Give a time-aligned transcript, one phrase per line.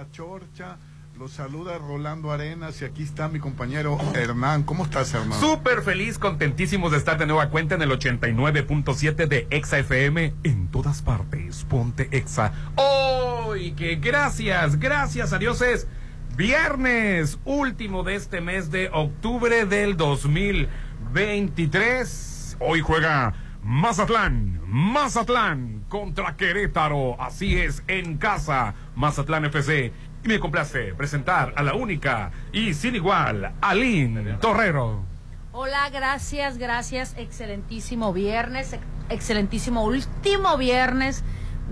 [0.00, 0.78] La Chorcha.
[1.18, 4.62] Los saluda Rolando Arenas y aquí está mi compañero Hernán.
[4.62, 5.38] ¿Cómo estás, Hernán?
[5.38, 10.68] Súper feliz, contentísimos de estar de nueva cuenta en el 89.7 de Exa FM en
[10.68, 11.66] todas partes.
[11.68, 12.54] Ponte Exa.
[12.76, 15.86] Hoy que gracias, gracias a Dios es
[16.34, 22.56] viernes, último de este mes de octubre del 2023.
[22.58, 27.20] Hoy juega Mazatlán, Mazatlán contra Querétaro.
[27.20, 29.92] Así es, en casa, Mazatlán FC.
[30.22, 35.04] Y me complace presentar a la única y sin igual, Aline Torrero.
[35.50, 37.14] Hola, gracias, gracias.
[37.16, 38.76] Excelentísimo viernes,
[39.08, 41.24] excelentísimo último viernes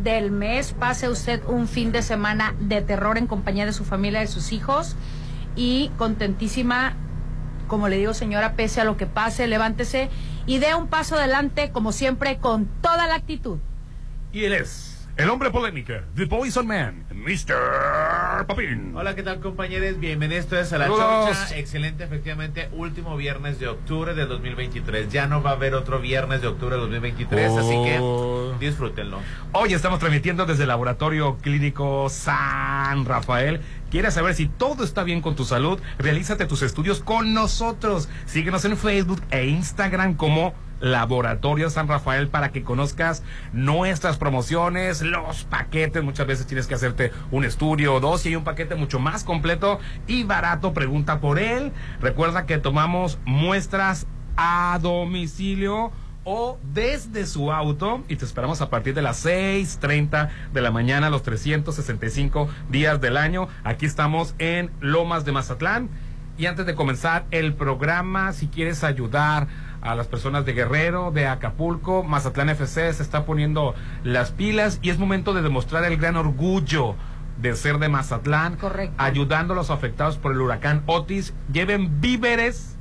[0.03, 0.73] del mes.
[0.73, 4.51] Pase usted un fin de semana de terror en compañía de su familia, de sus
[4.51, 4.97] hijos.
[5.55, 6.95] Y contentísima,
[7.69, 10.11] como le digo, señora, pese a lo que pase, levántese
[10.49, 13.59] y dé un paso adelante, como siempre, con toda la actitud.
[14.33, 18.47] Y él es el hombre polémica, The Poison Man, Mr.
[18.47, 18.93] Papín.
[18.97, 19.99] Hola, ¿qué tal compañeros?
[19.99, 20.87] Bienvenidos a La.
[20.87, 21.57] Chorcha.
[21.59, 25.11] Excelente, efectivamente, último viernes de octubre de 2023.
[25.13, 28.55] Ya no va a haber otro viernes de octubre de 2023, así Oh.
[28.59, 29.19] que disfrútenlo.
[29.53, 33.61] Hoy estamos transmitiendo desde el Laboratorio Clínico San Rafael.
[33.91, 35.81] ¿Quieres saber si todo está bien con tu salud?
[35.99, 38.11] Realízate tus estudios con nosotros.
[38.27, 43.23] Síguenos en Facebook e Instagram como Laboratorio San Rafael para que conozcas
[43.55, 46.05] nuestras promociones, los paquetes.
[46.05, 49.25] Muchas veces tienes que hacerte un estudio o dos y hay un paquete mucho más
[49.25, 50.75] completo y barato.
[50.75, 51.73] Pregunta por él.
[52.01, 55.93] Recuerda que tomamos muestras a domicilio
[56.31, 61.09] o desde su auto y te esperamos a partir de las 6.30 de la mañana
[61.09, 63.49] los 365 días del año.
[63.65, 65.89] Aquí estamos en Lomas de Mazatlán.
[66.37, 69.49] Y antes de comenzar el programa, si quieres ayudar
[69.81, 74.91] a las personas de Guerrero, de Acapulco, Mazatlán FC se está poniendo las pilas y
[74.91, 76.95] es momento de demostrar el gran orgullo
[77.41, 78.95] de ser de Mazatlán, Correcto.
[78.99, 81.33] ayudando a los afectados por el huracán Otis.
[81.51, 82.78] Lleven víveres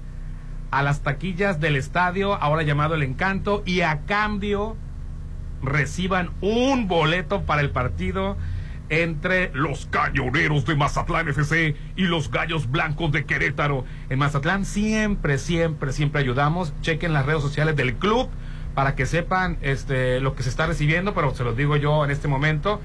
[0.72, 4.76] a las taquillas del estadio, ahora llamado El Encanto, y a cambio
[5.61, 8.38] reciban un boleto para el partido
[8.89, 13.86] entre los cañoneros de Mazatlán FC y los gallos blancos de Querétaro.
[14.10, 16.73] En Mazatlán siempre, siempre, siempre ayudamos.
[16.82, 18.30] Chequen las redes sociales del club
[18.76, 22.11] para que sepan este lo que se está recibiendo, pero se los digo yo en
[22.11, 22.80] este momento.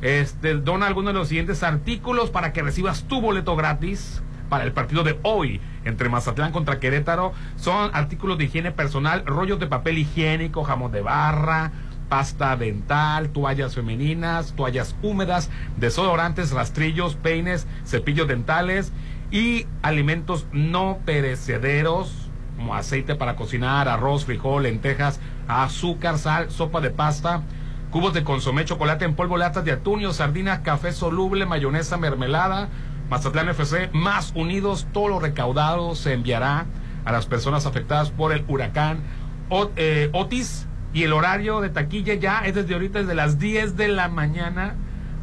[0.00, 4.72] Este, dona alguno de los siguientes artículos para que recibas tu boleto gratis para el
[4.72, 7.32] partido de hoy entre Mazatlán contra Querétaro.
[7.56, 11.72] Son artículos de higiene personal, rollos de papel higiénico, jamón de barra,
[12.08, 18.92] pasta dental, toallas femeninas, toallas húmedas, desodorantes, rastrillos, peines, cepillos dentales
[19.30, 26.90] y alimentos no perecederos como aceite para cocinar, arroz, frijol, lentejas, azúcar, sal, sopa de
[26.90, 27.42] pasta,
[27.92, 32.68] cubos de consomé, chocolate en polvo, latas de atún, y sardina, café soluble, mayonesa, mermelada,
[33.10, 36.66] Mazatlán FC, más unidos, todo lo recaudado se enviará
[37.04, 38.98] a las personas afectadas por el huracán
[39.76, 43.88] eh, Otis y el horario de taquilla ya es desde ahorita, desde las 10 de
[43.88, 44.74] la mañana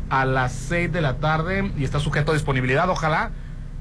[0.10, 3.32] a las 6 de la tarde y está sujeto a disponibilidad, ojalá.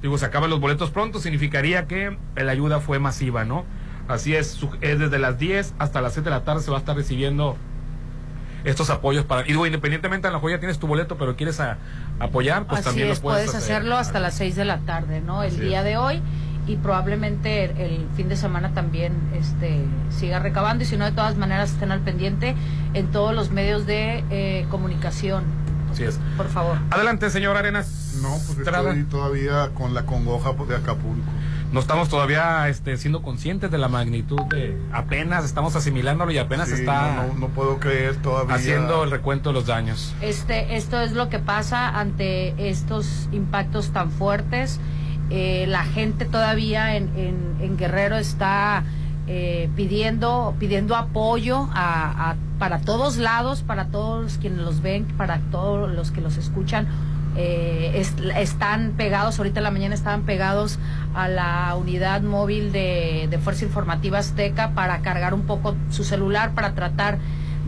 [0.03, 3.65] Digo, se acaban los boletos pronto, significaría que la ayuda fue masiva, ¿no?
[4.07, 6.81] Así es, es desde las 10 hasta las 6 de la tarde se va a
[6.81, 7.57] estar recibiendo
[8.65, 9.43] estos apoyos para...
[9.43, 11.79] Y digo, independientemente a lo mejor ya tienes tu boleto, pero quieres a-
[12.19, 13.77] apoyar, pues Así también es, lo puedes, puedes hacer.
[13.77, 15.43] hacerlo hasta las 6 de la tarde, ¿no?
[15.43, 15.85] El Así día es.
[15.85, 16.23] de hoy
[16.67, 21.13] y probablemente el, el fin de semana también este siga recabando y si no de
[21.13, 22.55] todas maneras estén al pendiente
[22.95, 25.45] en todos los medios de eh, comunicación,
[25.93, 26.19] Así es.
[26.39, 26.79] por favor.
[26.91, 28.19] Adelante, señor Arenas.
[28.23, 31.31] No, pues estoy todavía con la congoja de Acapulco.
[31.75, 34.81] No estamos todavía este, siendo conscientes de la magnitud de...
[34.93, 38.55] Apenas estamos asimilándolo y apenas Sí, está no, no, no puedo creer todavía.
[38.55, 40.15] haciendo el recuento de los daños.
[40.21, 44.79] Este, esto es lo que pasa ante estos impactos tan fuertes.
[45.31, 48.85] Eh, la gente todavía en, en- en Guerrero está
[49.27, 55.39] eh, pidiendo pidiendo apoyo a, a- para todos lados, para todos quienes los ven, para
[55.51, 56.87] todos los que los escuchan.
[57.37, 60.79] Eh, es- están pegados, ahorita en la mañana estaban pegados
[61.15, 66.53] a la unidad móvil de, de Fuerza Informativa Azteca para cargar un poco su celular,
[66.55, 67.19] para tratar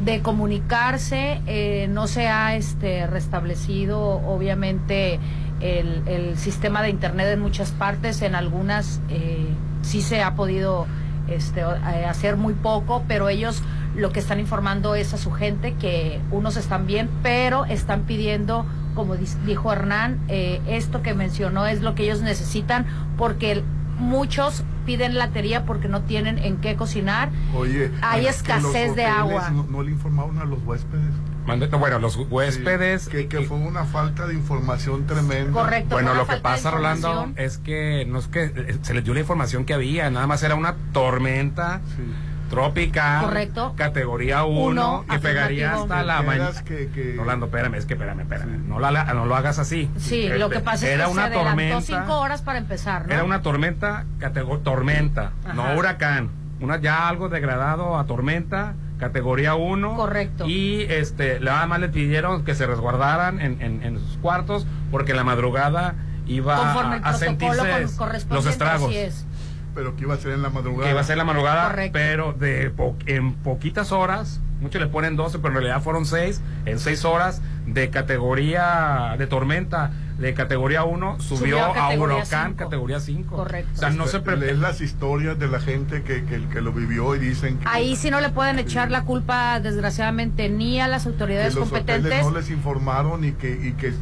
[0.05, 1.41] de comunicarse.
[1.47, 5.19] Eh, no se ha este, restablecido, obviamente,
[5.61, 9.47] el, el sistema de Internet en muchas partes, en algunas eh,
[9.83, 10.87] sí se ha podido
[11.29, 13.63] este, eh, hacer muy poco, pero ellos
[13.97, 18.67] lo que están informando es a su gente que unos están bien, pero están pidiendo,
[18.97, 23.63] como dijo Hernán, eh, esto que mencionó es lo que ellos necesitan porque
[23.99, 27.29] muchos piden latería porque no tienen en qué cocinar.
[27.55, 29.51] Oye, Hay escasez de agua.
[29.51, 31.13] No, no le informaron a los huéspedes.
[31.47, 33.03] Bueno, los huéspedes.
[33.03, 35.53] Sí, que, que fue una falta de información tremenda.
[35.53, 35.95] Correcto.
[35.95, 39.21] Bueno, lo que pasa, Rolando, es que no es que eh, se les dio la
[39.21, 42.03] información que había, nada más era una tormenta Sí.
[42.51, 43.25] Tropical.
[43.25, 43.75] Correcto.
[43.77, 46.51] Categoría 1, Uno, que pegaría hasta la mañana.
[46.65, 48.57] Que- que- Rolando, espérame, es que espérame, espérame.
[48.57, 48.65] Sí.
[48.69, 49.91] No, la- no lo hagas así.
[49.97, 51.81] Sí, lo que pasa Era es que una se adelantó tormenta.
[51.81, 53.15] cinco horas para empezar, ¿no?
[53.15, 55.55] Era una tormenta, catego- tormenta, Ajá.
[55.55, 56.31] no huracán.
[56.61, 59.95] Una ya algo degradado a tormenta, categoría 1.
[59.95, 60.47] Correcto.
[60.47, 65.11] Y este, nada más le pidieron que se resguardaran en, en- en sus cuartos porque
[65.13, 65.95] en la madrugada
[66.27, 67.87] iba Conforme a, a sentirse
[68.31, 68.89] los estragos.
[68.89, 69.27] así es.
[69.77, 70.85] Pero que iba a ser en la madrugada.
[70.87, 71.93] Que iba a ser la madrugada, Correcto.
[71.93, 76.41] pero de po- en poquitas horas, muchos le ponen 12, pero en realidad fueron 6,
[76.65, 82.65] en 6 horas de categoría de tormenta, de categoría 1, subió, Subió a huracán, cinco.
[82.65, 83.37] categoría 5.
[83.37, 83.71] Correcto.
[83.75, 86.73] O sea, no se pre- Lees las historias de la gente que, que, que lo
[86.73, 88.93] vivió y dicen que, Ahí sí no le pueden echar Sí.
[88.93, 92.23] la culpa, desgraciadamente, ni a las que autoridades los competentes.
[92.25, 93.93] no les informaron y que, y que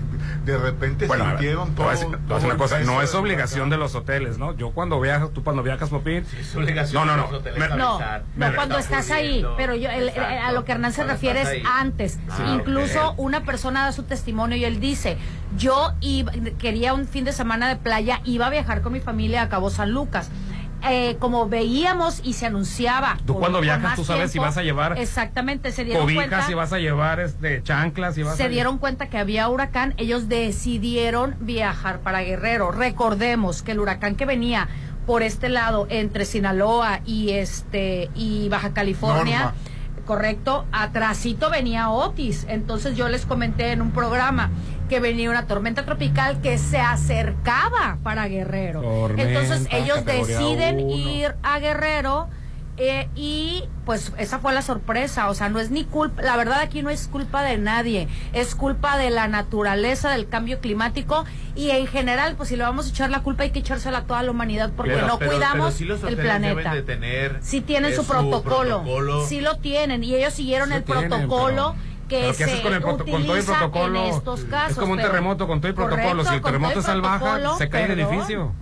[0.45, 1.91] de repente Bueno, sintieron todo.
[1.91, 4.55] decir- todo una cosa, no es obligación de los hoteles, ¿no?
[4.57, 7.33] Yo cuando viajas, tú cuando viajas, Popín, Es obligación No, no, de no.
[7.33, 8.23] los hoteles Me- No, avisar.
[8.37, 11.05] no, Me- cuando está estás ahí, pero yo, el- el- a lo que Hernán se
[11.05, 12.19] refiere es antes.
[12.31, 15.17] Ah, Incluso una persona da su testimonio y él dice,
[15.57, 19.43] yo iba- quería un fin de semana de playa, iba a viajar con mi familia
[19.43, 20.31] a Cabo San Lucas.
[20.87, 23.17] Eh, como veíamos y se anunciaba.
[23.27, 26.47] Tú cuando viajas, tú sabes si vas a llevar Exactamente, se dieron cobijas, cuenta.
[26.47, 28.49] si vas a llevar este, chanclas, si vas se a...
[28.49, 32.71] dieron cuenta que había huracán, ellos decidieron viajar para Guerrero.
[32.71, 34.69] Recordemos que el huracán que venía
[35.07, 39.55] por este lado entre Sinaloa y este y Baja California, Norma.
[40.07, 42.47] correcto, atrasito venía Otis.
[42.49, 44.51] Entonces yo les comenté en un programa
[44.89, 48.83] que venía una tormenta tropical que se acercaba para Guerrero.
[48.83, 50.91] Tormenta, Entonces ellos deciden uno.
[50.97, 52.29] ir a Guerrero
[52.77, 56.59] eh, y pues esa fue la sorpresa, o sea, no es ni culpa, la verdad
[56.61, 61.71] aquí no es culpa de nadie, es culpa de la naturaleza, del cambio climático y
[61.71, 64.25] en general, pues si le vamos a echar la culpa hay que echársela a toda
[64.25, 66.57] la humanidad porque Pero- no pero- cuidamos pero sí los el planeta.
[66.57, 69.25] deben de tener Sí tienen eh, su protocolo, protocolo.
[69.27, 71.77] sí lo tienen y ellos siguieron Sí el tienen, protocolo
[72.15, 74.01] que pero ¿qué se haces con el proto- con todo el protocolo?
[74.05, 74.41] en estos
[74.71, 76.03] Es como un terremoto con todo el protocolo.
[76.03, 78.53] Correcto, si el terremoto es salvaje, protocolo, se cae el edificio.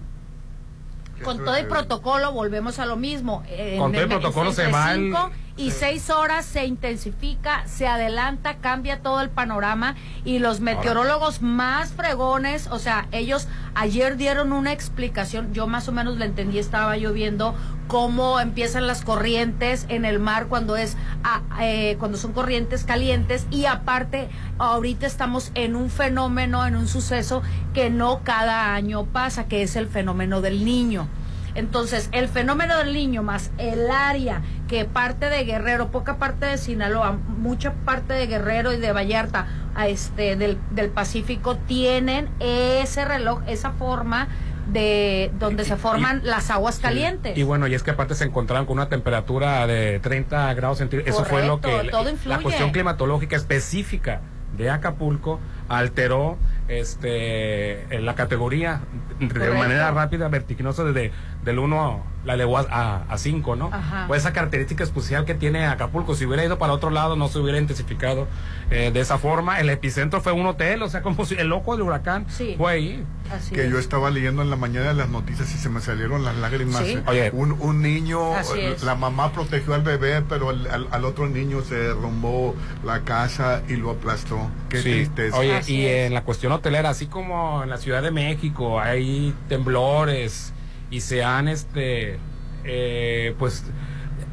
[1.25, 3.45] con todo el protocolo volvemos a lo mismo.
[3.49, 5.15] En- Con todo el en- protocolo se va el-
[5.57, 9.95] y seis horas se intensifica, se adelanta, cambia todo el panorama
[10.25, 15.93] y los meteorólogos más fregones, o sea, ellos ayer dieron una explicación, yo más o
[15.93, 17.55] menos la entendí, estaba yo viendo
[17.89, 23.47] cómo empiezan las corrientes en el mar cuando es ah, eh, cuando son corrientes calientes
[23.51, 24.29] y aparte
[24.59, 27.43] ahorita estamos en un fenómeno, en un suceso
[27.75, 31.09] que no cada año pasa, que es el fenómeno del niño.
[31.55, 34.41] Entonces, el fenómeno del niño más el área
[34.73, 39.47] que parte de Guerrero, poca parte de Sinaloa, mucha parte de Guerrero y de Vallarta,
[39.75, 44.29] a este del, del Pacífico tienen ese reloj, esa forma
[44.69, 47.37] de donde se forman las aguas calientes.
[47.37, 51.15] Y bueno, y es que aparte se encontraron con una temperatura de 30 grados centígrados.
[51.15, 54.23] Eso fue lo que todo la cuestión climatológica específica
[54.57, 58.81] de Acapulco alteró este en la categoría
[59.19, 59.55] de Correcto.
[59.55, 61.13] manera rápida, vertiginosa desde
[61.45, 63.69] del 1 la elevó a 5, ¿no?
[63.73, 64.05] Ajá.
[64.07, 67.41] Pues esa característica especial que tiene Acapulco, si hubiera ido para otro lado no se
[67.41, 68.29] hubiera intensificado
[68.71, 69.59] eh, de esa forma.
[69.59, 72.55] El epicentro fue un hotel, o sea, como si el ojo del huracán Sí.
[72.57, 73.05] fue ahí.
[73.35, 73.71] Así que es.
[73.73, 76.85] yo estaba leyendo en la mañana las noticias y se me salieron las lágrimas.
[76.87, 76.97] Sí.
[77.09, 77.31] Oye.
[77.33, 78.85] un, un niño, es.
[78.85, 83.63] la mamá protegió al bebé, pero al, al- al otro niño se derrumbó la casa
[83.69, 84.49] y lo aplastó.
[84.69, 84.91] Qué Sí.
[84.93, 85.37] tristeza.
[85.39, 86.07] Oye, Así y es.
[86.07, 90.53] en la cuestión hotelera, así como en la Ciudad de México hay temblores
[90.93, 92.19] y se han, este,
[92.65, 93.65] eh, pues,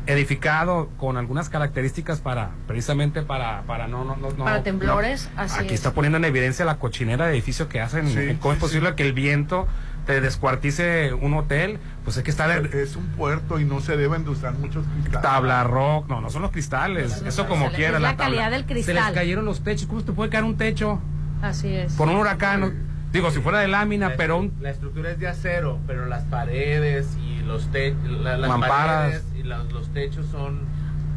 [0.05, 5.41] edificado con algunas características para, precisamente para, para no, no, no, no- Para temblores, no.
[5.41, 5.73] así Aquí es.
[5.75, 8.07] está poniendo en evidencia la cochinera de edificio que hacen.
[8.07, 8.95] Sí, ¿Cómo es posible sí.
[8.95, 9.67] que el viento
[10.05, 11.77] te descuartice un hotel?
[12.03, 14.85] Pues es que está de Es un puerto y no se deben de usar muchos
[14.87, 15.21] cristales.
[15.21, 17.99] tabla rock, no, no son los cristales, eso como quiera.
[17.99, 18.25] la tabla.
[18.25, 19.13] calidad del Se les cristal.
[19.13, 20.99] cayeron los techos, ¿cómo se te puede caer un techo?
[21.41, 21.93] Así es.
[21.93, 24.53] Por un huracán, digo, si fuera de lámina, La pero un...
[24.59, 28.77] la estructura es de acero, pero las paredes y los te la- las Mamparas.
[29.11, 30.67] paredes y la- los techos son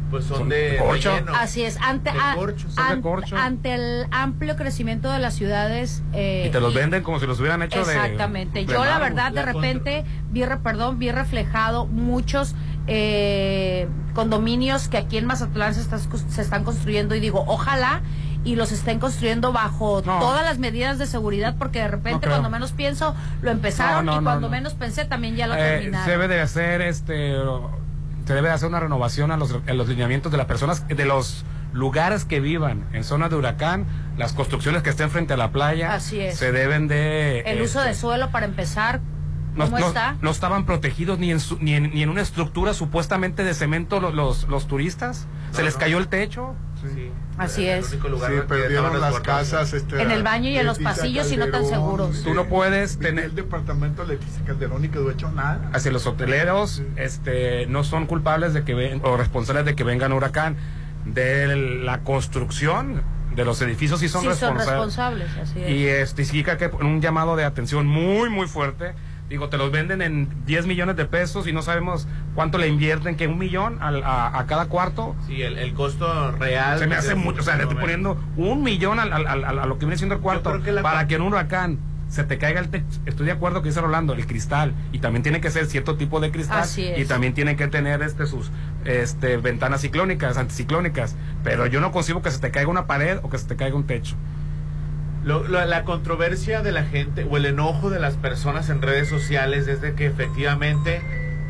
[0.09, 1.09] pues son, Son de corcho.
[1.11, 1.33] relleno.
[1.35, 3.35] Así es, ante, De a- corcho, son de an- corcho.
[3.35, 6.03] ante el amplio crecimiento de las ciudades.
[6.13, 7.93] eh, Y te los venden como si los hubieran hecho de...
[7.95, 8.59] Exactamente.
[8.59, 12.53] de Yo la verdad de La repente vi, re- perdón, vi reflejado muchos
[12.85, 18.01] eh, condominios que aquí en Mazatlán se, se están construyendo y digo, ojalá
[18.43, 20.19] y los estén construyendo bajo No.
[20.19, 24.17] todas las medidas de seguridad porque de repente cuando menos pienso lo empezaron No, no,
[24.17, 24.51] y no, cuando no.
[24.51, 26.05] menos pensé también ya lo Eh, terminaron.
[26.05, 27.35] se debe de hacer este
[28.25, 31.05] se debe de hacer una renovación a los, a los lineamientos de las personas de
[31.05, 33.85] los lugares que vivan en zona de huracán,
[34.17, 36.37] las construcciones que estén frente a la playa, Así es.
[36.37, 37.39] se deben de...
[37.41, 39.01] El uso este, de suelo para empezar,
[39.55, 40.15] no, ¿cómo no- está?
[40.21, 43.99] no estaban protegidos ni en, su- ni, en, ni en una estructura supuestamente de cemento
[43.99, 45.27] los, los, los turistas.
[45.51, 46.53] se No, les cayó el techo.
[46.93, 47.11] Sí.
[47.37, 47.87] Así es.
[47.87, 47.97] Sí,
[48.47, 49.73] perdieron las casas.
[49.73, 52.23] Este, En el baño y en los pasillos y no tan Calderón, seguros.
[52.23, 55.69] Tú no puedes tener- el departamento de Leticia Calderón y quedó hecho nada.
[55.73, 56.85] Hacia los hoteleros, Sí.
[56.97, 60.57] este, no son culpables de que ven, o responsables de que venga un huracán.
[61.05, 63.01] De la construcción
[63.35, 64.67] de los edificios sí son sí son responsables.
[65.27, 65.69] responsables, así es.
[65.69, 68.93] Y este, significa que un llamado de atención muy, muy fuerte.
[69.29, 73.15] Digo, te los venden en 10 millones de pesos y no sabemos cuánto le invierten,
[73.15, 75.15] que un millón al- a, a cada cuarto.
[75.27, 76.77] Sí, el, el costo real.
[76.77, 79.65] Se me hace mucho, o sea, le estoy poniendo un millón al- al- al- a
[79.65, 82.59] lo que viene siendo el cuarto que para que en un huracán se te caiga
[82.59, 82.85] el techo.
[83.07, 84.73] Estoy de acuerdo que dice Rolando, el cristal.
[84.91, 86.59] Y también tiene que ser cierto tipo de cristal.
[86.59, 86.99] Así es.
[86.99, 88.51] Y también tiene que tener este sus
[88.85, 91.15] este ventanas ciclónicas, anticiclónicas.
[91.43, 93.75] Pero yo no concibo que se te caiga una pared o que se te caiga
[93.75, 94.15] un techo.
[95.23, 99.07] Lo- lo- la controversia de la gente o el enojo de las personas en redes
[99.07, 101.01] sociales es de que efectivamente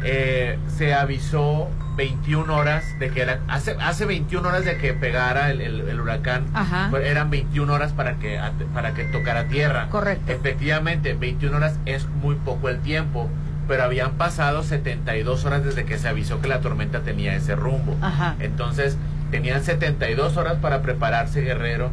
[0.06, 5.50] eh, se avisó 21 horas de que era hace hace 21 horas de que pegara
[5.52, 6.92] el, el- el huracán Ajá.
[7.04, 8.40] Eran 21 horas para que
[8.74, 10.32] para que tocara tierra Correcto.
[10.32, 13.30] efectivamente 21 horas es muy poco el tiempo
[13.68, 17.96] pero habían pasado 72 horas desde que se avisó que la tormenta tenía ese rumbo
[18.02, 18.36] Ajá.
[18.40, 18.98] entonces
[19.32, 21.92] tenían 72 horas para prepararse Guerrero,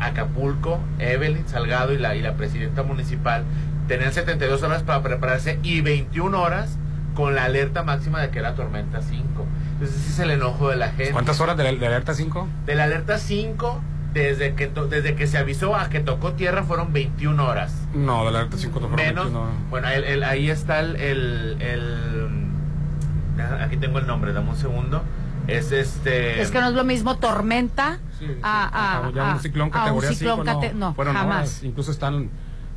[0.00, 3.44] Acapulco, Evelyn Salgado y la, y la presidenta municipal.
[3.88, 6.78] Tenían 72 horas para prepararse y 21 horas
[7.14, 9.24] con la alerta máxima de que era tormenta 5.
[9.72, 11.12] Entonces ese es el enojo de la gente.
[11.12, 12.48] ¿Cuántas horas de, la- de alerta 5?
[12.66, 13.80] De la alerta 5,
[14.14, 17.74] desde que, to- desde que se avisó a que tocó tierra fueron 21 horas.
[17.94, 19.50] No, de la alerta 5 no fueron Menos, 21.
[19.70, 21.56] bueno, el- el- ahí está el, el-
[23.62, 25.02] Aquí tengo el nombre, dame un segundo.
[25.58, 26.40] Es este...
[26.40, 28.64] Es que no es lo mismo tormenta Sí, sí, a,
[29.02, 31.14] a- a- ya a- un ciclón a un categoría ciclón 5, no, cate- no, fueron
[31.14, 31.36] jamás.
[31.36, 31.62] horas.
[31.62, 32.30] Incluso están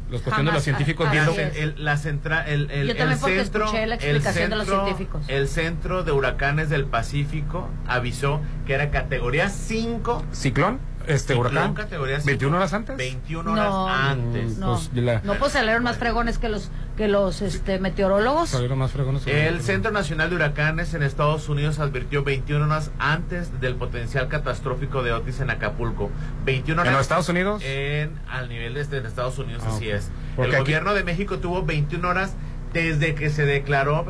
[0.09, 3.65] los cuestiones de los científicos viendo así el, la centra- el, el- Yo el centro,
[3.65, 5.25] escuché la el explicación de los centro- científicos.
[5.27, 10.23] El centro de huracanes del Pacífico avisó que era categoría 5.
[10.31, 11.73] ciclón, este huracán.
[11.73, 12.97] categoría 5, 21 horas antes.
[12.97, 13.89] 21 horas No.
[13.89, 14.57] antes.
[14.57, 18.49] No, Pues, la- no pues salieron más fregones que los que los este meteorólogos.
[18.49, 19.25] Salieron más fregones.
[19.25, 25.01] El Centro Nacional de Huracanes en Estados Unidos advirtió 21 horas antes del potencial catastrófico
[25.01, 26.11] de Otis en Acapulco.
[26.45, 27.63] 21 horas ¿En los Estados Unidos?
[27.65, 30.11] en al nivel de, de Estados Unidos, Ah, así es.
[30.35, 32.33] Porque el aquí- gobierno de México tuvo 21 horas
[32.73, 34.05] desde que se declaró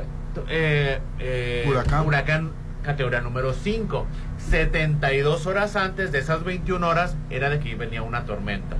[0.49, 2.05] eh, eh, Huracán.
[2.05, 2.51] huracán
[2.83, 4.05] categoría número 5.
[4.49, 8.75] 72 horas antes de esas 21 horas era de que venía una tormenta.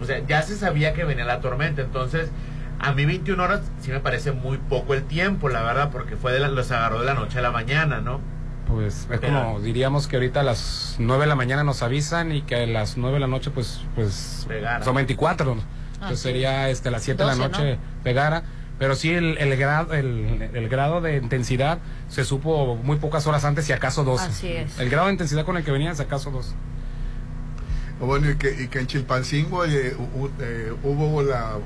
[0.00, 2.30] O sea, ya se sabía que venía la tormenta, entonces
[2.78, 6.32] a mí 21 horas sí me parece muy poco el tiempo, la verdad, porque fue
[6.32, 8.20] de la- los agarró de la noche a la mañana, ¿no?
[8.66, 12.32] Pues es Pero- como diríamos que ahorita a las 9 de la mañana nos avisan
[12.32, 14.82] y que a las 9 de la noche pues pues Pegara.
[14.84, 15.52] son 24.
[15.52, 18.42] Entonces Así sería este a las 7 de la 12, noche pegara.
[18.80, 23.44] Pero sí, el, el, grado, el, el grado de intensidad se supo muy pocas horas
[23.44, 24.24] antes, si acaso 12.
[24.24, 24.78] Así es.
[24.80, 26.52] El grado de intensidad con el que venían, si acaso 12.
[28.00, 29.94] Bueno, y que, y que en Chilpancingo eh,
[30.40, 31.58] eh, hubo la...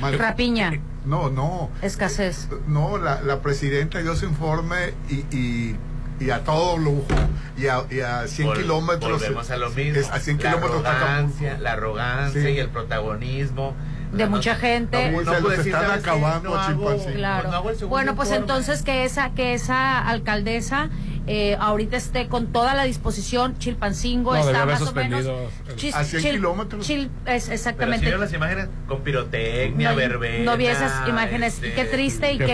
[0.00, 1.70] mal- Rapiña, No, no.
[1.80, 2.48] escasez.
[2.68, 5.76] No, la, la presidenta dio su informe y, y,
[6.20, 7.06] y a todo lujo.
[7.56, 9.20] Y a, y a 100 Vol- kilómetros.
[9.22, 9.98] Volvemos a lo mismo.
[9.98, 12.48] Es a 100 la kilómetros arrogancia, la arrogancia Sí.
[12.48, 13.74] y el protagonismo.
[14.12, 15.10] De mucha gente.
[15.10, 16.96] No, no se están acabando hago-.
[17.14, 17.50] Claro.
[17.50, 20.90] hago bueno, pues entonces que esa que esa alcaldesa
[21.26, 25.26] eh, ahorita esté con toda la disposición, Chilpancingo No, está más o menos.
[25.76, 26.86] Chis- A 100 kilómetros.
[26.88, 27.98] Chil- es Pero exactamente.
[28.00, 30.44] si vieron las imágenes con pirotecnia, No, verbena.
[30.50, 31.58] no vi esas imágenes.
[31.62, 32.52] Y qué triste y Qué qué,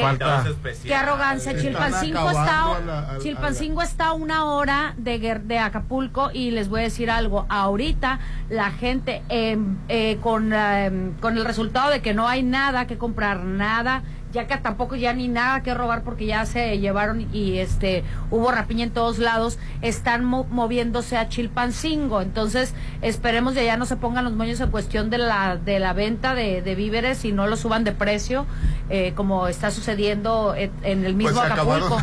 [0.95, 1.53] arrogancia.
[1.53, 6.31] Están Chilpancingo está, a la- a- a Chilpancingo está a una hora de, de Acapulco
[6.33, 7.47] y les voy a decir algo.
[7.49, 8.19] Ahorita
[8.51, 12.99] la gente em, eh, con, em, con el resultado de que no hay nada que
[12.99, 17.59] comprar, nada ya que tampoco ya ni nada que robar porque ya se llevaron y
[17.59, 22.21] este hubo rapiña en todos lados, están mo- moviéndose a Chilpancingo.
[22.21, 25.93] Entonces, esperemos de allá no se pongan los moños en cuestión de la de la
[25.93, 28.47] venta de, de víveres y no lo suban de precio,
[28.91, 32.03] eh, como está sucediendo en, en el mismo Pues Acapulco.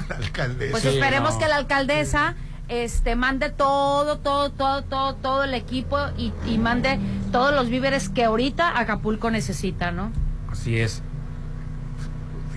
[0.71, 1.39] Pues Sí, esperemos no.
[1.39, 2.35] que la alcaldesa
[2.67, 6.99] este mande todo, todo, todo, todo, todo el equipo y, y mande
[7.31, 10.11] todos los víveres que ahorita Acapulco necesita, ¿no?
[10.51, 11.03] Así es.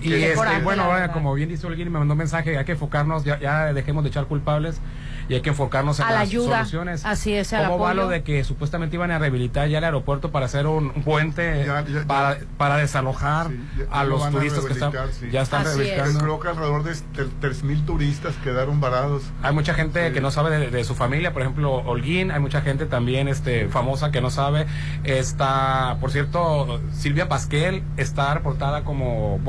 [0.01, 3.23] Y este, bueno, ahora, como bien dice alguien me mandó un mensaje, hay que enfocarnos,
[3.23, 4.79] ya, ya dejemos de echar culpables.
[5.29, 6.57] Y hay que enfocarnos en A la las ayuda.
[6.57, 7.05] soluciones.
[7.05, 7.93] Así es, ¿Cómo va apoyo.
[8.03, 11.85] lo de que supuestamente iban a rehabilitar ya el aeropuerto para hacer un, puente Ya,
[11.85, 12.07] ya, ya.
[12.07, 15.29] para, para desalojar Sí, ya- a lo los a turistas que están, sí.
[15.31, 15.77] ya están Así es.
[15.77, 16.19] Rehabilitando?
[16.19, 16.93] creo que alrededor de
[17.41, 19.23] 3.000 turistas quedaron varados.
[19.43, 20.13] Hay mucha gente Sí.
[20.13, 23.67] que no sabe de, de su familia, por ejemplo, Holguín, hay mucha gente también este
[23.69, 24.65] famosa que no sabe.
[25.03, 29.39] Está, por cierto, Silvia Pasquel está reportada como,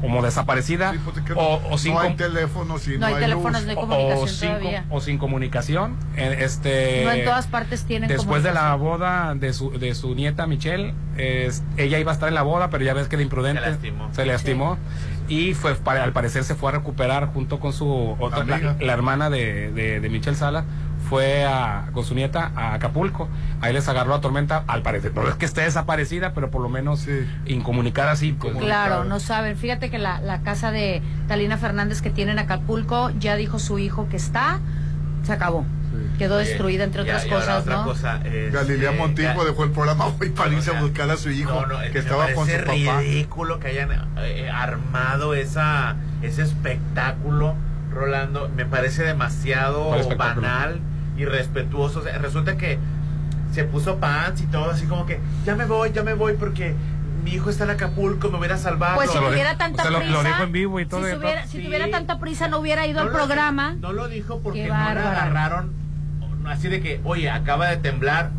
[0.00, 3.62] como desaparecida Sí, pues, o, no, o sin no hay teléfonos y No hay teléfonos,
[3.62, 3.64] luz.
[3.64, 4.84] no hay o- comunicación o sin, todavía.
[4.90, 5.96] o sin comunicación.
[6.16, 10.14] Eh, Este, no en todas partes tienen Después de la boda de su, de su
[10.14, 13.22] nieta Michelle, es- ella iba a estar en la boda, pero ya ves que de
[13.22, 14.08] imprudente Se lastimó.
[14.12, 14.78] se lastimó.
[15.28, 18.44] Y fue, para- al parecer se fue a recuperar junto con su otra,
[18.80, 20.64] la, hermana de, de, de Michelle Sala,
[21.08, 23.28] fue a, con su nieta a Acapulco.
[23.60, 25.12] Ahí les agarró la tormenta, al parecer.
[25.14, 27.26] No es que esté desaparecida, pero por lo menos Sí.
[27.46, 28.32] incomunicada así.
[28.32, 29.56] pues, Como- Claro, no saben.
[29.56, 33.78] Fíjate que la, la casa de Talina Fernández que tiene en Acapulco ya dijo su
[33.78, 34.60] hijo que está,
[35.24, 35.64] se acabó.
[35.90, 36.18] Sí.
[36.18, 37.84] Quedó destruida, entre otras cosas, otra ¿no?
[37.84, 41.16] cosa, este, Galilea Montijo Ga- dejó el programa hoy para irse o a buscar a
[41.16, 43.00] su hijo, no, no, que me estaba con su parece papá.
[43.00, 47.54] ridículo que hayan eh, armado esa ese espectáculo,
[47.92, 48.48] Rolando.
[48.48, 50.80] Me parece demasiado banal
[51.16, 52.00] y respetuoso.
[52.00, 52.78] O sea, resulta que
[53.52, 56.74] se puso pants y todo así como que ya me voy, ya me voy porque
[57.24, 58.96] mi hijo está en Acapulco, me hubiera salvado.
[58.96, 61.50] Pues si lo tuviera tanta prisa, lo dijo en vivo y todo, si, tuviera, todo.
[61.50, 61.64] si Sí.
[61.64, 63.74] tuviera tanta prisa no hubiera ido No al programa.
[63.80, 65.10] No lo dijo porque no bárbara.
[65.22, 65.72] agarraron
[66.46, 68.30] así de que, oye, acaba de temblar.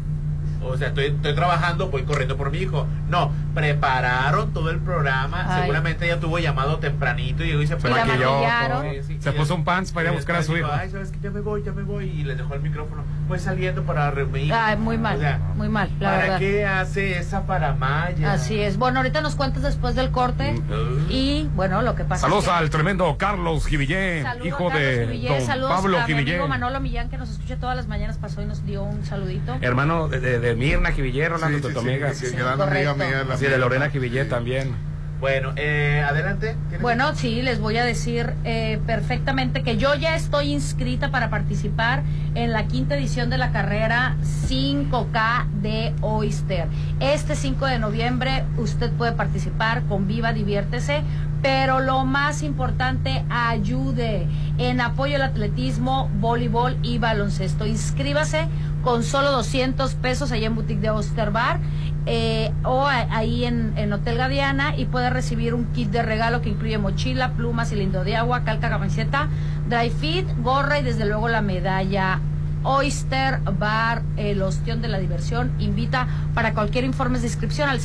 [0.63, 2.87] O sea, estoy, estoy trabajando, voy corriendo por mi hijo.
[3.09, 5.45] No, prepararon todo el programa.
[5.47, 5.61] Ay.
[5.61, 8.41] Seguramente ella tuvo llamado tempranito y llegó y se maquilló.
[8.81, 10.69] Sí, sí, se puso un pants para ir a buscar a su hijo.
[10.71, 12.05] Ay, sabes que ya me voy, ya me voy.
[12.09, 13.03] Y les dejó el micrófono.
[13.27, 14.53] Voy saliendo para reunir.
[14.53, 16.39] Ay, muy mal, O sea, muy mal, la ¿Para verdad.
[16.39, 18.33] qué hace esa paramaya?
[18.33, 18.77] Así es.
[18.77, 20.51] Bueno, ahorita nos cuentas después del corte.
[20.53, 21.05] Mm.
[21.09, 24.73] Y bueno, lo que pasa Saludos es que- al tremendo Carlos Givillé, Saludos hijo Carlos
[24.81, 27.87] de Givillé, don saludos Pablo a mi amigo Manolo Millán que nos escucha todas las
[27.87, 29.55] mañanas, pasó y nos dio un saludito.
[29.61, 32.13] Hermano de, de, de Mirna Givillé, Rolando, Sí, tu sí, sí, amiga.
[32.13, 32.91] sí, Sí, gran correcto.
[32.91, 33.23] amiga mía.
[33.27, 33.57] la Así de.
[33.59, 34.75] Lorena Givillé también.
[35.19, 36.55] Bueno, eh, adelante.
[36.67, 41.29] ¿Tienes- Bueno, sí, les voy a decir eh, perfectamente que yo ya estoy inscrita para
[41.29, 42.03] participar
[42.35, 46.67] en la quinta edición de la carrera 5K de Oyster.
[46.99, 51.01] Este 5 de noviembre usted puede participar, conviva, diviértese,
[51.41, 54.27] pero lo más importante, ayude
[54.57, 57.65] en apoyo al atletismo, voleibol y baloncesto.
[57.65, 58.47] Inscríbase
[58.83, 61.59] con solo 200 pesos allá en Boutique de Oyster Bar
[62.05, 66.49] eh, o ahí en, en Hotel Gadiana y puede recibir un kit de regalo que
[66.49, 69.27] incluye mochila, plumas, cilindro de agua, calca, camiseta,
[69.69, 72.19] dry fit, gorra y desde luego la medalla.
[72.63, 77.79] Oyster Bar, el ostión de la diversión, invita para cualquier informe de inscripción al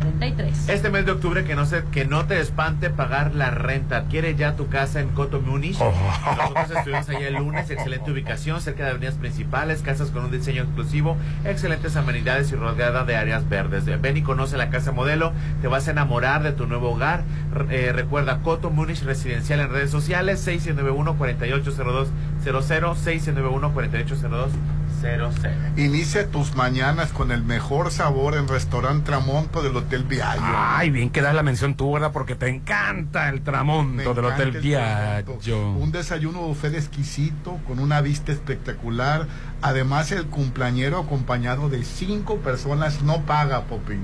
[0.00, 0.68] 6699-8353-33.
[0.68, 3.98] Este mes de octubre que no se, que no te espante pagar la renta.
[3.98, 5.76] Adquiere ya tu casa en Coto Munich.
[5.80, 5.92] Oh.
[6.36, 10.62] Nosotros estuvimos allá el lunes, excelente ubicación, cerca de avenidas principales, casas con un diseño
[10.62, 13.84] exclusivo, excelentes amenidades y rodeada de áreas verdes.
[14.00, 17.22] Ven y conoce la casa modelo, te vas a enamorar de tu nuevo hogar.
[17.70, 22.06] Eh, recuerda Coto Munich Residencial en redes sociales, 691-480200,
[22.44, 24.79] 691-480200.
[25.76, 30.42] Inicia tus mañanas con el mejor sabor en Restaurante Tramonto del Hotel Viallo.
[30.44, 32.12] Ay, bien que das la mención tú, ¿verdad?
[32.12, 35.38] Porque te encanta el Me tramonto del Hotel el Viaggio.
[35.40, 35.70] Tramonto.
[35.78, 39.26] Un desayuno buffet exquisito con una vista espectacular.
[39.62, 44.00] Además, el cumpleañero acompañado de cinco personas no paga, Popín.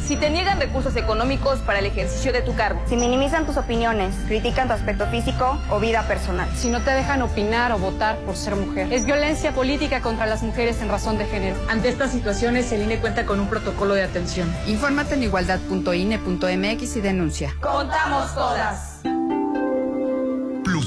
[0.06, 2.82] Si te niegan recursos económicos para el ejercicio de tu cargo.
[2.88, 6.50] Si minimizan tus opiniones, critican tu aspecto físico o vida personal.
[6.56, 8.92] Si no te dejan opinar o votar por ser mujer.
[8.92, 11.56] Es violencia política contra las mujeres en razón de género.
[11.70, 14.54] Ante estas situaciones, el INE cuenta con un protocolo de atención.
[14.68, 17.56] Infórmate en igualdad.ine.mx y denuncia.
[17.62, 18.93] Contamos todas.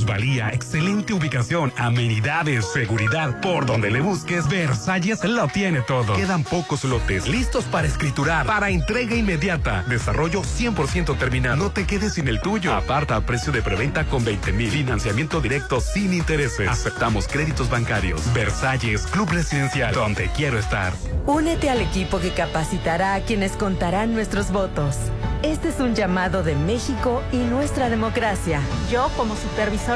[0.06, 3.40] Plusvalía, excelente ubicación, amenidades, seguridad.
[3.40, 6.14] Por donde le busques, Versalles lo tiene todo.
[6.14, 9.82] Quedan pocos lotes listos para escriturar, para entrega inmediata.
[9.88, 11.56] Desarrollo 100% terminado.
[11.56, 12.72] No te quedes sin el tuyo.
[12.72, 14.70] Aparta a precio de preventa con 20 mil.
[14.70, 16.68] Financiamiento directo sin intereses.
[16.68, 18.32] Aceptamos créditos bancarios.
[18.32, 20.92] Versalles, Club Residencial, donde quiero estar.
[21.26, 24.96] Únete al equipo que capacitará a quienes contarán nuestros votos.
[25.42, 28.60] Este es un llamado de México y nuestra democracia.
[28.90, 29.95] Yo, como supervisor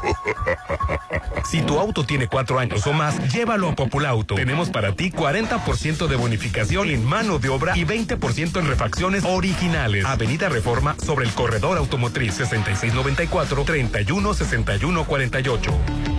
[1.45, 4.33] si tu auto tiene cuatro años o más, llévalo a Populauto.
[4.35, 10.05] Tenemos para ti 40% de bonificación en mano de obra y 20% en refacciones originales.
[10.05, 16.18] Avenida Reforma sobre el corredor automotriz 6694 316148.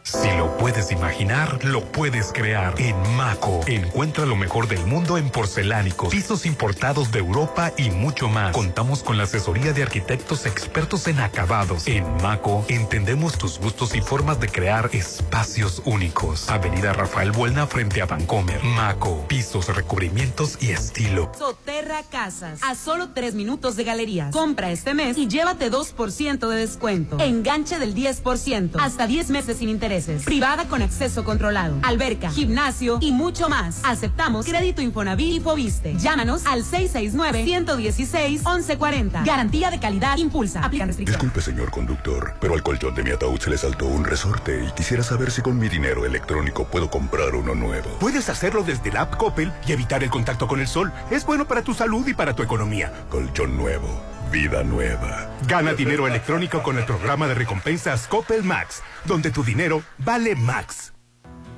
[0.11, 2.73] Si lo puedes imaginar, lo puedes crear.
[2.81, 8.27] En Maco, encuentra lo mejor del mundo en porcelánicos, pisos importados de Europa y mucho
[8.27, 8.51] más.
[8.51, 11.87] Contamos con la asesoría de arquitectos expertos en acabados.
[11.87, 16.49] En Maco, entendemos tus gustos y formas de crear espacios únicos.
[16.49, 18.61] Avenida Rafael Buelna frente a Vancomer.
[18.63, 21.31] Maco, pisos, recubrimientos y estilo.
[21.39, 24.33] Soterra Casas, a solo tres minutos de galerías.
[24.33, 27.17] Compra este mes y llévate 2% de descuento.
[27.19, 31.77] Enganche del 10%, hasta 10 meses sin interés Privada con acceso controlado.
[31.83, 33.81] Alberca, gimnasio y mucho más.
[33.83, 35.95] Aceptamos crédito Infonavit y Fobiste.
[35.97, 39.25] Llámanos al 669-116-1140.
[39.25, 40.63] Garantía de calidad impulsa.
[40.63, 41.21] Aplican restricciones.
[41.21, 44.71] Disculpe, señor conductor, pero al colchón de mi ataúd se le saltó un resorte y
[44.71, 47.89] quisiera saber si con mi dinero electrónico puedo comprar uno nuevo.
[47.99, 50.91] Puedes hacerlo desde la app Coppel y evitar el contacto con el sol.
[51.09, 52.91] Es bueno para tu salud y para tu economía.
[53.09, 53.87] Colchón nuevo.
[54.31, 55.29] Vida nueva.
[55.45, 60.93] Gana dinero electrónico con el programa de recompensas Coppel Max, donde tu dinero vale Max.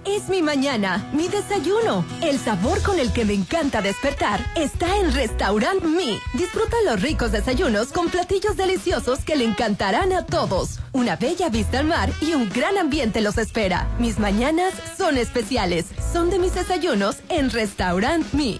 [0.06, 2.04] Es mi mañana, mi desayuno.
[2.22, 6.20] El sabor con el que me encanta despertar está en Restaurant Mi.
[6.34, 10.80] Disfruta los ricos desayunos con platillos deliciosos que le encantarán a todos.
[10.92, 13.88] Una bella vista al mar y un gran ambiente los espera.
[14.00, 15.86] Mis mañanas son especiales.
[16.12, 18.60] Son de mis desayunos en Restaurant Mi.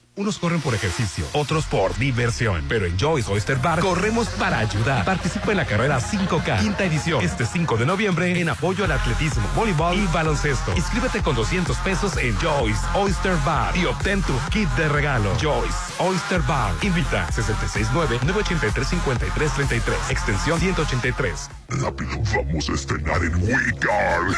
[0.17, 2.65] Unos corren por ejercicio, otros por diversión.
[2.67, 5.05] Pero en Joyce Oyster Bar corremos para ayudar.
[5.05, 9.47] Participa en la carrera 5K, quinta edición, este 5 de noviembre, en apoyo al atletismo,
[9.55, 10.73] voleibol y baloncesto.
[10.75, 15.33] Inscríbete con 200 pesos en Joyce Oyster Bar y obtén tu kit de regalo.
[15.39, 16.73] Joyce Oyster Bar.
[16.81, 21.60] Invita 669-983-5333, extensión 183.
[21.79, 24.35] Rápido, vamos a estrenar en WeCard.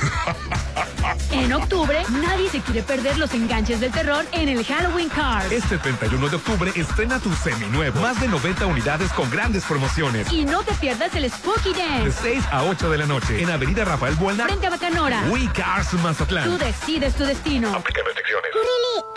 [1.31, 5.51] En octubre, nadie se quiere perder los enganches del terror en el Halloween Card.
[5.51, 7.99] Este 31 de octubre estrena tu seminuevo.
[8.01, 10.31] Más de 90 unidades con grandes promociones.
[10.31, 12.03] Y no te pierdas el Spooky Dance.
[12.03, 14.45] De 6 a 8 de la noche en Avenida Rafael Buelna.
[14.45, 15.23] Frente a Bacanora.
[15.29, 16.45] We Cars Mazatlán.
[16.45, 17.73] Tú decides tu destino.
[17.73, 18.49] Aplica restricciones.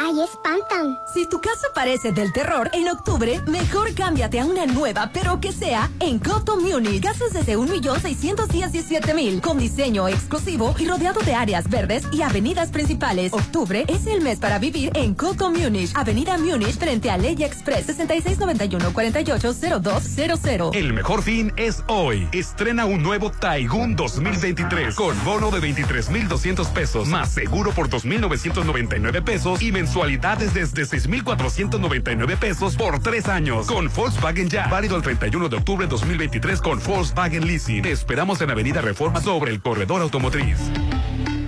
[0.00, 0.98] ahí espantan.
[1.12, 5.52] Si tu casa parece del terror, en octubre, mejor cámbiate a una nueva, pero que
[5.52, 7.02] sea en Coto Munich.
[7.02, 7.56] Casas desde
[8.06, 13.32] 1.617.000, con diseño exclusivo y rodeado de áreas verdes y avenidas principales.
[13.32, 17.88] Octubre es el mes para vivir en Coto Munich, Avenida Munich, frente a Ley Express,
[17.88, 20.74] 6691-480200.
[20.74, 22.28] El mejor fin es hoy.
[22.32, 29.62] Estrena un nuevo Taigun 2023 con bono de 23,200 pesos, más seguro por 2,999 pesos
[29.62, 33.66] y mensualidades desde 6,499 pesos por tres años.
[33.66, 34.68] Con Volkswagen Ya.
[34.68, 37.95] Válido el 31 de octubre de 2023 con Volkswagen Leasing.
[37.96, 40.58] Esperamos en Avenida Reforma sobre el corredor automotriz.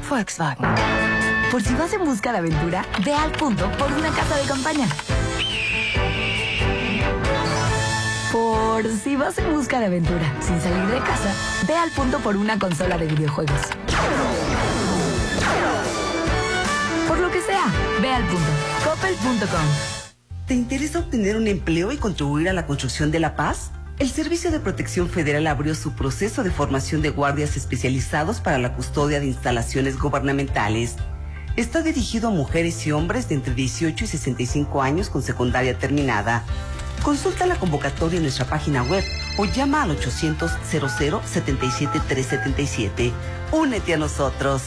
[0.08, 0.66] Volkswagen.
[1.52, 4.88] Por si vas en busca de aventura, ve al punto por una casa de campaña.
[8.32, 11.34] Por si vas en busca de aventura sin salir de casa,
[11.66, 13.60] ve al punto por una consola de videojuegos.
[17.06, 17.66] Por lo que sea,
[18.00, 18.50] ve al punto.
[18.84, 20.08] Coppel.com.
[20.46, 23.70] ¿Te interesa obtener un empleo y contribuir a la construcción de la paz?
[23.98, 28.76] El Servicio de Protección Federal abrió su proceso de formación de guardias especializados para la
[28.76, 30.94] custodia de instalaciones gubernamentales.
[31.56, 36.44] Está dirigido a mujeres y hombres de entre 18 y 65 años con secundaria terminada.
[37.02, 39.02] Consulta la convocatoria en nuestra página web
[39.36, 43.12] o llama al 800 00 77 377.
[43.50, 44.62] Únete a nosotros.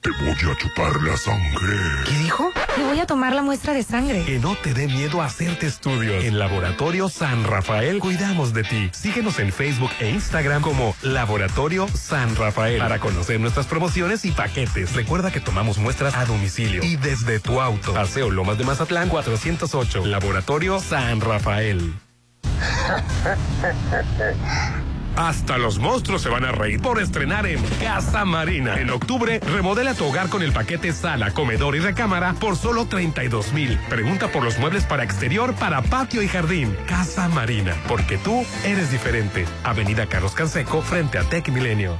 [0.00, 1.76] Te voy a chupar la sangre.
[2.06, 2.52] ¿Qué dijo?
[2.76, 4.22] Le voy a tomar la muestra de sangre.
[4.24, 6.24] Que no te dé miedo hacerte estudios.
[6.24, 8.90] En Laboratorio San Rafael cuidamos de ti.
[8.92, 14.94] Síguenos en Facebook e Instagram como Laboratorio San Rafael para conocer nuestras promociones y paquetes.
[14.94, 17.92] Recuerda que tomamos muestras a domicilio y desde tu auto.
[17.92, 20.06] Paseo Lomas de Mazatlán 408.
[20.06, 21.92] Laboratorio San Rafael.
[25.18, 28.78] Hasta los monstruos se van a reír por estrenar en Casa Marina.
[28.78, 33.52] En octubre, remodela tu hogar con el paquete sala, comedor y recámara por solo 32
[33.52, 33.76] mil.
[33.88, 36.76] Pregunta por los muebles para exterior, para patio y jardín.
[36.86, 39.44] Casa Marina, porque tú eres diferente.
[39.64, 41.98] Avenida Carlos Canseco, frente a Tech Milenio.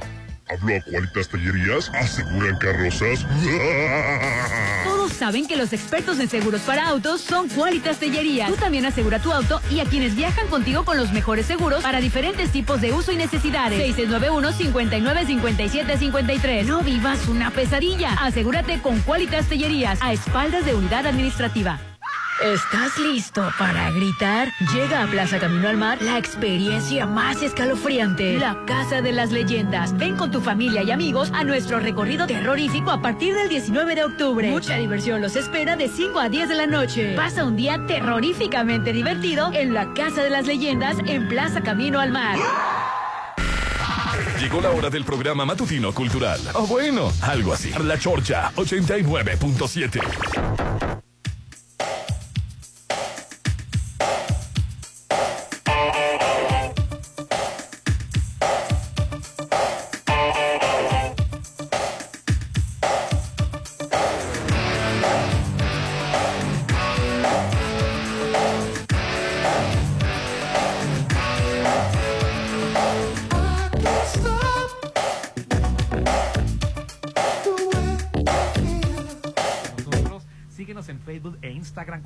[0.49, 1.89] ¿Hablo a Cualitas Tallerías?
[1.93, 3.23] ¿Aseguran carrozas?
[4.83, 8.49] Todos saben que los expertos en seguros para autos son Qualitas Tellerías.
[8.49, 12.01] Tú también asegura tu auto y a quienes viajan contigo con los mejores seguros para
[12.01, 13.95] diferentes tipos de uso y necesidades.
[13.95, 16.65] 6691-595753.
[16.65, 18.13] No vivas una pesadilla.
[18.13, 21.79] Asegúrate con Qualitas Tellerías a espaldas de unidad administrativa.
[22.41, 24.47] ¿Estás listo para gritar?
[24.73, 29.97] Llega a Plaza Camino al Mar la experiencia más escalofriante, la Casa de las Leyendas.
[29.97, 34.05] Ven con tu familia y amigos a nuestro recorrido terrorífico a partir del 19 de
[34.05, 34.51] octubre.
[34.51, 37.13] Mucha diversión los espera de 5 a 10 de la noche.
[37.13, 42.11] Pasa un día terroríficamente divertido en la Casa de las Leyendas en Plaza Camino al
[42.11, 42.37] Mar.
[44.39, 46.39] Llegó la hora del programa matutino cultural.
[46.53, 47.73] O bueno, algo así.
[47.83, 51.08] La Chorcha 89.7.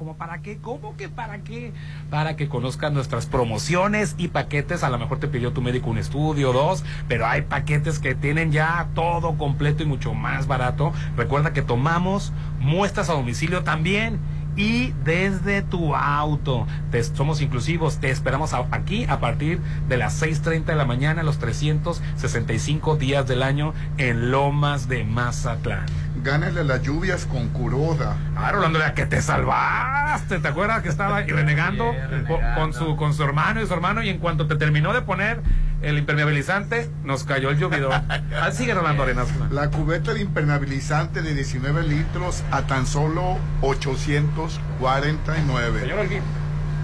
[0.04, 1.72] como para qué, ¿cómo que para qué?
[2.10, 4.84] Para que conozcan nuestras promociones y paquetes.
[4.84, 8.52] A lo mejor te pidió tu médico un estudio, dos, pero hay paquetes que tienen
[8.52, 10.92] ya todo completo y mucho más barato.
[11.16, 14.20] Recuerda que tomamos muestras a domicilio también
[14.58, 16.68] y desde tu auto.
[16.92, 21.40] Te, somos inclusivos, te esperamos aquí a partir de las 6.30 de la mañana, los
[21.40, 25.86] 365 días del año en Lomas de Mazatlán.
[26.22, 28.16] Gánale las lluvias con Curoda.
[28.36, 30.40] Ah, Rolando, que te salvaste.
[30.40, 31.94] ¿Te acuerdas que estaba renegando
[32.56, 34.04] con, su, con su hermano y su hermano?
[34.04, 35.42] Y en cuanto te terminó de poner
[35.82, 37.90] el impermeabilizante, nos cayó el llovido.
[38.36, 39.28] Ah, sigue Rolando Arenas.
[39.52, 45.82] La cubeta de impermeabilizante de 19 litros a tan solo 849.
[45.82, 46.08] Señor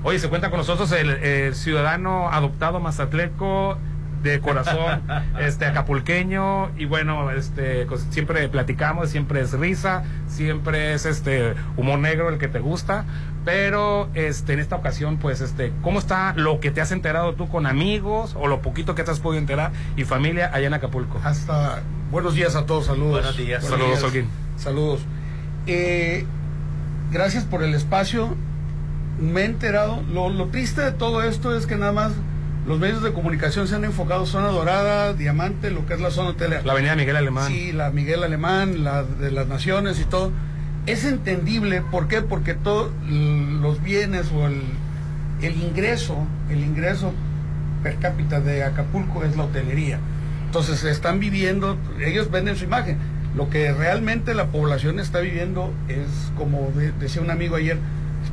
[0.03, 3.77] Oye, se cuenta con nosotros el, ciudadano adoptado mazatleco
[4.23, 5.01] de corazón
[5.39, 12.27] este acapulqueño y bueno este siempre platicamos siempre es risa siempre es este humor negro
[12.27, 13.05] el que te gusta
[13.49, 17.49] pero este en esta ocasión pues este cómo está lo que te has enterado tú
[17.49, 21.19] con amigos o lo poquito que te has podido enterar y familia allá en Acapulco
[21.23, 21.81] hasta
[22.11, 23.13] buenos días a todos saludos.
[23.13, 23.65] Buenos días.
[23.65, 24.27] Saludos Olguín.
[24.55, 25.01] Saludos.
[25.65, 26.27] Eh,
[27.11, 28.35] gracias por el espacio.
[29.19, 32.11] Me he enterado lo, lo triste de todo esto es que nada más
[32.67, 36.29] los medios de comunicación se han enfocado zona dorada, diamante, lo que es la zona
[36.29, 36.61] hotelera.
[36.61, 37.47] La avenida Miguel Alemán.
[37.47, 40.31] Sí, la Miguel Alemán, la de las naciones y todo
[40.91, 42.21] es entendible, ¿por qué?
[42.21, 46.17] Porque todos los bienes o el, ingreso,
[46.49, 47.13] el ingreso
[47.83, 49.99] per cápita de Acapulco es la hotelería.
[50.45, 52.97] Entonces están viviendo, ellos venden su imagen.
[53.35, 57.77] Lo que realmente la población está viviendo es, como decía un amigo ayer,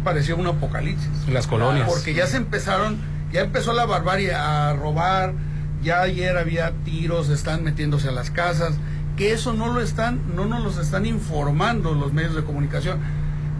[0.02, 1.10] pareció un apocalipsis.
[1.30, 1.86] Las colonias.
[1.88, 2.96] Porque ya se empezaron,
[3.32, 5.34] ya empezó la barbarie a robar,
[5.82, 8.74] ya ayer había tiros, están metiéndose a las casas
[9.16, 13.00] que eso no lo están, no nos los están informando los medios de comunicación.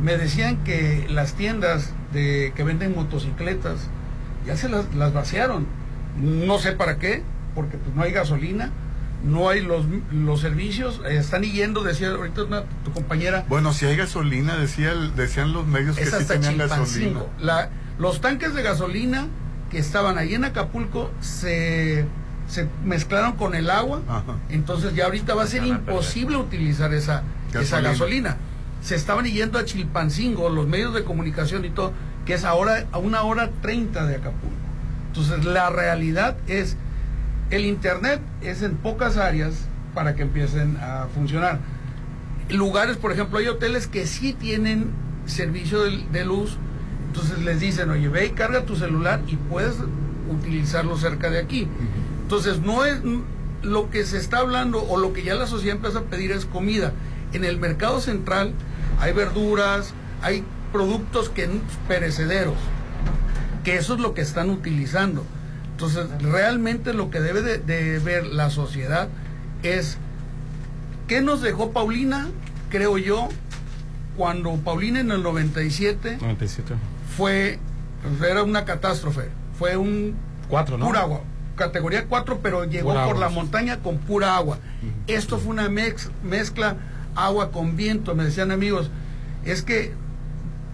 [0.02, 3.88] Me decían que las tiendas de, que venden motocicletas
[4.46, 5.66] ya se las, las vaciaron.
[6.20, 7.22] No sé para qué,
[7.54, 8.70] porque pues no hay gasolina,
[9.24, 13.44] no hay los, los servicios, están yendo, decía ahorita tu compañera.
[13.48, 17.20] Bueno, si hay gasolina, decía, decían los medios que sí tenían gasolina.
[17.40, 19.26] La, los tanques de gasolina
[19.70, 22.04] que estaban ahí en Acapulco se
[22.46, 24.02] se mezclaron con el agua,
[24.48, 27.60] entonces ya ahorita va a ser imposible utilizar esa gasolina.
[27.62, 28.36] esa gasolina.
[28.82, 31.92] Se estaban yendo a Chilpancingo, los medios de comunicación y todo,
[32.24, 34.54] que es ahora a una hora treinta de Acapulco.
[35.08, 36.76] Entonces la realidad es,
[37.50, 41.58] el Internet es en pocas áreas para que empiecen a funcionar.
[42.50, 44.90] Lugares, por ejemplo, hay hoteles que sí tienen
[45.24, 46.58] servicio de, luz,
[47.08, 49.76] entonces les dicen, oye, ve y carga tu celular y puedes
[50.30, 51.66] utilizarlo cerca de aquí.
[52.26, 52.98] Entonces, no es
[53.62, 56.44] lo que se está hablando o lo que ya la sociedad empieza a pedir es
[56.44, 56.92] comida.
[57.32, 58.50] En el mercado central
[58.98, 61.48] hay verduras, hay productos que
[61.86, 62.56] perecederos,
[63.62, 65.24] que eso es lo que están utilizando.
[65.70, 69.06] Entonces, realmente lo que debe de, ver la sociedad
[69.62, 69.96] es
[71.06, 72.26] qué nos dejó Paulina,
[72.70, 73.28] creo yo,
[74.16, 76.74] cuando Paulina en el 97, 97.
[77.16, 77.60] fue
[78.02, 80.16] pues, era una catástrofe, fue un
[80.48, 80.86] Cuatro, ¿no?
[80.86, 81.20] pura agua
[81.56, 84.58] categoría 4, pero llegó por la montaña con pura agua.
[85.06, 86.76] Esto fue una mezcla
[87.14, 88.90] agua con viento, me decían amigos.
[89.44, 89.92] Es que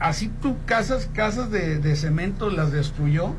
[0.00, 3.34] así tú casas, casas de, cemento las destruyó.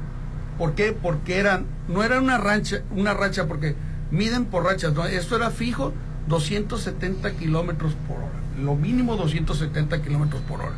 [0.57, 0.93] ¿Por qué?
[0.93, 3.75] Porque eran, no era una rancha, una racha, porque
[4.11, 5.05] miden por rachas, ¿no?
[5.05, 5.93] esto era fijo
[6.27, 10.75] 270 kilómetros por hora, lo mínimo 270 kilómetros por hora.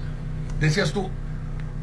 [0.60, 1.10] Decías tú,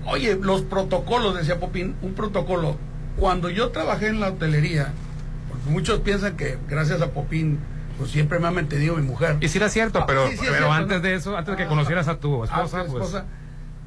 [0.07, 2.79] oye, los protocolos, decía Popín, un protocolo,
[3.16, 4.92] cuando yo trabajé en la hotelería,
[5.48, 7.59] porque muchos piensan que gracias a Popín,
[7.98, 9.37] pues siempre me ha mantenido mi mujer.
[9.40, 12.18] Y si era cierto, ah, pero, pero antes de eso, antes de que conocieras a
[12.18, 13.16] tu esposa, pues...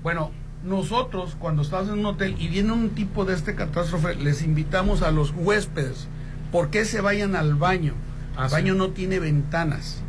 [0.03, 0.31] Bueno,
[0.63, 5.01] nosotros cuando estás en un hotel y viene un tipo de este catástrofe, les invitamos
[5.01, 6.07] a los huéspedes,
[6.51, 7.93] ¿por qué se vayan al baño?
[8.37, 10.01] el ah, baño no tiene ventanas.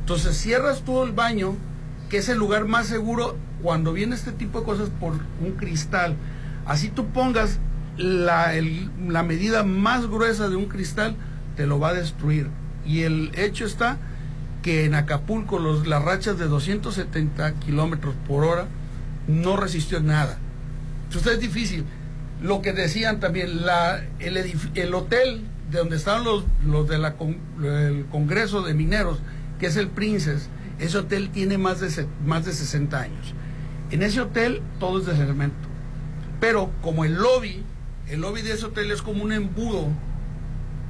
[0.00, 1.54] Entonces cierras tú el baño,
[2.08, 6.16] que es el lugar más seguro cuando viene este tipo de cosas por un cristal.
[6.64, 7.58] Así tú pongas
[7.98, 8.52] la,
[9.06, 11.16] la medida más gruesa de un cristal
[11.56, 12.48] te lo va a destruir.
[12.86, 13.98] Y el hecho está
[14.62, 18.66] que en Acapulco los, las rachas de 270 kilómetros por hora
[19.26, 20.38] no resistió nada.
[21.04, 21.84] Entonces es difícil.
[22.40, 28.62] Lo que decían también, la, el, el hotel de donde estaban los, los del Congreso
[28.62, 29.18] de Mineros,
[29.58, 33.34] que es el Princess, ese hotel tiene más de, más de 60 años.
[33.90, 35.56] En ese hotel todo es de cemento.
[36.40, 37.64] Pero como el lobby,
[38.10, 39.88] el lobby de ese hotel es como un embudo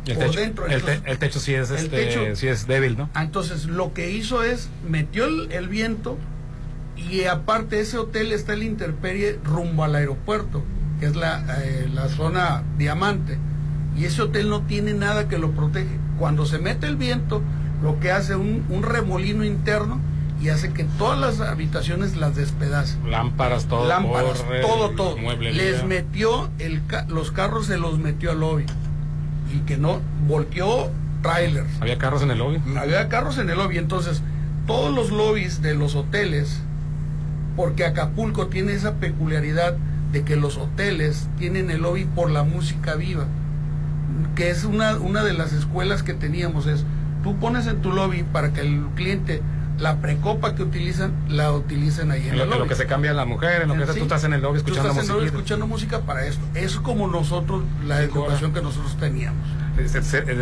[0.06, 0.66] el por techo, dentro.
[0.66, 3.10] El, techo sí es, este, sí es débil, ¿no?
[3.14, 6.16] Ah, entonces lo que hizo es, metió el, viento
[6.96, 10.62] y aparte ese hotel está en la interperie rumbo al aeropuerto,
[11.00, 13.38] que es la, eh, la zona diamante.
[13.96, 15.98] Y ese hotel no tiene nada que lo protege.
[16.18, 17.42] Cuando se mete el viento,
[17.82, 20.00] lo que hace un, un remolino interno
[20.40, 22.96] y hace que todas las habitaciones las despedace.
[23.04, 23.88] Lámparas, todo.
[23.88, 25.16] Lámparas, todo, todo.
[25.38, 28.64] Les metió el, los carros, se los metió al lobby.
[29.52, 30.90] Y que no, volteó
[31.22, 31.68] trailers.
[31.80, 32.60] ¿Había carros en el lobby?
[32.76, 33.78] Había carros en el lobby.
[33.78, 34.22] Entonces,
[34.66, 36.60] todos los lobbies de los hoteles,
[37.56, 39.76] porque Acapulco tiene esa peculiaridad
[40.12, 43.26] de que los hoteles tienen el lobby por la música viva.
[44.36, 46.84] Que es una, una de las escuelas que teníamos, es
[47.24, 49.42] tú pones en tu lobby para que el cliente
[49.78, 52.58] la precopa que utilizan la utilizan ahí en, el lobby.
[52.58, 54.92] lo que se cambia la mujer, en lo que tú estás en el lobby escuchando
[54.92, 55.24] música.
[55.24, 56.44] escuchando música para esto.
[56.54, 59.46] Es como nosotros, la educación que nosotros teníamos.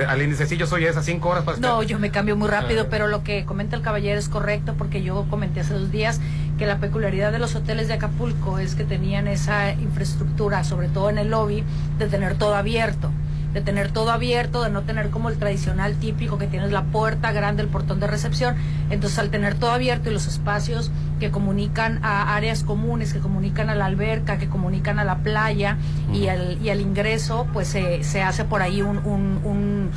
[0.09, 2.84] Al índice, sí, yo soy esas cinco horas para No, yo me cambio muy rápido,
[2.84, 2.87] ah.
[2.89, 6.20] pero lo que comenta el caballero es correcto porque yo comenté hace dos días
[6.57, 11.11] que la peculiaridad de los hoteles de Acapulco es que tenían esa infraestructura, sobre todo
[11.11, 11.64] en el lobby,
[11.99, 13.11] de tener todo abierto
[13.57, 17.33] de tener todo abierto, de no tener como el tradicional típico que tienes la puerta
[17.33, 18.55] grande, el portón de recepción.
[18.91, 20.91] Entonces al tener todo abierto y los espacios
[21.21, 25.79] que comunican a áreas comunes, que comunican a la alberca, que comunican a la playa
[26.13, 29.91] y, al, y al ingreso, pues se, se hace por ahí un, un,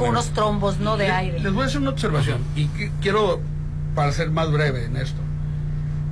[0.00, 0.96] unos trombos ¿no?
[0.96, 1.40] de aire.
[1.40, 2.68] Les voy a hacer una observación y
[3.02, 3.40] quiero,
[3.96, 5.20] para ser más breve en esto,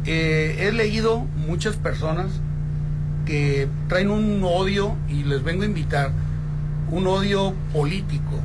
[0.05, 2.27] eh, he leído muchas personas
[3.25, 6.11] que traen un odio y les vengo a invitar
[6.91, 8.41] un odio político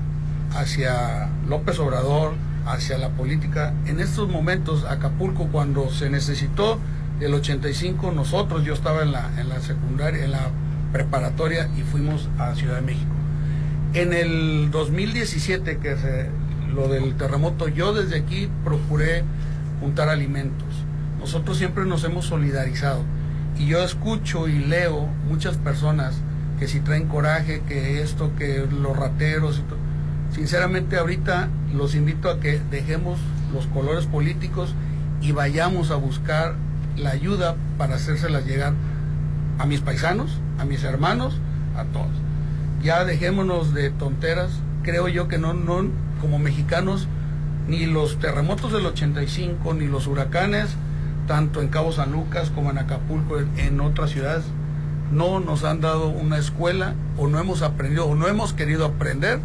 [0.55, 2.33] hacia López Obrador,
[2.65, 3.73] hacia la política.
[3.85, 6.79] En estos momentos, Acapulco, cuando se necesitó
[7.19, 10.49] el 85, nosotros, yo estaba en la, en la secundaria, en la
[10.91, 13.11] preparatoria y fuimos a Ciudad de México.
[13.93, 16.29] En el 2017, que se,
[16.73, 19.23] lo del terremoto, yo desde aquí procuré
[19.79, 20.67] juntar alimentos.
[21.19, 23.01] Nosotros siempre nos hemos solidarizado.
[23.57, 26.15] Y yo escucho y leo muchas personas
[26.59, 29.61] que si traen coraje, que esto, que los rateros.
[30.31, 33.19] Sinceramente ahorita los invito a que dejemos
[33.53, 34.73] los colores políticos
[35.21, 36.55] y vayamos a buscar
[36.97, 38.73] la ayuda para hacérselas llegar
[39.59, 41.39] a mis paisanos, a mis hermanos,
[41.75, 42.11] a todos.
[42.83, 44.51] Ya dejémonos de tonteras.
[44.83, 45.85] Creo yo que no, no,
[46.19, 47.07] como mexicanos,
[47.67, 50.75] ni los terremotos del 85, ni los huracanes,
[51.27, 54.43] tanto en Cabo San Lucas como en Acapulco, en otras ciudades,
[55.13, 59.39] no nos han dado una escuela o no hemos aprendido o no hemos querido aprender.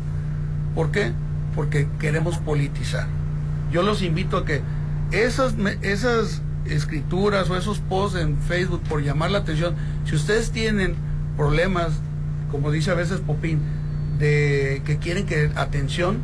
[0.74, 1.12] ¿Por qué?
[1.54, 3.06] Porque queremos politizar.
[3.72, 4.62] Yo los invito a que
[5.10, 10.96] esas, esas escrituras o esos posts en Facebook por llamar la atención, si ustedes tienen
[11.36, 11.92] problemas,
[12.50, 13.60] como dice a veces Popín,
[14.18, 16.18] de que quieren que atención,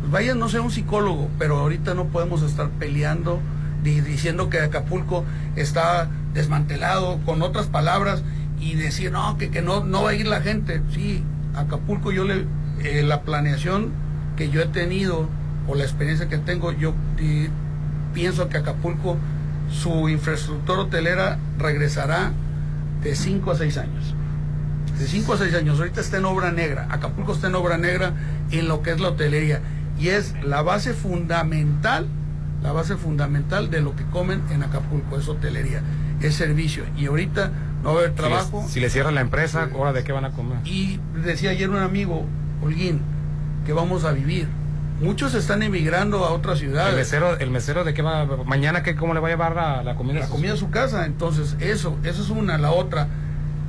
[0.00, 3.40] pues vayan, no sea un psicólogo, pero ahorita no podemos estar peleando
[3.82, 5.24] diciendo que Acapulco
[5.56, 8.22] está desmantelado, con otras palabras,
[8.60, 10.82] y decir, no, que, que no, no va a ir la gente.
[10.92, 11.22] Sí,
[11.54, 12.46] Acapulco yo le,
[12.82, 13.90] eh, la planeación
[14.36, 15.28] que yo he tenido
[15.66, 16.94] o la experiencia que tengo, yo
[18.14, 19.16] pienso que Acapulco,
[19.70, 22.32] su infraestructura hotelera regresará
[23.02, 24.14] de 5 a 6 años.
[24.98, 25.78] De 5 a 6 años.
[25.78, 26.86] Ahorita está en obra negra.
[26.90, 28.14] Acapulco está en obra negra
[28.50, 29.60] en lo que es la hotelería.
[29.98, 32.06] Y es la base fundamental,
[32.62, 35.82] la base fundamental de lo que comen en Acapulco, es hotelería,
[36.20, 36.84] es servicio.
[36.96, 37.50] Y ahorita
[37.82, 38.64] no va a haber trabajo.
[38.68, 40.58] Si, le cierran la empresa, ¿ahora de qué van a comer?
[40.64, 42.24] Y decía ayer un amigo,
[42.62, 43.00] Holguín,
[43.66, 44.48] que vamos a vivir.
[45.00, 46.90] Muchos están emigrando a otras ciudades.
[46.90, 49.54] El mesero, el mesero de qué va, mañana qué, cómo le va a llevar
[49.84, 50.20] la, comida.
[50.20, 51.06] La comida a su casa.
[51.06, 52.58] Entonces, eso, eso es una.
[52.58, 53.06] La otra,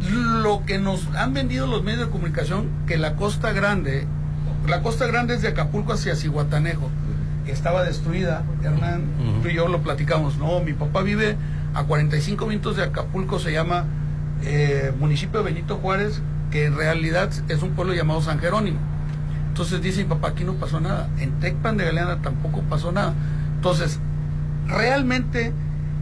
[0.09, 4.07] lo que nos han vendido los medios de comunicación, que la Costa Grande,
[4.67, 6.89] la Costa Grande es de Acapulco hacia Cihuatanejo,
[7.45, 8.43] que estaba destruida.
[8.63, 9.03] Hernán,
[9.43, 10.37] tú y yo lo platicamos.
[10.37, 11.37] No, mi papá vive
[11.79, 13.85] a 45 minutos de Acapulco, se llama
[14.43, 16.21] eh, municipio de Benito Juárez,
[16.51, 18.79] que en realidad es un pueblo llamado San Jerónimo.
[19.47, 21.09] Entonces dice mi papá, aquí no pasó nada.
[21.19, 23.13] En Tecpan de Galeana tampoco pasó nada.
[23.55, 23.97] Entonces,
[24.67, 25.53] realmente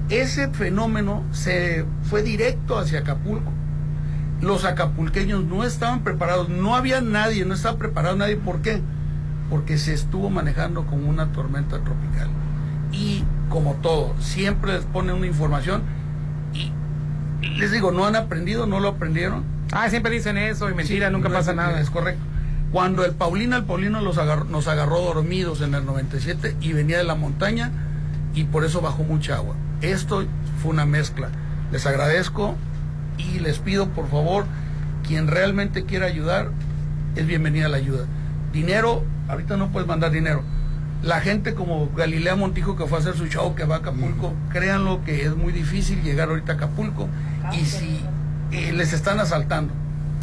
[0.10, 3.52] ese fenómeno se fue directo hacia Acapulco.
[4.42, 8.36] los acapulqueños no estaban preparados, no había nadie, no estaba preparado nadie.
[8.36, 8.82] ¿Por qué?
[9.50, 12.30] Porque se estuvo manejando con una tormenta tropical.
[12.92, 15.84] Y como todo, siempre les ponen una información
[16.54, 16.72] y
[17.58, 19.44] les digo, no han aprendido, no lo aprendieron.
[19.72, 21.80] Ah, siempre dicen eso y mentira, Sí, nunca no pasa es- nada.
[21.80, 22.22] Es correcto.
[22.72, 26.98] Cuando el Paulina, el Paulino los agarró- nos agarró dormidos en el 97 y venía
[26.98, 27.72] de la montaña
[28.34, 29.56] y por eso bajó mucha agua.
[29.82, 30.26] Esto
[30.62, 31.30] fue una mezcla.
[31.72, 32.56] Les agradezco
[33.18, 34.46] y les pido por favor,
[35.08, 36.50] quien realmente quiera ayudar,
[37.16, 38.06] es bienvenida la ayuda.
[38.52, 40.44] Dinero, ahorita no puedes mandar dinero.
[41.04, 44.34] La gente como Galilea Montijo que fue a hacer su show, que va a Acapulco,
[44.52, 47.08] créanlo que es muy difícil llegar ahorita a Acapulco
[47.54, 48.02] y si
[48.52, 49.74] eh, les están asaltando,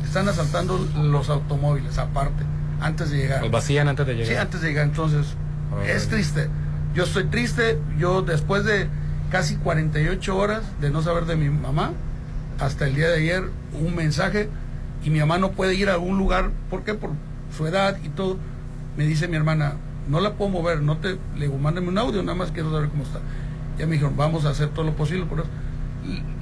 [0.04, 2.44] están asaltando los automóviles aparte,
[2.80, 3.42] antes de llegar.
[3.42, 4.28] Los vacían antes de llegar.
[4.28, 4.86] Sí, antes de llegar.
[4.86, 5.36] Entonces,
[5.86, 6.48] es triste.
[6.94, 7.78] Yo estoy triste.
[7.98, 8.88] Yo, después de
[9.30, 11.92] casi 48 horas de no saber de mi mamá,
[12.60, 14.48] hasta el día de ayer, un mensaje
[15.04, 16.50] y mi mamá no puede ir a algún lugar.
[16.70, 16.94] ¿Por qué?
[16.94, 17.10] Por
[17.56, 18.38] su edad y todo.
[18.96, 19.74] Me dice mi hermana,
[20.08, 20.82] no la puedo mover.
[20.82, 23.20] No te, le digo, mándame un audio, nada más quiero saber cómo está.
[23.78, 25.48] Ya me dijeron, vamos a hacer todo lo posible por eso.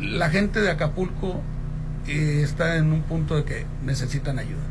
[0.00, 1.40] La gente de Acapulco
[2.06, 4.62] eh, está en un punto de que necesitan ayuda.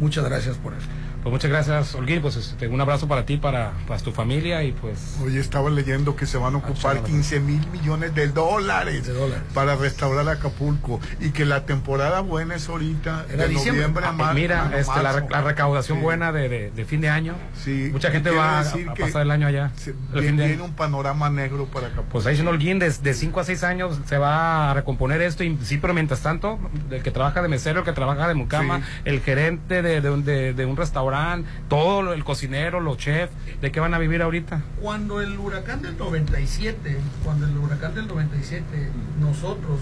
[0.00, 0.86] Muchas gracias por eso.
[1.28, 2.22] Pues muchas gracias, Olguín.
[2.22, 5.18] Pues este, un abrazo para ti, para, para tu familia y pues.
[5.22, 7.12] Hoy estaba leyendo que se van a ocupar chévere.
[7.12, 9.42] 15 mil millones de dólares, De dólares.
[9.52, 13.82] para restaurar Acapulco y que la temporada buena es ahorita, Era de diciembre.
[13.82, 15.26] noviembre a Ah, mar- Mira, a este, la, marzo.
[15.28, 16.02] la recaudación Sí.
[16.04, 17.34] buena de, de- de fin de año.
[17.62, 18.64] Sí, Mucha gente va a,
[18.98, 19.70] pasar el año allá.
[19.76, 22.10] se- viene, un panorama negro para Acapulco.
[22.10, 25.44] Pues ahí diciendo Holguín, de, de 5 a 6 años se va a recomponer esto.
[25.44, 26.58] Y sí, pero mientras tanto,
[26.90, 28.82] el que trabaja de mesero, el que trabaja de mucama, Sí.
[29.04, 30.24] el gerente de, de un-
[30.68, 30.76] un
[31.18, 34.62] restaurante, todo lo- el cocinero, los chefs, ¿de qué van a vivir ahorita?
[34.80, 38.90] Cuando el huracán del 97, cuando el huracán del 97,
[39.20, 39.80] nosotros,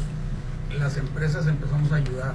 [0.78, 2.34] las empresas empezamos a ayudar.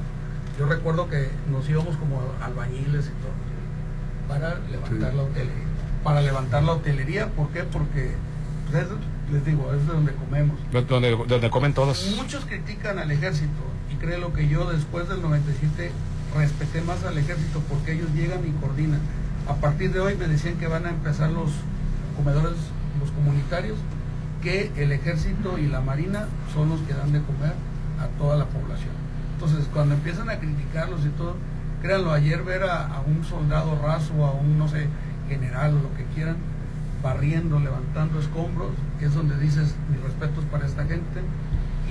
[0.60, 3.32] Yo recuerdo que nos íbamos como albañiles y todo,
[4.28, 5.18] para levantar Sí.
[5.18, 5.64] la hotelería.
[6.04, 7.64] Para levantar la hotelería, ¿por qué?
[7.64, 8.12] Porque,
[8.70, 8.90] pues, es-
[9.32, 10.58] les digo, es de donde comemos.
[10.90, 12.14] Donde, donde comen todos.
[12.18, 15.92] Muchos critican al ejército y créelo que yo después del 97
[16.36, 19.00] respeté más al ejército porque ellos llegan y coordinan.
[19.48, 21.52] A partir de hoy me decían que van a empezar los
[22.16, 22.58] comedores,
[23.00, 23.78] los comunitarios,
[24.42, 27.54] que el ejército y la marina son los que dan de comer
[28.00, 28.92] a toda la población.
[29.34, 31.36] Entonces cuando empiezan a criticarlos y todo,
[31.82, 34.88] créanlo, ayer ver a, a un soldado raso, a un, no sé,
[35.28, 36.38] general o lo que quieran,
[37.04, 38.70] barriendo, levantando escombros,
[39.00, 41.22] que es donde dices mis respetos para esta gente.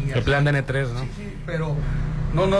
[0.06, 1.00] Y así- plan de N3, ¿no?
[1.00, 1.74] Sí, sí, pero
[2.34, 2.58] no, no,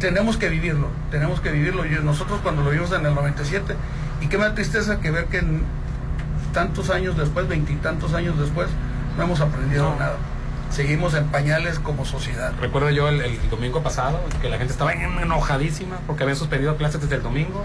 [0.00, 1.84] tenemos que vivirlo, tenemos que vivirlo.
[1.86, 3.74] Y nosotros cuando lo vimos en el 97,
[4.20, 5.62] y qué me da tristeza que ver que en
[6.52, 8.68] tantos años después, veintitantos años después,
[9.16, 9.96] no hemos aprendido No.
[9.98, 10.16] nada.
[10.70, 12.52] Seguimos en pañales como sociedad.
[12.60, 17.00] Recuerdo yo el, el domingo pasado que la gente estaba enojadísima porque habían suspendido clases
[17.00, 17.64] desde el domingo,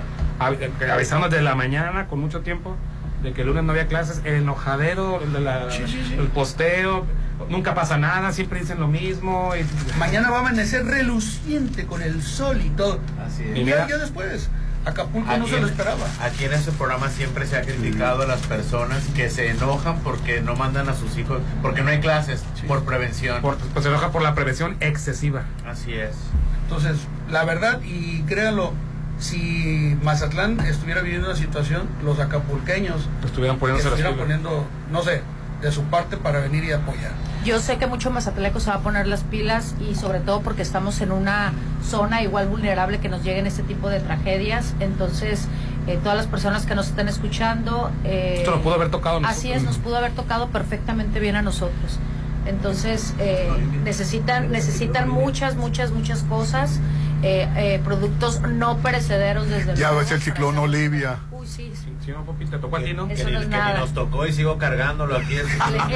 [0.59, 2.75] eh, avisando desde la mañana con mucho tiempo
[3.23, 6.13] de que el lunes no había clases, el enojadero, el, de la- Sí, sí, sí.
[6.19, 7.05] el posteo,
[7.49, 9.53] nunca pasa nada, siempre dicen lo mismo.
[9.55, 9.65] Y,
[9.97, 12.99] Mañana va a amanecer reluciente con el sol y todo.
[13.25, 13.87] Así Y es.
[13.87, 14.49] ya, después,
[14.85, 16.05] Acapulco no se lo esperaba.
[16.21, 20.41] Aquí en este programa siempre se ha criticado a las personas que se enojan porque
[20.41, 23.41] no mandan a sus hijos, porque no hay clases, por prevención.
[23.41, 25.43] por- pues se enoja por la prevención excesiva.
[25.67, 26.15] Así es.
[26.63, 26.97] Entonces,
[27.29, 28.73] la verdad, y créanlo,
[29.19, 35.21] si Mazatlán estuviera viviendo una situación, los acapulqueños Estuvieran poniéndose estuvieran poniendo, no sé,
[35.61, 37.11] de su parte para venir y apoyar.
[37.45, 40.61] Yo sé que mucho Mazatleco se va a poner las pilas y sobre todo porque
[40.61, 41.53] estamos en una
[41.87, 44.73] zona igual vulnerable que nos lleguen este tipo de tragedias.
[44.81, 45.47] Entonces,
[45.87, 47.91] eh, todas las personas que nos están escuchando...
[48.03, 49.55] eh, Esto nos pudo haber tocado a Así nosotros.
[49.57, 51.97] es, nos pudo haber tocado perfectamente bien a nosotros.
[52.45, 53.49] Entonces, eh,
[53.83, 56.79] necesitan, necesitan muchas, muchas, muchas cosas.
[57.21, 61.17] eh, eh, productos no perecederos desde Ya luego, ves el ciclón Olivia.
[61.31, 61.88] Uy, sí, sí.
[62.25, 63.07] Papi, te tocó a ti, ¿no?
[63.07, 63.73] Eso que, no es que nada.
[63.73, 65.35] ni nos tocó y sigo cargándolo aquí.
[65.35, 65.49] El, el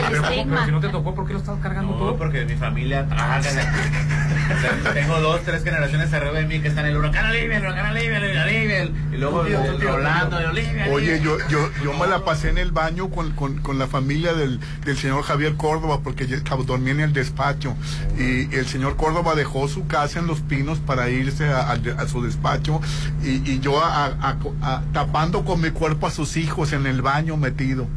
[0.10, 0.22] Pero.
[0.50, 2.18] Pero si no te tocó, ¿por qué lo estás cargando No, tú?
[2.18, 3.42] porque mi familia trabaja.
[4.94, 7.92] Tengo dos, tres generaciones arriba de mí que están en el huracán Olivia, el huracán
[7.92, 9.44] Olivia, el Olivia, y luego
[9.80, 10.88] Rolando, Olivia.
[10.92, 14.34] Oye, yo, yo, yo me la pasé en el baño con, con, con la familia
[14.34, 17.76] del, del señor Javier Córdoba porque yo estaba, dormía en el despacho
[18.18, 22.08] y el señor Córdoba dejó su casa en Los Pinos para irse a, a- a
[22.08, 22.82] su despacho
[23.24, 27.02] y, y yo a- a- a- tapando con mi cuerpo a sus hijos en el
[27.02, 27.88] baño metido.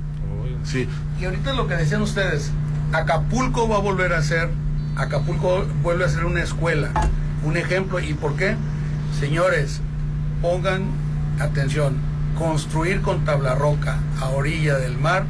[0.65, 0.89] Sí.
[1.21, 2.51] Y ahorita lo que decían ustedes,
[2.93, 4.51] Acapulco va a volver a ser,
[4.97, 6.91] Acapulco vuelve a ser una escuela,
[7.45, 8.01] un ejemplo.
[8.01, 8.57] ¿Y por qué?
[9.19, 9.81] Señores,
[10.43, 10.85] pongan
[11.41, 11.97] atención,
[12.39, 15.25] construir con tabla roca a orilla del mar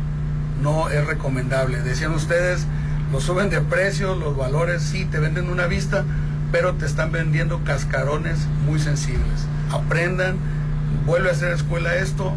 [0.62, 1.82] no es recomendable.
[1.82, 2.66] Decían ustedes,
[3.12, 6.04] lo suben de precio, los valores sí, te venden una vista,
[6.52, 9.46] pero te están vendiendo cascarones muy sensibles.
[9.70, 10.36] Aprendan,
[11.04, 12.34] vuelve a hacer escuela esto.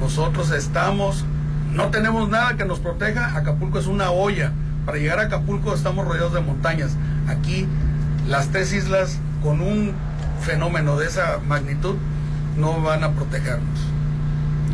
[0.00, 1.24] Nosotros estamos,
[1.72, 3.36] no tenemos nada que nos proteja.
[3.36, 4.52] Acapulco es una olla.
[4.86, 6.96] Para llegar a Acapulco estamos rodeados de montañas.
[7.28, 7.66] Aquí
[8.28, 9.92] las tres islas con un
[10.40, 11.96] fenómeno de esa magnitud
[12.56, 13.78] no van a protegernos.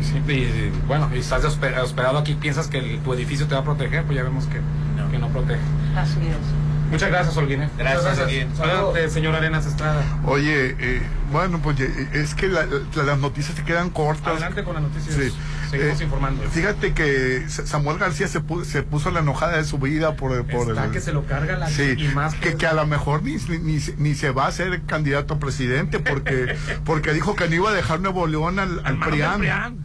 [0.01, 3.63] Sí, y, bueno, y estás hospedado aquí, piensas que el- tu edificio te va a
[3.63, 4.59] proteger, pues ya vemos que
[4.95, 5.59] no, que no protege.
[5.97, 6.66] Así es.
[6.89, 7.63] Muchas gracias, Olguín.
[7.77, 8.47] Gracias, Olguín.
[8.59, 10.01] Adelante, señor Arenas Estrada.
[10.25, 14.27] Oye, eh, bueno, pues eh, es que la- la- las noticias se quedan cortas.
[14.27, 15.13] Adelante con las noticias.
[15.15, 15.33] Sí.
[15.69, 16.43] Seguimos Eh, informando.
[16.49, 20.45] Fíjate que Sa- Samuel García se, pu- se puso la enojada de su vida por,
[20.47, 22.85] por Está el- que se lo carga la Sí, y más que, que a lo
[22.87, 27.11] mejor ni, ni, ni se- ni se va a ser candidato a presidente porque porque
[27.11, 29.39] dijo que no iba a dejar Nuevo León al, al del PRIAN.
[29.39, 29.77] PRIAN.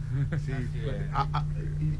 [1.13, 1.45] A- a-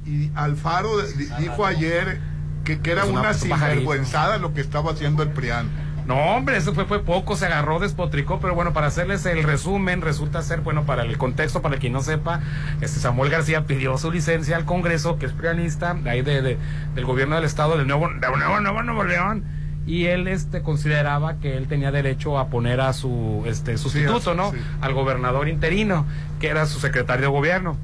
[0.05, 2.21] y, y Alfaro di- dijo ayer
[2.63, 5.67] que, que era una sinvergüenzada lo que estaba haciendo el PRIAN.
[6.05, 10.01] No, hombre, eso fue, fue poco, se agarró, despotricó, pero bueno, para hacerles el resumen,
[10.01, 12.41] resulta ser, bueno, para el contexto, para quien no sepa,
[12.81, 16.57] este Samuel García pidió su licencia al Congreso, que es prianista, de ahí de, de-
[16.93, 19.45] del gobierno del estado del Nuevo, de Nuevo, Nuevo, Nuevo León,
[19.85, 24.51] y él este consideraba que él tenía derecho a poner a su este sustituto, ¿no?
[24.51, 24.57] sí.
[24.81, 26.05] Al gobernador interino,
[26.41, 27.77] que era su secretario de gobierno.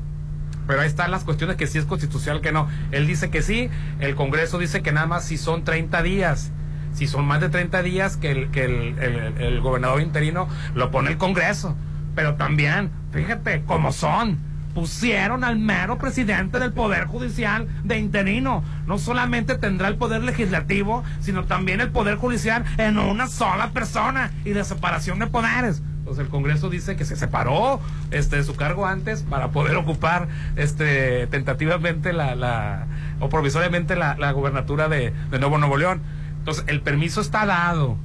[0.70, 2.68] Pero ahí están las cuestiones que sí es constitucional, que no.
[2.92, 6.52] Él dice que sí, el Congreso dice que nada más si son 30 días.
[6.94, 10.92] Si son más de 30 días que el, que el, el- el gobernador interino lo
[10.92, 11.76] pone el Congreso.
[12.14, 14.38] Pero también, fíjate cómo son.
[14.76, 18.64] Pusieron al mero presidente del Poder Judicial de interino.
[18.86, 24.32] No solamente tendrá el Poder Legislativo, sino también el Poder Judicial en una sola persona
[24.46, 25.82] y de separación de poderes.
[26.10, 27.80] Pues el Congreso dice que se separó
[28.10, 32.88] este, de su cargo antes para poder ocupar este, tentativamente la, la,
[33.20, 36.02] o provisoriamente la, la gubernatura de, de Nuevo Nuevo León.
[36.40, 37.96] Entonces, el permiso está dado.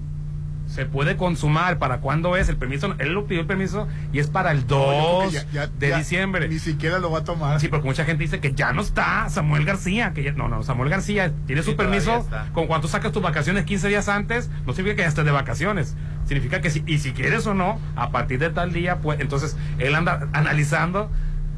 [0.74, 1.78] Se puede consumar.
[1.78, 2.48] ¿Para cuándo es?
[2.48, 5.30] El permiso, él lo pidió el permiso y es para el 2 No, yo creo
[5.30, 6.48] que ya- ya- de ya diciembre.
[6.48, 7.60] Ni siquiera lo va a tomar.
[7.60, 10.12] Sí, porque mucha gente dice que ya no está Samuel García.
[10.12, 12.16] que ya- No, no, Samuel García tiene Sí, su permiso.
[12.18, 12.48] está.
[12.52, 15.96] Con cuando sacas tus vacaciones 15 días antes, no significa que ya estés de vacaciones.
[16.26, 19.56] Significa que si, y si quieres o no, a partir de tal día, pues entonces
[19.78, 21.10] él anda analizando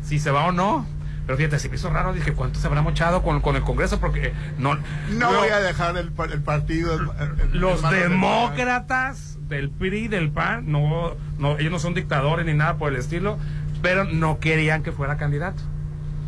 [0.02, 0.86] si se va o no.
[1.26, 3.98] Pero fíjate, se me hizo raro, dije, ¿cuánto se habrá mochado con, con el Congreso?
[3.98, 4.76] Porque no...
[5.10, 6.94] No lo- voy a dejar el, el partido.
[6.94, 11.78] el- el- el los mano del demócratas del PRI, del PAN, no, no, ellos no
[11.78, 13.38] son dictadores ni nada por el estilo,
[13.82, 15.62] pero no querían que fuera candidato.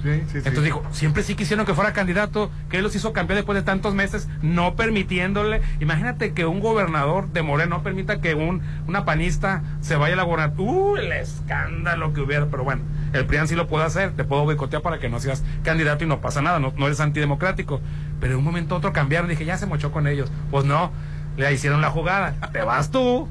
[0.03, 0.36] Sí, sí, sí.
[0.38, 3.62] Entonces dijo, siempre sí quisieron que fuera candidato, que él los hizo campeón después de
[3.64, 5.61] tantos meses, no permitiéndole.
[5.80, 10.16] Imagínate que un gobernador de Moreno no permita que un, una panista se vaya a
[10.16, 10.70] la gobernatura.
[10.70, 10.96] ¡Uh!
[10.99, 12.46] El escándalo que hubiera.
[12.46, 12.82] Pero bueno,
[13.12, 16.06] el PRIAN sí lo puede hacer, te puedo boicotear para que no seas candidato y
[16.06, 17.80] no pasa nada, no, eres antidemocrático.
[18.20, 20.30] Pero de un momento a otro cambiaron, dije, ya se mochó con ellos.
[20.50, 20.92] Pues no,
[21.36, 22.34] le hicieron la jugada.
[22.52, 23.28] Te vas tú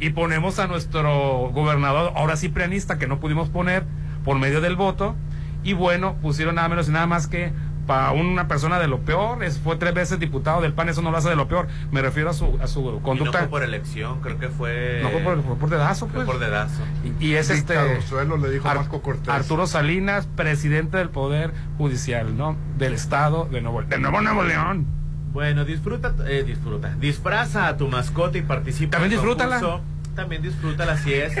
[0.00, 3.84] y ponemos a nuestro gobernador, ahora sí prianista, que no pudimos poner
[4.24, 5.14] por medio del voto.
[5.62, 7.52] Y bueno, pusieron nada menos y nada más que
[7.86, 11.10] para una persona de lo peor, es, fue tres veces diputado del PAN, eso no
[11.10, 11.68] lo hace de lo peor.
[11.92, 13.38] Me refiero a su, a su Y no conducta.
[13.40, 15.00] fue por elección, creo que fue.
[15.02, 16.26] No fue por, fue por dedazo, fue pues.
[16.26, 16.82] por dedazo.
[17.20, 17.74] Y, y es este.
[17.74, 19.28] Dictadorzuelo, le dijo Ar- Marco Cortés.
[19.28, 22.56] Arturo Salinas, presidente del Poder Judicial, ¿no?
[22.78, 24.86] Del Estado de Nuevo, de Nuevo, Nuevo León.
[25.32, 26.94] Bueno, disfruta, eh, disfruta.
[27.00, 29.60] Disfraza a tu mascota y participa También en el disfrútala.
[29.60, 29.84] concurso.
[30.14, 31.34] También disfrútala, así es.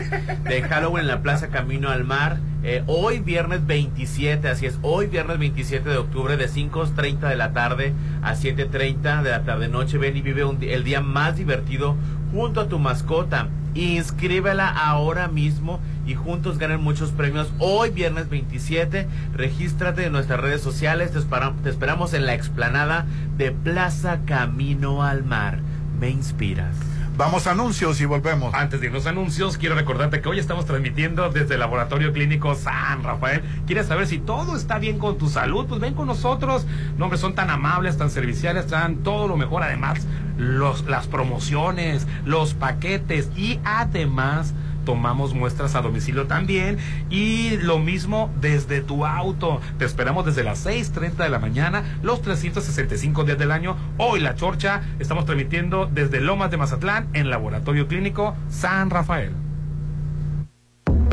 [0.44, 2.38] De Halloween en la Plaza Camino al Mar.
[2.64, 4.78] Eh, hoy viernes 27, así es.
[4.82, 9.68] Hoy viernes 27 de octubre de 5.30 de la tarde a 7.30 de la tarde
[9.68, 9.98] noche.
[9.98, 11.94] Ven y vive un el día más divertido
[12.32, 13.48] junto a tu mascota.
[13.74, 17.52] Inscríbela ahora mismo y juntos ganen muchos premios.
[17.58, 21.12] Hoy viernes 27, regístrate en nuestras redes sociales.
[21.12, 23.06] Te esperamos en la explanada
[23.36, 25.60] de Plaza Camino al Mar.
[26.00, 26.76] Me inspiras.
[27.16, 28.52] Vamos a anuncios y volvemos.
[28.54, 33.04] Antes de los anuncios, quiero recordarte que hoy estamos transmitiendo desde el Laboratorio Clínico San
[33.04, 33.40] Rafael.
[33.68, 35.66] ¿Quieres saber si todo está bien con tu salud?
[35.68, 36.66] Pues ven con nosotros.
[36.98, 39.62] No, hombre, son tan amables, tan serviciales, dan todo lo mejor.
[39.62, 40.04] Además,
[40.38, 44.52] los, las promociones, los paquetes y además
[44.84, 46.78] tomamos muestras a domicilio también
[47.10, 49.60] y lo mismo desde tu auto.
[49.78, 53.76] Te esperamos desde las 6.30 de la mañana, los 365 días del año.
[53.98, 59.32] Hoy la chorcha estamos transmitiendo desde Lomas de Mazatlán en Laboratorio Clínico San Rafael.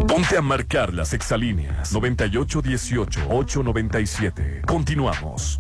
[0.08, 4.66] Ponte a marcar las exalíneas 9818-897.
[4.66, 5.60] Continuamos.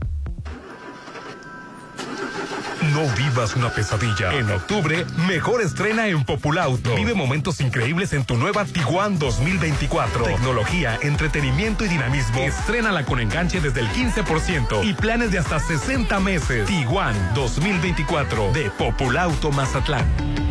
[2.93, 4.33] No vivas una pesadilla.
[4.33, 6.95] En octubre, mejor estrena en Populauto.
[6.95, 10.23] Vive momentos increíbles en tu nueva Tiguan 2024.
[10.23, 12.39] Tecnología, entretenimiento y dinamismo.
[12.39, 16.65] Estrénala con enganche desde el 15% y planes de hasta 60 meses.
[16.65, 20.50] Tiguan 2024 de Populauto Mazatlán.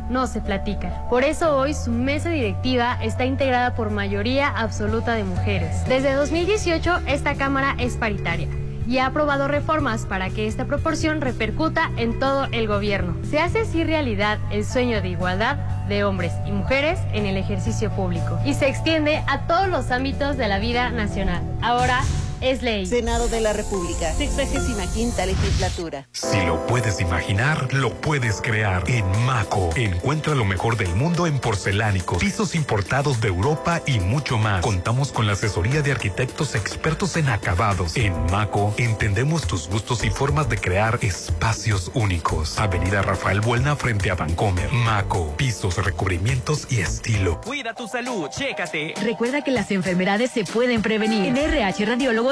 [0.11, 1.07] no se platica.
[1.09, 5.83] Por eso hoy su mesa directiva está integrada por mayoría absoluta de mujeres.
[5.87, 8.47] Desde 2018, esta Cámara es paritaria
[8.87, 13.15] y ha aprobado reformas para que esta proporción repercuta en todo el gobierno.
[13.29, 15.55] Se hace así realidad el sueño de igualdad
[15.87, 20.37] de hombres y mujeres en el ejercicio público y se extiende a todos los ámbitos
[20.37, 21.41] de la vida nacional.
[21.61, 22.01] Ahora
[22.41, 22.85] es ley.
[22.85, 26.07] Senado de la República, 65 legislatura.
[26.11, 28.83] Si lo puedes imaginar, lo puedes crear.
[28.87, 34.37] En Maco, encuentra lo mejor del mundo en porcelánicos, pisos importados de Europa y mucho
[34.37, 34.61] más.
[34.61, 37.95] Contamos con la asesoría de arquitectos expertos en acabados.
[37.95, 42.57] En Maco, entendemos tus gustos y formas de crear espacios únicos.
[42.59, 44.71] Avenida Rafael Buelna frente a Vancomer.
[44.71, 47.41] Maco, pisos, recubrimientos y estilo.
[47.41, 48.93] Cuida tu salud, chécate.
[49.03, 51.25] Recuerda que las enfermedades se pueden prevenir.
[51.25, 51.85] En RH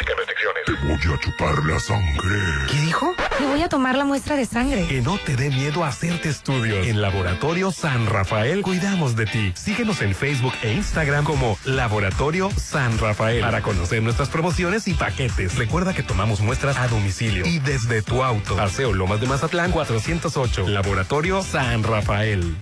[0.64, 2.38] Te voy a chupar la sangre.
[2.70, 3.14] ¿Qué dijo?
[3.36, 4.86] Te voy a tomar la muestra de sangre.
[4.86, 6.86] Que no te dé miedo hacerte estudios.
[6.86, 9.52] En Laboratorio San Rafael cuidamos de ti.
[9.56, 15.56] Síguenos en Facebook e Instagram como Laboratorio San Rafael para conocer nuestras promociones y paquetes.
[15.56, 18.56] Recuerda que tomamos muestras a domicilio y desde tu auto.
[18.56, 20.68] Paseo Lomas de Mazatlán 408.
[20.68, 22.56] Laboratorio San Rafael.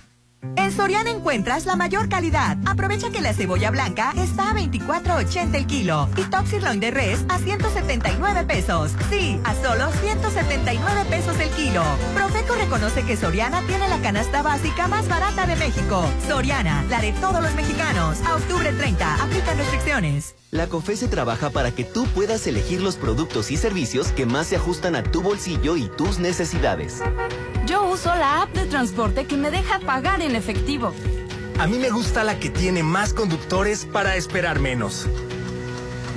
[0.55, 2.57] En Soriana encuentras la mayor calidad.
[2.65, 7.23] Aprovecha que la cebolla blanca está a 24.80 el kilo y Top Sirloin de res
[7.29, 8.91] a 179 pesos.
[9.09, 11.83] Sí, a solo 179 pesos el kilo.
[12.15, 16.05] Profeco reconoce que Soriana tiene la canasta básica más barata de México.
[16.27, 18.19] Soriana, la de todos los mexicanos.
[18.25, 20.35] A octubre 30, aplican restricciones.
[20.49, 24.57] La COFESE trabaja para que tú puedas elegir los productos y servicios que más se
[24.57, 27.01] ajustan a tu bolsillo y tus necesidades.
[27.65, 30.93] Yo uso la app de transporte que me deja pagar en efectivo.
[31.59, 35.07] A mí me gusta la que tiene más conductores para esperar menos.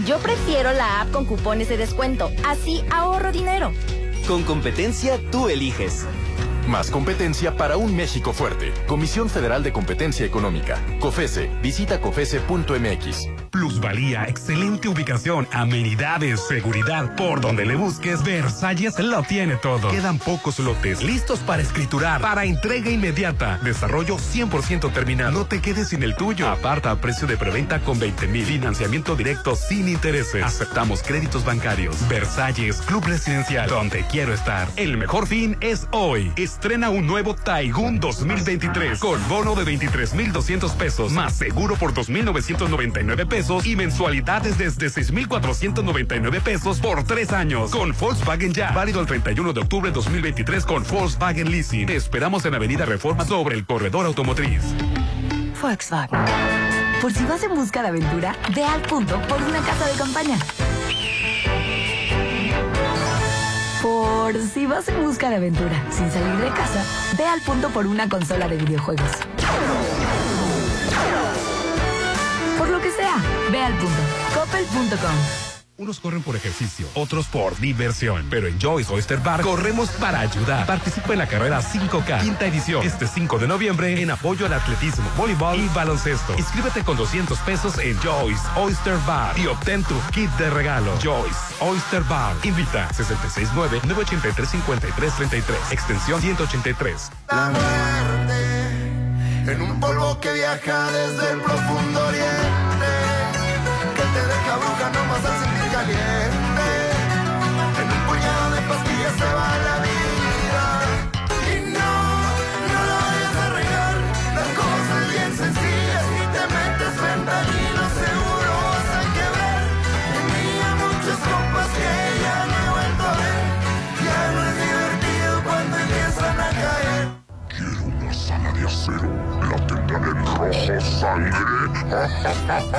[0.07, 3.73] Yo prefiero la app con cupones de descuento, así ahorro dinero.
[4.27, 6.07] Con competencia, tú eliges.
[6.67, 8.73] Más competencia para un México fuerte.
[8.87, 10.81] Comisión Federal de Competencia Económica.
[10.99, 11.51] COFESE.
[11.63, 13.44] Visita COFESE.mx.
[13.55, 17.15] Plusvalía, excelente ubicación, amenidades, seguridad.
[17.15, 19.91] Por donde le busques, Versalles lo tiene todo.
[19.91, 23.61] Quedan pocos lotes listos para escriturar, para entrega inmediata.
[23.63, 25.31] Desarrollo 100% terminado.
[25.31, 26.49] No te quedes sin el tuyo.
[26.49, 28.45] Aparta a precio de preventa con 20 mil.
[28.45, 30.43] Financiamiento directo sin intereses.
[30.43, 31.97] Aceptamos créditos bancarios.
[32.09, 34.67] Versalles, Club Residencial, donde quiero estar.
[34.75, 36.33] El mejor fin es hoy.
[36.35, 43.44] Estrena un nuevo Taigun 2023 con bono de 23,200 pesos más seguro por 2,999 pesos
[43.65, 47.71] y mensualidades desde 6,499 pesos por tres años.
[47.71, 48.73] Con Volkswagen Ya.
[48.73, 51.87] Válido el 31 de octubre de 2023 con Volkswagen Leasing.
[51.87, 54.63] Te esperamos en Avenida Reforma sobre el corredor automotriz.
[55.61, 56.19] Volkswagen.
[57.03, 60.39] Por si vas en busca de aventura, ve al punto por una casa de campaña.
[63.83, 66.83] Por si vas en busca de aventura sin salir de casa,
[67.19, 69.11] ve al punto por una consola de videojuegos.
[72.85, 73.17] Que sea,
[73.51, 73.97] ve al punto.
[74.35, 75.15] Coppel.com.
[75.79, 78.27] Unos corren por ejercicio, otros por diversión.
[78.29, 80.67] Pero en Joyce Oyster Bar corremos para ayudar.
[80.67, 85.11] Participa en la carrera 5K, quinta edición, este 5 de noviembre en apoyo al atletismo,
[85.17, 86.35] voleibol y baloncesto.
[86.37, 90.93] Inscríbete con 200 pesos en Joyce Oyster Bar y obtén tu kit de regalo.
[91.03, 92.37] Joyce Oyster Bar.
[92.43, 97.11] Invita 669-983-5333, extensión 183.
[97.31, 98.75] La muerte
[99.47, 102.44] en un polvo que viaja desde el profundo oriente,
[104.55, 106.14] que te deja la bruja nomás al sentir caliente.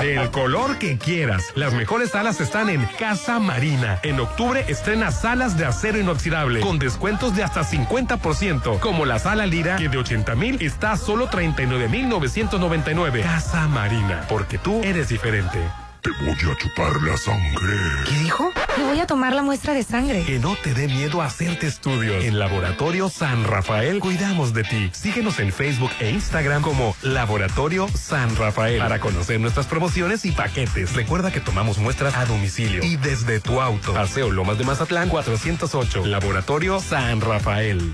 [0.01, 1.51] Del color que quieras.
[1.55, 3.99] Las mejores salas están en Casa Marina.
[4.03, 9.45] En octubre estrena salas de acero inoxidable con descuentos de hasta 50%, como la sala
[9.45, 13.21] Lira que de 80 mil está a solo 39 mil 999.
[13.21, 15.59] Casa Marina, porque tú eres diferente.
[16.01, 17.77] Te voy a chupar la sangre.
[18.07, 18.51] ¿Qué dijo?
[18.77, 20.23] Le voy a tomar la muestra de sangre.
[20.25, 22.23] Que no te dé miedo hacerte estudios.
[22.25, 24.89] En Laboratorio San Rafael cuidamos de ti.
[24.93, 30.93] Síguenos en Facebook e Instagram como Laboratorio San Rafael para conocer nuestras promociones y paquetes.
[30.93, 33.93] Recuerda que tomamos muestras a domicilio y desde tu auto.
[33.93, 36.05] Paseo Lomas de Mazatlán 408.
[36.05, 37.93] Laboratorio San Rafael.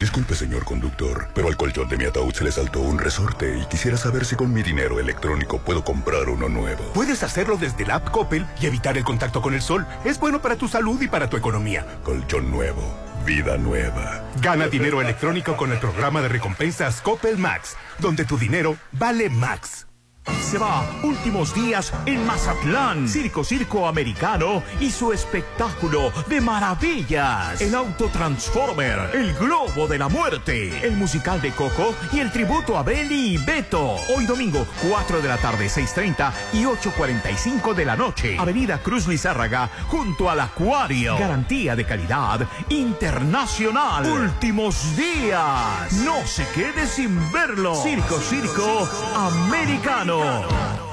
[0.00, 3.66] Disculpe, señor conductor, pero al colchón de mi ataúd se le saltó un resorte y
[3.66, 6.82] quisiera saber si con mi dinero electrónico puedo comprar uno nuevo.
[6.94, 9.86] Puedes hacerlo desde la app Coppel y evitar el contacto con el sol.
[10.06, 11.84] Es bueno para tu salud y para tu economía.
[12.02, 12.82] Colchón nuevo,
[13.26, 14.24] vida nueva.
[14.40, 19.86] Gana dinero electrónico con el programa de recompensas Coppel Max, donde tu dinero vale Max.
[20.26, 23.08] Se va últimos días en Mazatlán.
[23.08, 27.60] Circo Circo Americano y su espectáculo de maravillas.
[27.60, 32.76] El Auto Transformer, el Globo de la Muerte, el musical de Coco y el tributo
[32.76, 33.96] a Belly y Beto.
[34.14, 38.36] Hoy domingo, 4 de la tarde, 6.30 y 8.45 de la noche.
[38.38, 41.16] Avenida Cruz Lizárraga, junto al Acuario.
[41.18, 44.04] Garantía de calidad internacional.
[44.04, 45.92] Últimos días.
[46.04, 47.74] No se quede sin verlo.
[47.82, 50.09] Circo Circo Americano.
[50.10, 50.89] Mecano.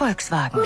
[0.03, 0.61] Volkswagen.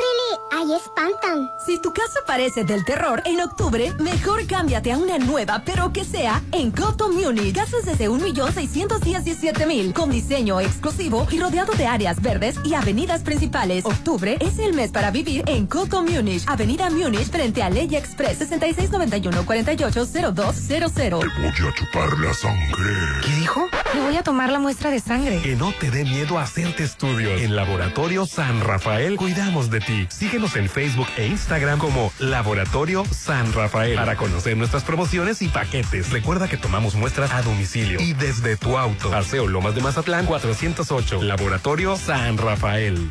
[0.50, 1.52] ahí espantan.
[1.66, 6.06] Si tu casa parece del terror, en octubre, mejor cámbiate a una nueva, pero que
[6.06, 7.54] sea en Coto Munich.
[7.54, 13.84] Casas desde 1.617.000, con diseño exclusivo y rodeado de áreas verdes y avenidas principales.
[13.84, 16.42] Octubre es el mes para vivir en Coto Munich.
[16.46, 21.30] Avenida Munich, frente a Ley Express, 6691-480200.
[21.36, 23.20] Voy a chupar la sangre.
[23.22, 23.68] ¿Qué dijo?
[23.92, 25.42] Le voy a tomar la muestra de sangre.
[25.42, 27.42] Que no te dé miedo hacerte estudios.
[27.42, 30.06] En Laboratorio San Rafael cuidamos de ti.
[30.08, 36.12] Síguenos en Facebook e Instagram como Laboratorio San Rafael para conocer nuestras promociones y paquetes.
[36.12, 39.10] Recuerda que tomamos muestras a domicilio y desde tu auto.
[39.10, 41.22] Paseo Lomas de Mazatlán 408.
[41.22, 43.10] Laboratorio San Rafael.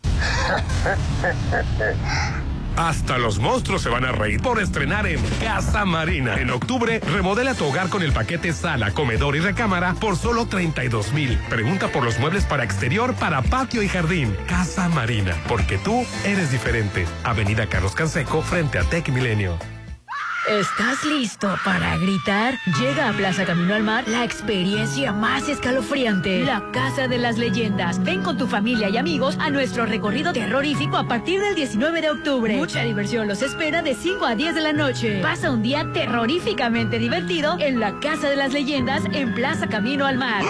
[2.79, 6.39] Hasta los monstruos se van a reír por estrenar en Casa Marina.
[6.39, 11.11] En octubre, remodela tu hogar con el paquete sala, comedor y recámara por solo 32
[11.11, 11.37] mil.
[11.49, 14.33] Pregunta por los muebles para exterior, para patio y jardín.
[14.47, 17.05] Casa Marina, porque tú eres diferente.
[17.25, 19.59] Avenida Carlos Canseco, frente a Tech Milenio.
[20.47, 22.57] ¿Estás listo para gritar?
[22.79, 28.01] Llega a Plaza Camino al Mar la experiencia más escalofriante, la Casa de las Leyendas.
[28.03, 32.09] Ven con tu familia y amigos a nuestro recorrido terrorífico a partir del 19 de
[32.09, 32.55] octubre.
[32.55, 35.19] Mucha diversión los espera de 5 a 10 de la noche.
[35.21, 40.17] Pasa un día terroríficamente divertido en la Casa de las Leyendas en Plaza Camino al
[40.17, 40.43] Mar.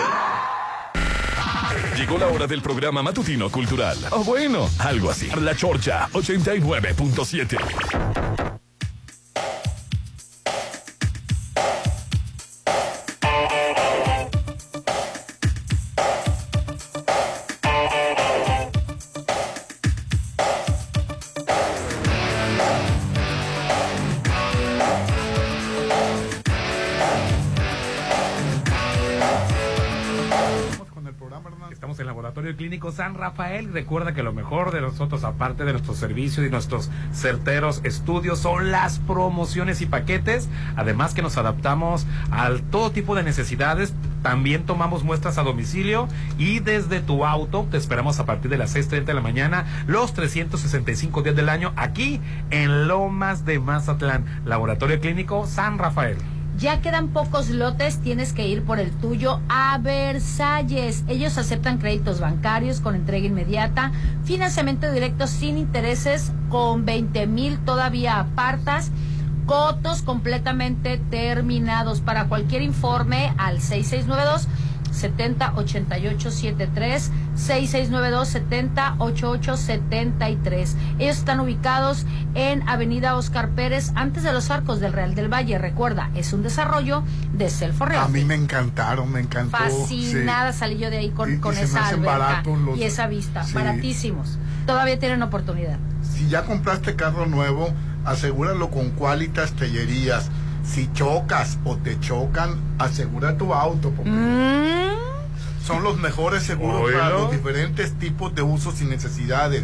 [1.97, 3.97] Llegó la hora del programa matutino cultural.
[4.11, 5.29] O bueno, algo así.
[5.41, 8.59] La Chorcha 89.7.
[31.69, 33.73] Estamos en el Laboratorio Clínico San Rafael.
[33.73, 38.71] Recuerda que lo mejor de nosotros, aparte de nuestros servicios y nuestros certeros estudios, son
[38.71, 40.47] las promociones y paquetes.
[40.77, 43.93] Además que nos adaptamos a todo tipo de necesidades.
[44.23, 46.07] También tomamos muestras a domicilio
[46.37, 50.13] y desde tu auto te esperamos a partir de las 6.30 de la mañana, los
[50.13, 54.41] 365 días del año, aquí en Lomas de Mazatlán.
[54.45, 56.17] Laboratorio Clínico San Rafael.
[56.59, 61.05] Ya quedan pocos lotes, tienes que ir por el tuyo a Versalles.
[61.07, 63.93] Ellos aceptan créditos bancarios con entrega inmediata,
[64.25, 68.91] financiamiento directo sin intereses, con 20 mil todavía apartas,
[69.45, 72.01] cotos completamente terminados.
[72.01, 74.49] Para cualquier informe al 6692.
[74.91, 80.75] 708873 6692 708873.
[80.99, 85.57] Ellos están ubicados en Avenida Oscar Pérez, antes de los arcos del Real del Valle.
[85.57, 87.49] Recuerda, es un desarrollo de
[87.85, 88.05] Real.
[88.05, 89.57] A mí me encantaron, me encantó.
[89.57, 93.43] Fascinada salí yo de ahí con, Y- con esa alberca los- y esa vista.
[93.43, 93.53] Sí.
[93.53, 94.37] Baratísimos.
[94.65, 95.77] Todavía tienen oportunidad.
[96.03, 97.73] Si ya compraste carro nuevo,
[98.05, 100.29] asegúralo con Qualitas Tellerías.
[100.63, 103.91] Si chocas o te chocan, asegura tu auto.
[103.91, 104.11] Porque
[105.63, 109.63] Son los mejores seguros para los diferentes tipos de usos y necesidades.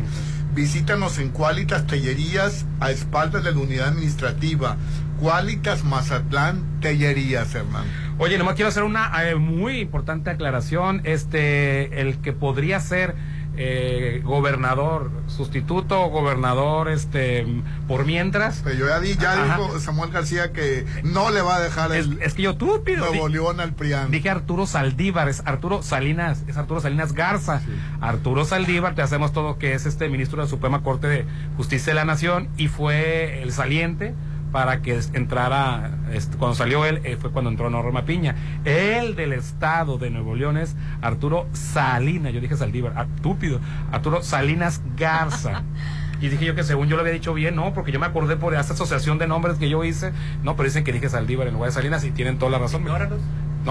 [0.54, 4.78] Visítanos en Qualitas Tellerías a espaldas de la unidad administrativa.
[5.20, 7.86] Qualitas Mazatlán Tellerías, Hernán.
[8.18, 11.02] Oye, nomás quiero hacer una eh, muy importante aclaración.
[11.04, 13.16] Este, el que podría ser
[13.58, 17.46] eh, gobernador sustituto gobernador este
[17.88, 18.62] por mientras.
[18.64, 19.58] Pero yo ya, di, ya Ajá.
[19.58, 23.06] dijo Samuel García que no le va a dejar el Es que yo túpido.
[23.08, 24.12] Nuevo León al PRIAN.
[24.12, 27.62] Dije Arturo Saldívar, es Arturo Salinas, es Arturo Salinas Garza.
[28.02, 31.26] Arturo Saldívar, te hacemos todo que es este ministro de la Suprema Corte de
[31.58, 34.14] Justicia de la Nación y fue el saliente
[34.56, 35.92] para que entrara,
[36.40, 38.36] cuando salió él, eh, fue cuando entró Norma Piña.
[38.64, 43.60] El del estado de Nuevo León es Arturo Salinas, yo dije Saldívar, ah, estúpido,
[43.92, 45.62] Arturo Salinas Garza.
[46.22, 48.38] Y dije yo que según yo lo había dicho bien, no, porque yo me acordé
[48.38, 51.56] por esa asociación de nombres que yo hice, no, pero dicen que dije Saldívar en
[51.56, 52.86] lugar de Salinas y tienen toda la razón.
[52.86, 52.98] No,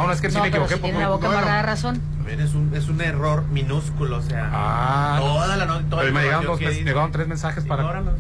[0.07, 0.75] no, es que sí No, me pero equivoqué.
[0.75, 2.03] si tiene porque- la boca no, razón.
[2.29, 4.51] Es un, es un error minúsculo, o sea.
[4.53, 7.83] Ah, toda la no- toda pero la me llegaron, dos, me llegaron tres mensajes para.
[7.83, 8.19] ignóralos.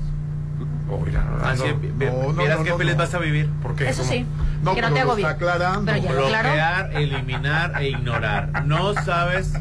[1.45, 1.65] Así,
[2.37, 3.49] vieras qué feliz vas a vivir.
[3.63, 3.89] ¿Por qué?
[3.89, 4.13] Eso ¿Cómo?
[4.13, 4.27] sí.
[4.63, 5.29] No, que no te hago bien.
[5.29, 5.91] aclarando.
[5.93, 6.49] Pero ya lo aclaró.
[6.49, 8.65] Bloquear, eliminar e ignorar.
[8.67, 9.53] No sabes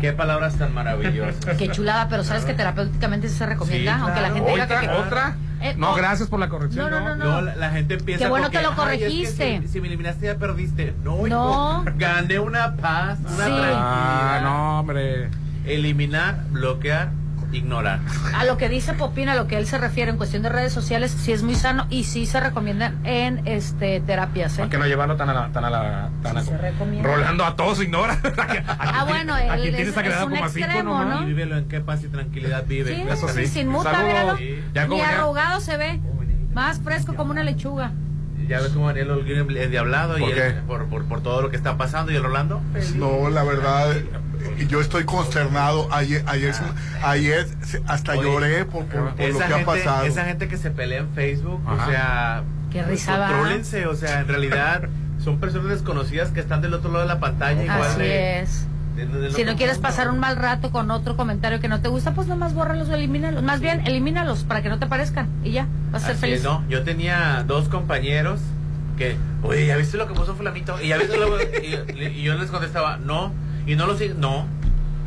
[0.00, 1.56] qué palabras tan maravillosas.
[1.56, 4.74] Qué chulada, pero sabes que terapéuticamente sí se recomienda, Sí, aunque la gente diga que.
[4.88, 4.98] ¿Otra?
[4.98, 5.36] ¿Otra?
[5.60, 5.94] Eh, no, oh.
[5.94, 6.90] gracias por la corrección.
[6.90, 8.82] No, no, no, Luego la, la gente empieza Qué bueno que lo "Ay, es que
[8.82, 9.60] corregiste".
[9.62, 10.92] si, si me eliminaste ya perdiste.
[11.04, 11.82] No, No.
[11.84, 13.36] hijo, gané una paz, una Sí.
[13.36, 13.76] tranquilidad.
[13.78, 15.28] Ah, no, hombre.
[15.64, 17.10] Eliminar, bloquear,
[17.52, 18.00] ignorar.
[18.34, 20.72] A lo que dice Popín, a lo que él se refiere en cuestión de redes
[20.72, 24.58] sociales, sí es muy sano y sí se recomiendan en este terapias.
[24.58, 24.62] ¿eh?
[24.62, 25.52] Hay que no llevarlo tan a la.
[25.52, 27.08] Tan a la tan a- se recomienda.
[27.08, 28.18] Rolando a todos ignora.
[28.94, 31.20] Ah, bueno, a él quien es, tienes es agregado un como a cinco, extremo, ¿no?
[31.20, 31.22] ¿no?
[31.22, 32.94] Y vívelo en qué paz y tranquilidad vive.
[32.94, 33.46] Sí, Eso sí, sí.
[33.46, 34.36] sin muta, míralo.
[34.36, 34.62] Sí.
[34.74, 36.00] Ya Ni como ya- arrugado se ve.
[36.54, 37.92] Más fresco como una lechuga.
[38.48, 41.50] Ya ves cómo Daniel Holguín es diablado y ¿Por él- por, por, por todo lo
[41.50, 42.12] que está pasando.
[42.12, 42.60] ¿Y el Rolando?
[42.96, 43.94] No, la verdad,
[44.68, 45.88] yo estoy consternado.
[45.92, 46.54] Ayer, ayer,
[47.02, 50.04] ayer se- hasta Oye, lloré por, por- por lo que ha gente, pasado.
[50.04, 51.86] esa gente que se pelea en Facebook, Ajá.
[51.86, 53.28] o sea, Qué risa va.
[53.28, 54.82] contrólense, o sea, en realidad
[55.22, 58.66] son personas desconocidas que están del otro lado de la pantalla igual Así de, es.
[58.96, 61.88] de- de- Si no quieres pasar un mal rato con otro comentario que no te
[61.88, 63.42] gusta, pues nomás bórralos o elimínalos.
[63.42, 66.36] Más bien, elimínalos para que no te parezcan y ya, vas a ser Así feliz.
[66.38, 68.40] es, no, yo tenía dos compañeros
[68.98, 70.80] que, oye, ¿ya viste lo que puso fulanito?
[70.82, 73.32] Y ya viste lo y, y yo les contestaba, no,
[73.66, 74.46] y no lo sigo, no.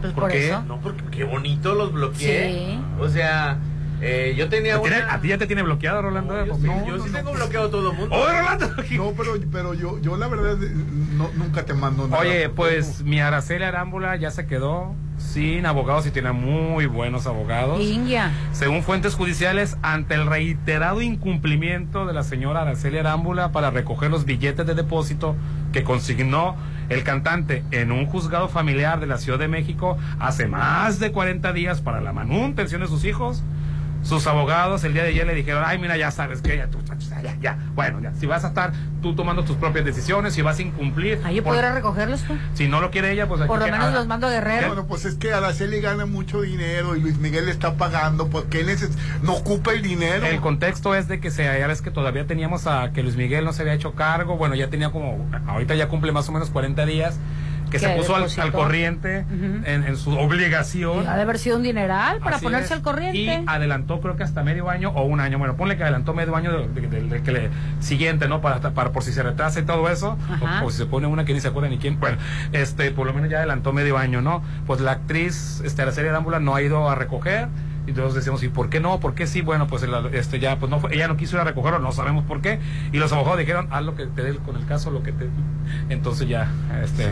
[0.01, 0.47] Pues ¿Por por qué?
[0.49, 0.61] eso.
[0.63, 2.51] No, porque qué bonito los bloqueé.
[2.53, 2.79] Sí.
[2.99, 3.57] O sea,
[4.01, 5.13] eh, yo tenía ¿Te tiene- una...
[5.13, 6.33] ¿A ti ya te tiene bloqueado, Rolando?
[6.33, 8.15] No, yo sí, yo sí tengo bloqueado a todo el mundo.
[8.15, 8.69] ¡Oh, Rolando!
[8.91, 12.21] No, pero, pero yo, yo la verdad no, nunca te mando nada.
[12.21, 17.81] Oye, pues mi Araceli Arámbula ya se quedó sin abogados y tiene muy buenos abogados.
[17.81, 18.31] India.
[18.51, 24.25] Según fuentes judiciales, ante el reiterado incumplimiento de la señora Araceli Arámbula para recoger los
[24.25, 25.35] billetes de depósito
[25.71, 26.55] que consignó
[26.89, 31.53] el cantante en un juzgado familiar de la Ciudad de México hace más de 40
[31.53, 33.43] días para la manutención de sus hijos,
[34.05, 36.77] sus abogados el día de ayer le dijeron, ay, mira, ya sabes que ya, tú,
[37.23, 40.59] ya, ya, bueno, ya, si vas a estar tú tomando tus propias decisiones, si vas
[40.59, 42.33] a incumplir, Ahí podrá recogerlos tú.
[42.53, 44.67] si no lo quiere ella, pues aquí Por lo que menos los mando a Guerrero.
[44.67, 48.61] Bueno, pues es que Araceli gana mucho dinero y Luis Miguel le está pagando porque
[48.61, 50.25] él neces- no ocupa el dinero.
[50.27, 53.43] El contexto es de que se, ya ves que todavía teníamos a que Luis Miguel
[53.43, 56.49] no se había hecho cargo, bueno, ya tenía como, ahorita ya cumple más o menos
[56.51, 57.17] 40 días,
[57.71, 59.25] que se puso al, corriente
[59.65, 61.03] en, en su obligación.
[61.03, 62.71] Y ha de haber sido un dineral para Así ponerse es.
[62.73, 63.17] al corriente.
[63.17, 66.35] Y adelantó creo que hasta medio año o un año, bueno, ponle que adelantó medio
[66.35, 67.49] año del de, de- de le
[67.79, 68.41] siguiente, ¿no?
[68.41, 70.17] Para, para por si se retrasa y todo eso,
[70.61, 72.17] o, o si se pone una que ni se acuerda ni quién, bueno,
[72.51, 74.41] este, por lo menos ya adelantó medio año, ¿no?
[74.67, 77.47] Pues la actriz, este, Araceli Arámbula no ha ido a recoger,
[77.87, 78.99] y todos decíamos, ¿y por qué no?
[78.99, 79.41] ¿Por qué sí?
[79.41, 81.91] Bueno, pues el- este ya, pues no fue- ella no quiso ir a recogerlo, no
[81.91, 82.59] sabemos por qué,
[82.91, 85.27] y los abogados dijeron, haz lo que te dé con el caso, lo que te,
[85.89, 86.47] entonces ya,
[86.83, 87.09] este,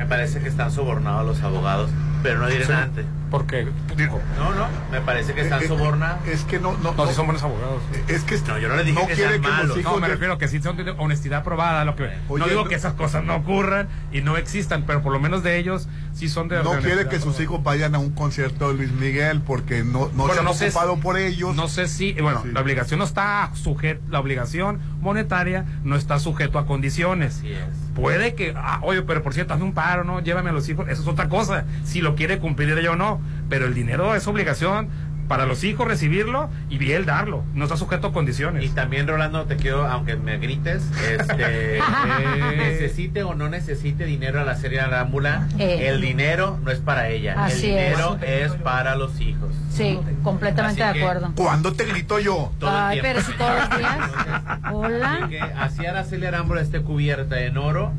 [0.00, 1.90] Me parece que están sobornados los abogados,
[2.22, 2.70] pero no diré Sí.
[2.72, 3.04] nada antes.
[3.30, 3.64] porque,
[3.96, 6.26] digo, No, no, me parece que están Eh, sobornados.
[6.26, 7.80] Es que no, no, no, si son buenos abogados.
[8.08, 9.78] es que No, yo no le dije no que quiere sean que los malos.
[9.78, 12.48] hijos No, me de- refiero que sí son de honestidad probada, lo que Oye, no
[12.48, 15.86] digo que esas cosas no ocurran y no existan, pero por lo menos de ellos
[16.12, 18.90] sí son de no de quiere que sus hijos vayan a un concierto de Luis
[18.90, 21.54] Miguel porque no, no Bueno, se han ocupado si- por ellos.
[21.54, 22.48] No sé si, eh, bueno, Sí.
[22.50, 27.36] la obligación no está sujeta, la obligación monetaria no está sujeto a condiciones.
[27.38, 27.62] Así es.
[28.00, 30.20] Puede que, ah, oye, pero por cierto, hazme un paro, ¿no?
[30.20, 33.20] Llévame a los hijos, eso es otra cosa, si lo quiere cumplir ella o no,
[33.50, 34.88] pero el dinero es obligación
[35.30, 38.64] para los hijos recibirlo y él darlo, no está sujeto a condiciones.
[38.64, 41.80] Y también, Rolando, te quiero, aunque me grites, este, eh,
[42.56, 45.86] necesite o no necesite dinero a la serie Arámbula, Eh.
[45.88, 48.50] el dinero no es para ella, el Así dinero es.
[48.54, 49.54] para los hijos.
[49.72, 51.32] Sí, completamente Así de que- acuerdo.
[51.36, 52.50] ¿Cuándo te grito yo?
[52.58, 53.08] Todo el Ay, tiempo.
[53.22, 53.98] pero si todos los días.
[54.64, 55.26] Así Hola.
[55.30, 57.92] que así Araceli Arámbula esté cubierta en oro.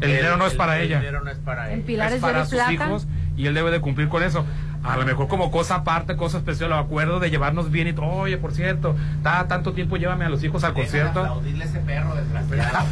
[0.00, 0.98] El dinero no es para el ella.
[0.98, 1.86] dinero no es para En ella.
[1.86, 2.72] pilares es para sus plata.
[2.72, 4.46] hijos y él debe de cumplir con eso.
[4.84, 8.04] A lo mejor como cosa aparte, cosa especial, lo acuerdo de llevarnos bien y todo.
[8.06, 11.20] Oye, por cierto, ta, tanto tiempo llévame a los hijos al concierto.
[11.20, 12.86] aplaudirle a ese perro desgraciado.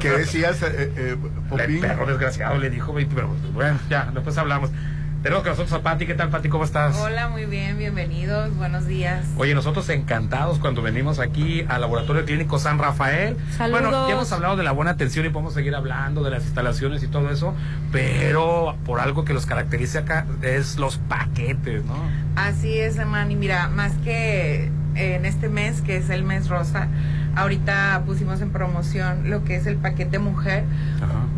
[0.00, 1.80] ¿Qué decías, eh, eh, El Popín?
[1.80, 4.70] perro desgraciado le dijo, "Ve, pero bueno, ya, después hablamos.
[5.24, 6.04] Tenemos con nosotros a Pati.
[6.04, 6.50] ¿Qué tal, Pati?
[6.50, 6.98] ¿Cómo estás?
[6.98, 9.24] Hola, muy bien, bienvenidos, buenos días.
[9.38, 13.38] Oye, nosotros encantados cuando venimos aquí al Laboratorio Clínico San Rafael.
[13.56, 13.80] Saludos.
[13.80, 17.02] Bueno, ya hemos hablado de la buena atención y podemos seguir hablando de las instalaciones
[17.02, 17.54] y todo eso,
[17.90, 21.96] pero por algo que los caracteriza acá es los paquetes, ¿no?
[22.36, 26.88] Así es, hermano, y mira, más que en este mes, que es el mes rosa,
[27.36, 30.64] ahorita pusimos en promoción lo que es el paquete mujer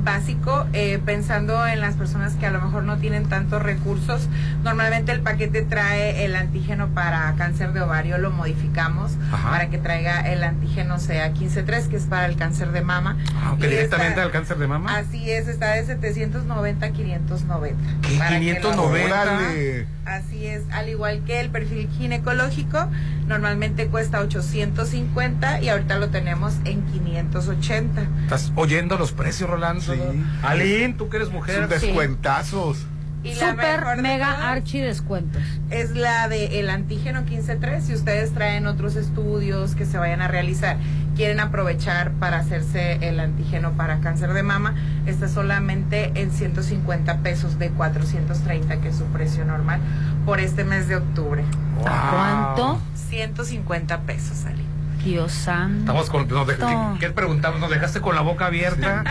[0.05, 4.29] básico, eh, pensando en las personas que a lo mejor no tienen tantos recursos.
[4.63, 9.51] Normalmente el paquete trae el antígeno para cáncer de ovario, lo modificamos Ajá.
[9.51, 13.17] para que traiga el antígeno sea 15-3, que es para el cáncer de mama.
[13.43, 14.97] Ah, directamente esta- al cáncer de mama.
[14.97, 17.77] Así es, está de 790 a 590.
[18.03, 18.17] ¿Qué?
[18.17, 19.23] Para que lo- 590.
[19.23, 19.87] Órale.
[20.05, 22.89] Así es, al igual que el perfil ginecológico,
[23.27, 28.07] normalmente cuesta 850 y ahorita lo tenemos en 580.
[28.25, 29.95] ¿Estás oyendo los precios, Rolando?
[30.43, 31.61] Aline, tú que eres mujer.
[31.61, 32.87] Son descuentazos.
[33.23, 35.43] Y la Super mega todas archi descuentos.
[35.71, 37.81] Es la de el antígeno 15.3.
[37.81, 40.77] Si ustedes traen otros estudios que se vayan a realizar,
[41.17, 44.75] quieren aprovechar para hacerse el antígeno para cáncer de mama,
[45.07, 49.81] está solamente en 150 pesos de 430, que es su precio normal,
[50.25, 51.43] por este mes de octubre.
[51.81, 52.79] ¿Cuánto?
[53.09, 54.66] 150 pesos, Ali.
[55.07, 55.79] Dios santo.
[55.81, 56.27] Estamos con.
[56.29, 56.57] Nos de-
[56.99, 57.61] ¿Qué preguntamos?
[57.61, 59.05] Nos dejaste con la boca abierta.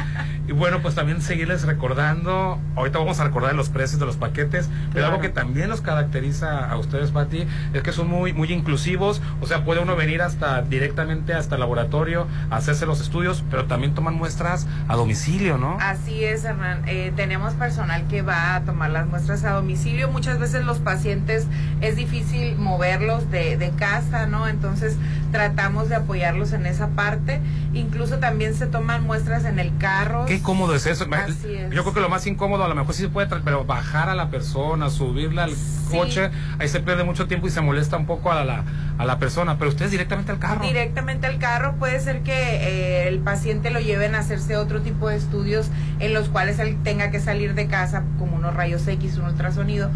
[0.48, 2.60] Y bueno, pues también seguirles recordando.
[2.76, 4.70] Ahorita vamos a recordar los precios de los paquetes.
[4.94, 9.22] Pero algo que también los caracteriza a ustedes, Pati, es que son muy, muy inclusivos.
[9.42, 13.66] O sea, puede uno venir hasta directamente hasta el laboratorio a hacerse los estudios, pero
[13.66, 15.78] también toman muestras a domicilio, ¿no?
[15.80, 16.84] Así es, Hernán.
[16.88, 20.10] Eh, tenemos personal que va a tomar las muestras a domicilio.
[20.10, 21.48] Muchas veces los pacientes
[21.82, 24.48] es difícil moverlos de, de casa, ¿no?
[24.48, 24.98] Entonces
[25.32, 27.42] tratamos de apoyarlos en esa parte.
[27.74, 30.26] Incluso también se toman muestras en el carro.
[30.26, 31.06] Qué cómodo es eso.
[31.12, 31.72] Así es.
[31.74, 34.16] Yo creo que lo más incómodo, a lo mejor sí se puede, pero bajar a
[34.16, 35.54] la persona, subirla al
[35.90, 38.64] coche, ahí se pierde mucho tiempo y se molesta un poco a la,
[38.98, 39.58] a la persona.
[39.58, 40.66] Pero ustedes directamente al carro.
[40.66, 45.10] Directamente al carro puede ser que eh, el paciente lo lleven a hacerse otro tipo
[45.10, 49.18] de estudios en los cuales él tenga que salir de casa, como unos rayos X,
[49.18, 49.90] un ultrasonido.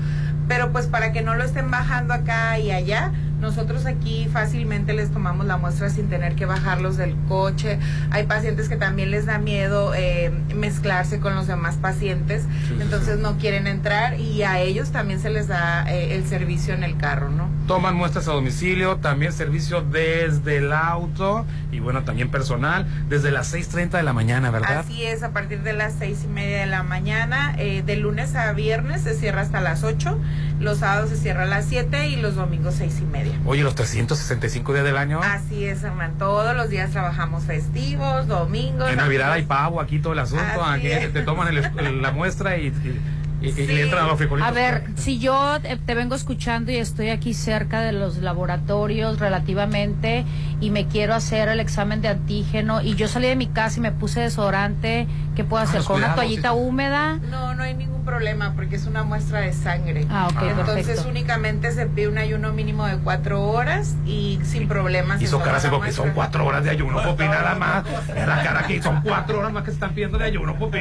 [0.47, 5.11] Pero pues para que no lo estén bajando acá y allá, nosotros aquí fácilmente les
[5.11, 7.79] tomamos la muestra sin tener que bajarlos del coche.
[8.11, 12.77] Hay pacientes que también les da miedo eh, mezclarse con los demás pacientes, Sí, sí,
[12.81, 16.83] entonces no quieren entrar y a ellos también se les da eh, el servicio en
[16.83, 17.49] el carro, ¿no?
[17.67, 23.53] Toman muestras a domicilio, también servicio desde el auto y bueno, también personal, desde las
[23.53, 24.79] 6.30 de la mañana, ¿verdad?
[24.79, 28.35] Así es, a partir de las seis y media de la mañana, eh, de lunes
[28.35, 30.17] a viernes se cierra hasta las 8,
[30.59, 33.28] los sábados se cierra a las 7 y los domingos seis y media.
[33.45, 35.19] Oye, los 365 días del año.
[35.23, 36.13] Así es, hermano.
[36.17, 38.89] Todos los días trabajamos festivos, domingos.
[38.89, 40.43] En Navidad hay pavo, aquí todo el asunto.
[40.63, 41.13] Así Aquí es.
[41.13, 42.99] te toman el- el- la muestra y, y-
[43.41, 44.47] y- y le entran a los frijolitos.
[44.49, 50.25] A ver, si yo te vengo escuchando y estoy aquí cerca de los laboratorios relativamente
[50.61, 53.81] y me quiero hacer el examen de antígeno y yo salí de mi casa y
[53.81, 55.77] me puse desodorante, ¿qué puedo hacer?
[55.77, 56.55] los ¿Con una toallita sí.
[56.57, 57.15] húmeda?
[57.29, 60.05] No, no hay ningún problema porque es una muestra de sangre.
[60.09, 61.09] Ah, ok, Entonces perfecto.
[61.09, 65.21] únicamente se pide un ayuno mínimo de cuatro horas y sin problemas.
[65.21, 67.55] Hizo se cara toma hace la poco que son cuatro horas de ayuno, Pupi, nada
[67.55, 67.83] más.
[68.15, 70.79] Es la cara que son cuatro horas más que se están pidiendo de ayuno, Pupi.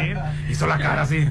[0.51, 1.28] Hizo la cara así.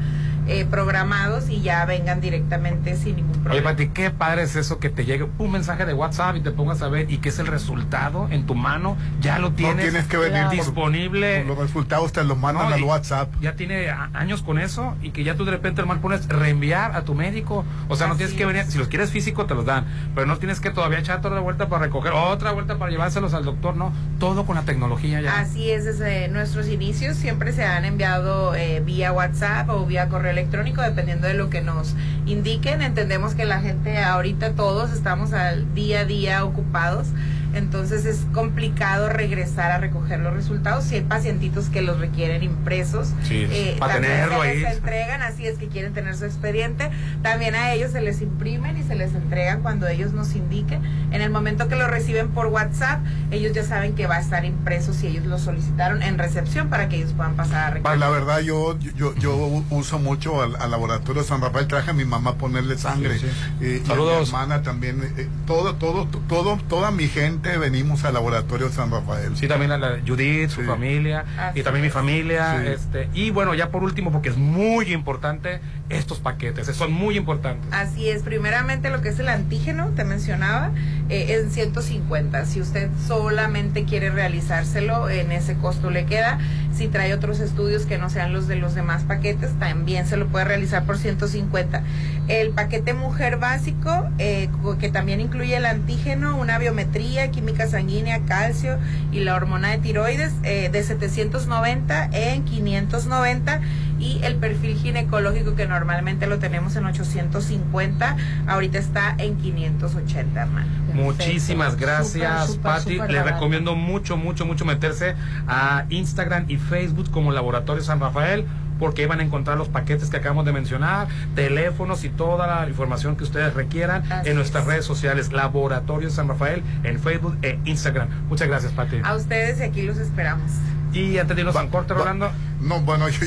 [0.47, 3.69] eh, programados y ya vengan directamente sin ningún Oye, problema.
[3.71, 6.81] Pati, qué padre es eso que te llegue un mensaje de WhatsApp y te pongas
[6.81, 10.05] a ver y que es el resultado en tu mano, ya lo tienes, no tienes
[10.07, 11.39] que venir disponible.
[11.39, 13.29] por los resultados te los mandan No, al WhatsApp.
[13.41, 17.03] Ya tiene años con eso y que ya tú de repente, hermano, pones reenviar a
[17.03, 17.65] tu médico.
[17.87, 20.37] O sea, no tienes que venir, si los quieres físico te los dan, pero no
[20.37, 23.75] tienes que todavía echar toda la vuelta para recoger, otra vuelta para llevárselos al doctor,
[23.75, 23.93] no.
[24.19, 25.39] Todo con la tecnología ya.
[25.39, 30.32] Así es, desde nuestros inicios siempre se han enviado eh, vía WhatsApp o vía correo
[30.33, 31.95] electrónico, dependiendo de lo que nos
[32.25, 32.81] indiquen.
[32.81, 37.07] Entendemos que la gente ahorita todos estamos al día a día ocupados.
[37.53, 40.83] Entonces es complicado regresar a recoger los resultados.
[40.85, 44.63] Si hay pacientitos que los requieren impresos, Sí, eh, para también tenerlo se ahí.
[44.65, 46.89] entregan, así es que quieren tener su expediente.
[47.21, 50.81] También a ellos se les imprimen y se les entregan cuando ellos nos indiquen.
[51.11, 52.99] En el momento que lo reciben por WhatsApp,
[53.31, 56.89] ellos ya saben que va a estar impreso si ellos lo solicitaron en recepción para
[56.89, 57.99] que ellos puedan pasar a Pues, recoger.
[57.99, 59.35] la verdad, yo, yo, yo
[59.69, 61.67] uso mucho al, al laboratorio San Rafael.
[61.67, 63.19] Traje a mi mamá a ponerle sangre.
[63.19, 63.65] Sí, sí.
[63.65, 64.21] Eh, y a Saludos.
[64.21, 65.01] mi hermana también.
[65.17, 69.35] eh, todo, todo, todo, toda mi gente venimos al laboratorio San Rafael.
[69.35, 72.59] Sí, también a la Judith, su familia, Así y también mi familia.
[72.59, 72.67] Sí.
[72.67, 75.59] este Y bueno, ya por último, porque es muy importante,
[75.89, 77.71] estos paquetes, son muy importantes.
[77.71, 80.71] Así es, primeramente lo que es el antígeno, te mencionaba,
[81.09, 82.45] eh, en 150.
[82.45, 86.39] Si usted solamente quiere realizárselo, en ese costo le queda.
[86.73, 90.27] Si trae otros estudios que no sean los de los demás paquetes, también se lo
[90.27, 91.83] puede realizar por 150.
[92.27, 94.49] El paquete mujer básico, eh,
[94.79, 98.77] que también incluye el antígeno, una biometría, química sanguínea, calcio
[99.11, 103.59] y la hormona de tiroides, eh, de 790 en 590
[103.99, 110.67] y el perfil ginecológico que normalmente lo tenemos en 850, ahorita está en 580, hermano.
[110.93, 112.99] Muchísimas gracias, Patti.
[113.09, 115.15] Les recomiendo mucho, mucho, mucho meterse
[115.47, 118.45] a Instagram y Facebook como Laboratorio San Rafael
[118.79, 122.67] porque ahí van a encontrar los paquetes que acabamos de mencionar, teléfonos y toda la
[122.67, 124.67] información que ustedes requieran Así en nuestras es.
[124.69, 128.07] redes sociales, Laboratorio San Rafael, en Facebook e Instagram.
[128.29, 128.97] Muchas gracias, Pati.
[129.03, 130.51] A ustedes y aquí los esperamos.
[130.93, 132.31] Y antes de irnos a un corte, Rolando.
[132.61, 133.19] No, bueno, yo,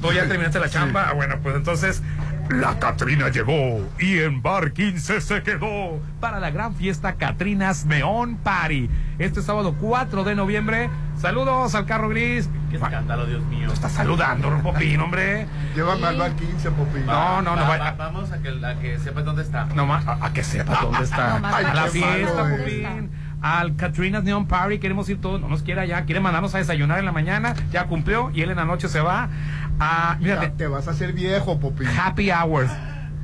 [0.00, 1.08] ¿Tú ya terminaste la chamba?
[1.08, 2.02] Ah, bueno, pues entonces
[2.50, 6.00] La Catrina llegó y en Bar 15 se quedó.
[6.20, 8.90] para la gran fiesta Catrinas Neon Party.
[9.18, 10.90] Este sábado 4 de noviembre.
[11.16, 12.48] Saludos al carro gris.
[12.70, 13.72] Qué escándalo, Dios mío.
[13.72, 15.46] Está saludando, Popín, hombre.
[15.76, 17.06] Llévame al bar 15, Popín.
[17.06, 17.62] No, no, no.
[17.62, 19.66] Va- va- va- vamos a que, a que sepas dónde está.
[19.66, 21.36] No más, a, a que sepa dónde está.
[21.56, 22.42] A la fiesta.
[22.58, 23.10] Popín.
[23.42, 26.98] Al Katrina's Neon Party, queremos ir todos, no nos quiere allá, quiere mandarnos a desayunar
[26.98, 29.28] en la mañana, ya cumplió y él en la noche se va
[29.78, 31.88] a, mira, Ya te vas a hacer viejo, Popín.
[31.88, 32.70] Happy Hours.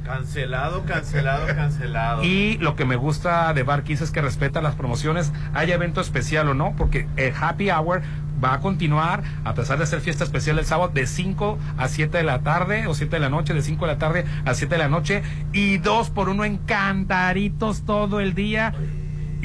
[0.05, 2.23] Cancelado, cancelado, cancelado.
[2.23, 6.01] Y lo que me gusta de Bar 15 es que respeta las promociones, haya evento
[6.01, 8.03] especial o no, porque el Happy Hour
[8.43, 12.19] va a continuar, a pesar de ser fiesta especial el sábado, de 5 a 7
[12.19, 14.75] de la tarde o 7 de la noche, de 5 de la tarde a 7
[14.75, 15.23] de la noche,
[15.53, 18.75] y dos por uno en cantaritos todo el día.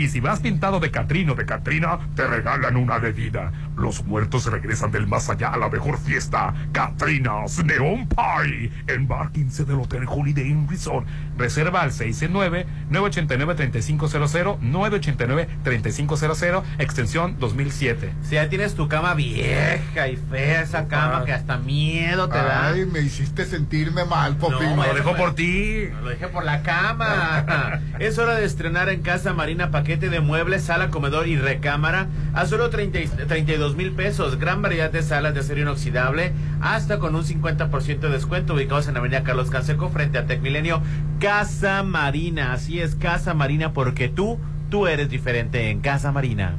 [0.01, 3.51] Y si vas pintado de Catrino de Catrina, te regalan una bebida.
[3.77, 6.55] Los muertos regresan del más allá a la mejor fiesta.
[6.71, 11.05] Catrinas Neon Party en Bar 15 del Hotel Holiday Inn Resort.
[11.41, 18.13] Reserva al 669-989-3500, 989-3500, extensión 2007.
[18.21, 21.25] Si ya tienes tu cama vieja y fea, esa cama Ah.
[21.25, 22.67] que hasta miedo te da.
[22.67, 24.75] Ay, me hiciste sentirme mal, Popín.
[24.75, 25.87] No, Lo dejo por ti.
[26.03, 27.79] Lo dejé por la cama.
[27.99, 32.45] es hora de estrenar en Casa Marina paquete de muebles, sala, comedor y recámara a
[32.45, 34.37] solo 30 y- 32 mil pesos.
[34.39, 38.97] Gran variedad de salas de acero inoxidable, hasta con un 50% de descuento, ubicados en
[38.97, 40.81] Avenida Carlos Canseco, frente a Tec Milenio.
[41.19, 44.39] Casa Marina, así es, Casa Marina, porque tú,
[44.69, 46.55] tú eres diferente en Casa Marina.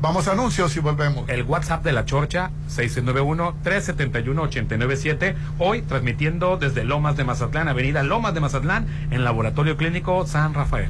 [0.00, 1.28] Vamos a anuncios y volvemos.
[1.28, 5.34] El WhatsApp de la Chorcha, 691-371-897.
[5.58, 10.88] Hoy transmitiendo desde Lomas de Mazatlán, Avenida Lomas de Mazatlán, en Laboratorio Clínico San Rafael.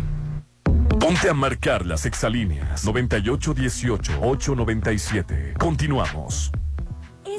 [1.00, 5.58] Ponte a marcar las exalíneas 9818-897.
[5.58, 6.52] Continuamos.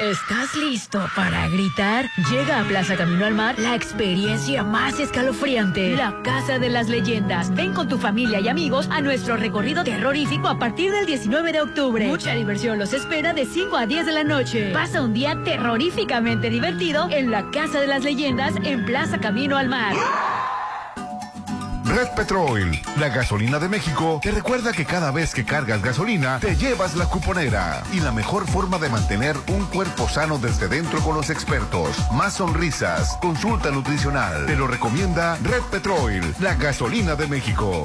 [0.00, 2.08] ¿Estás listo para gritar?
[2.30, 7.52] Llega a Plaza Camino al Mar la experiencia más escalofriante, la Casa de las Leyendas.
[7.52, 11.60] Ven con tu familia y amigos a nuestro recorrido terrorífico a partir del 19 de
[11.62, 12.06] octubre.
[12.06, 14.70] Mucha diversión los espera de 5 a 10 de la noche.
[14.72, 19.68] Pasa un día terroríficamente divertido en la Casa de las Leyendas en Plaza Camino al
[19.68, 19.94] Mar.
[21.88, 26.54] Red Petrol, la gasolina de México, te recuerda que cada vez que cargas gasolina, te
[26.54, 27.82] llevas la cuponera.
[27.92, 31.96] Y la mejor forma de mantener un cuerpo sano desde dentro con los expertos.
[32.12, 34.44] Más sonrisas, consulta nutricional.
[34.44, 37.84] Te lo recomienda Red Petrol, la gasolina de México.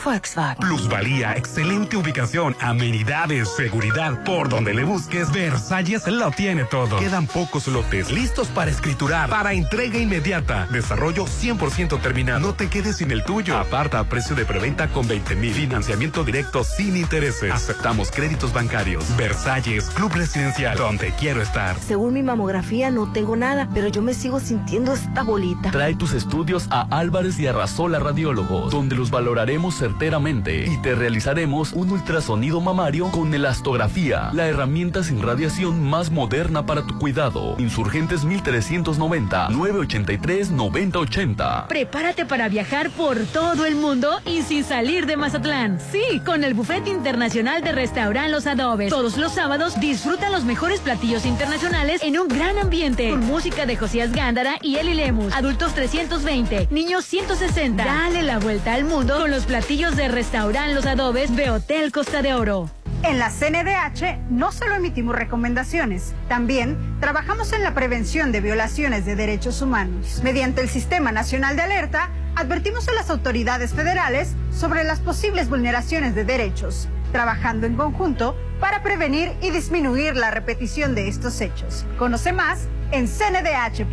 [0.04, 0.58] Volkswagen.
[0.58, 4.24] Plusvalía, excelente ubicación, amenidades, seguridad.
[4.24, 6.98] Por donde le busques, Versalles lo tiene todo.
[6.98, 10.68] Quedan pocos lotes listos para escriturar, para entrega inmediata.
[10.72, 12.40] Desarrollo 100% terminado.
[12.40, 13.58] No te quedes sin el tuyo.
[13.58, 15.54] Aparta a precio de preventa con 20 mil.
[15.54, 17.52] Financiamiento directo sin intereses.
[17.52, 19.06] Aceptamos créditos bancarios.
[19.18, 21.78] Versalles, Club Residencial, donde quiero estar.
[21.80, 25.72] Según mi mamografía no tengo nada, pero yo me sigo sintiendo esta bolita.
[25.72, 31.92] Trae tus estudios a Álvarez y Arrasola Radiólogos, donde los valoraremos y te realizaremos un
[31.92, 37.56] ultrasonido mamario con elastografía, la herramienta sin radiación más moderna para tu cuidado.
[37.60, 41.68] Insurgentes 1390 983 9080.
[41.68, 45.80] Prepárate para viajar por todo el mundo y sin salir de Mazatlán.
[45.92, 48.90] Sí, con el Buffet Internacional de Restaurant Los Adobes.
[48.90, 53.12] Todos los sábados disfruta los mejores platillos internacionales en un gran ambiente.
[53.12, 55.34] Con música de Josías Gándara y Eli Lemus.
[55.34, 57.86] Adultos 320, niños 160.
[57.86, 62.22] Dale la vuelta al mundo con los platillos de Restaurant Los Adobes de Hotel Costa
[62.22, 62.70] de Oro.
[63.04, 69.18] En la CNDH no solo emitimos recomendaciones, también trabajamos en la prevención de violaciones de
[69.18, 70.22] derechos humanos.
[70.24, 76.16] Mediante el Sistema Nacional de Alerta, advertimos a las autoridades federales sobre las posibles vulneraciones
[76.16, 81.86] de derechos, trabajando en conjunto para prevenir y disminuir la repetición de estos hechos.
[82.00, 83.84] Conoce más en cndh.org.mx.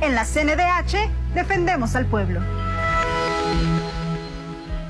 [0.00, 2.40] En la CNDH defendemos al pueblo.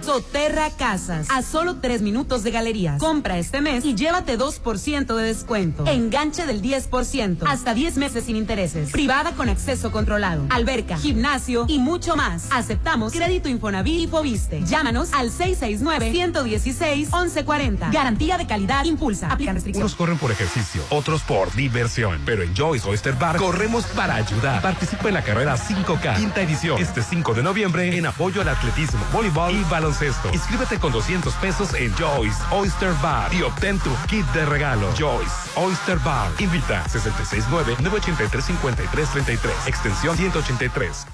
[0.02, 2.98] Soterra Casas, a solo tres minutos de galerías.
[2.98, 5.86] Compra este mes y llévate 2% de descuento.
[5.86, 8.90] Enganche del 10%, hasta 10 meses sin intereses.
[8.90, 10.44] Privada con acceso controlado.
[10.50, 12.48] Alberca, gimnasio y mucho más.
[12.50, 14.64] Aceptamos crédito Infonavit y Fobiste.
[14.64, 17.92] Llámanos al 669-116-1140.
[17.92, 19.30] Garantía de calidad impulsa.
[19.30, 19.92] Aplican restricciones.
[19.92, 22.20] Unos corren por ejercicio, otros por diversión.
[22.26, 24.62] Pero en Joyce Oyster Bar corremos para ayudar.
[24.62, 28.98] Participa en la carrera 5K, quinta edición, este 5 de noviembre en apoyo al atletismo,
[29.12, 29.91] voleibol y baloncesto.
[30.32, 34.90] Inscríbete con 200 pesos en Joyce Oyster Bar y obtén tu kit de regalo.
[34.98, 36.30] Joyce Oyster Bar.
[36.38, 41.06] Invita 669-983-5333, extensión 183.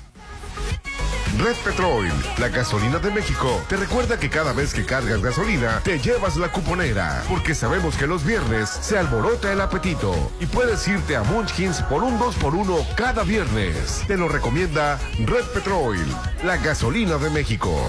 [1.36, 6.00] Red Petrol, la gasolina de México, te recuerda que cada vez que cargas gasolina, te
[6.00, 11.14] llevas la cuponera, porque sabemos que los viernes se alborota el apetito y puedes irte
[11.16, 14.02] a Munchkins por un 2x1 cada viernes.
[14.08, 15.98] Te lo recomienda Red Petrol,
[16.42, 17.88] la gasolina de México.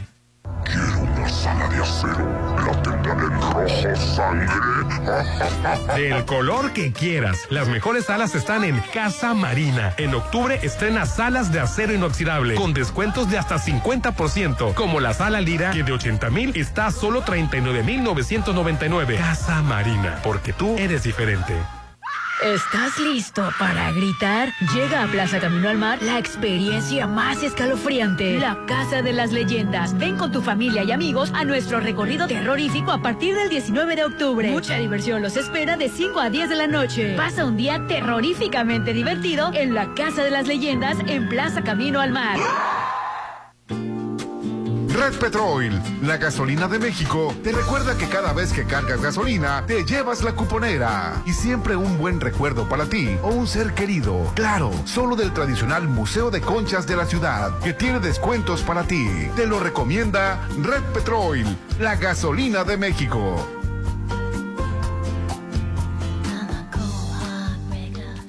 [0.63, 2.55] Quiero una sala de acero.
[2.55, 2.81] La
[3.51, 4.47] rojo sangre.
[5.95, 7.47] Del color que quieras.
[7.49, 9.93] Las mejores salas están en Casa Marina.
[9.97, 15.41] En octubre estrena salas de acero inoxidable con descuentos de hasta 50%, como la sala
[15.41, 19.17] Lira que de 80 mil está a solo 39 mil 999.
[19.17, 21.53] Casa Marina, porque tú eres diferente.
[22.43, 24.51] ¿Estás listo para gritar?
[24.73, 29.95] Llega a Plaza Camino al Mar la experiencia más escalofriante, la Casa de las Leyendas.
[29.95, 34.05] Ven con tu familia y amigos a nuestro recorrido terrorífico a partir del 19 de
[34.05, 34.49] octubre.
[34.49, 37.15] Mucha diversión los espera de 5 a 10 de la noche.
[37.15, 42.11] Pasa un día terroríficamente divertido en la Casa de las Leyendas en Plaza Camino al
[42.11, 42.39] Mar.
[45.01, 49.83] Red Petrol, la gasolina de México, te recuerda que cada vez que cargas gasolina, te
[49.83, 51.23] llevas la cuponera.
[51.25, 54.31] Y siempre un buen recuerdo para ti o un ser querido.
[54.35, 59.09] Claro, solo del tradicional Museo de Conchas de la ciudad, que tiene descuentos para ti.
[59.35, 61.45] Te lo recomienda Red Petrol,
[61.79, 63.60] la gasolina de México.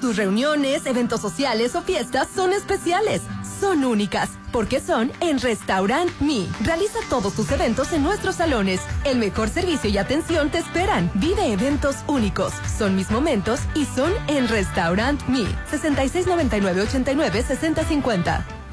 [0.00, 3.22] Tus reuniones, eventos sociales o fiestas son especiales.
[3.60, 6.48] Son únicas, porque son en Restaurant Me.
[6.64, 8.80] Realiza todos tus eventos en nuestros salones.
[9.04, 11.12] El mejor servicio y atención te esperan.
[11.14, 12.52] Vive eventos únicos.
[12.76, 15.44] Son mis momentos y son en Restaurant Me.
[15.70, 18.63] 6699-896050.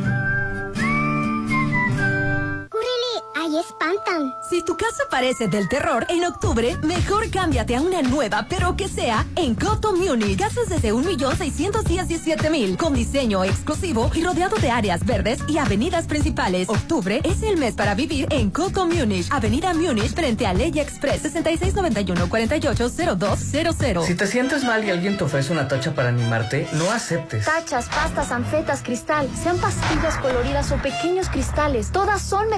[3.41, 4.35] Ahí espantan.
[4.51, 8.89] Si tu casa parece del terror, en octubre, mejor cámbiate a una nueva, pero que
[8.89, 10.37] sea en Coto Munich.
[10.37, 16.69] Casas desde 1.617.000, con diseño exclusivo y rodeado de áreas verdes y avenidas principales.
[16.69, 21.23] Octubre es el mes para vivir en Coto Munich, Avenida Munich, frente a Ley Express,
[21.33, 24.05] 6691-480200.
[24.05, 27.45] Si te sientes mal y alguien te ofrece una tacha para animarte, no aceptes.
[27.45, 32.51] Tachas, pastas, anfetas, cristal, sean pastillas coloridas o pequeños cristales, todas son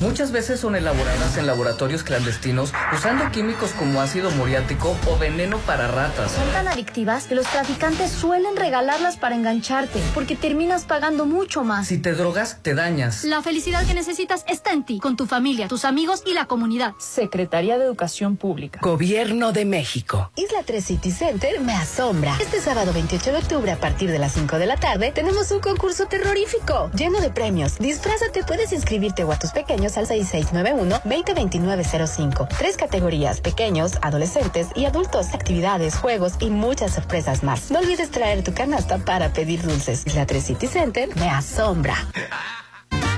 [0.00, 5.88] Muchas veces son elaboradas en laboratorios clandestinos usando químicos como ácido muriático o veneno para
[5.88, 6.32] ratas.
[6.32, 11.88] Son tan adictivas que los traficantes suelen regalarlas para engancharte, porque terminas pagando mucho más.
[11.88, 13.24] Si te drogas, te dañas.
[13.24, 16.94] La felicidad que necesitas está en ti, con tu familia, tus amigos y la comunidad.
[16.98, 18.80] Secretaría de Educación Pública.
[18.82, 20.30] Gobierno de México.
[20.36, 22.36] Isla 3 City Center me asombra.
[22.40, 25.60] Este sábado 28 de octubre a partir de las 5 de la tarde tenemos un
[25.60, 27.78] concurso terrorífico lleno de premios.
[27.78, 32.48] Disfrázate, puedes inscribirte o a tus pequeños al 6691-202905.
[32.56, 37.70] Tres categorías, pequeños, adolescentes y adultos, actividades, juegos y muchas sorpresas más.
[37.70, 40.06] No olvides traer tu canasta para pedir dulces.
[40.06, 41.96] Isla 3 City Center me asombra.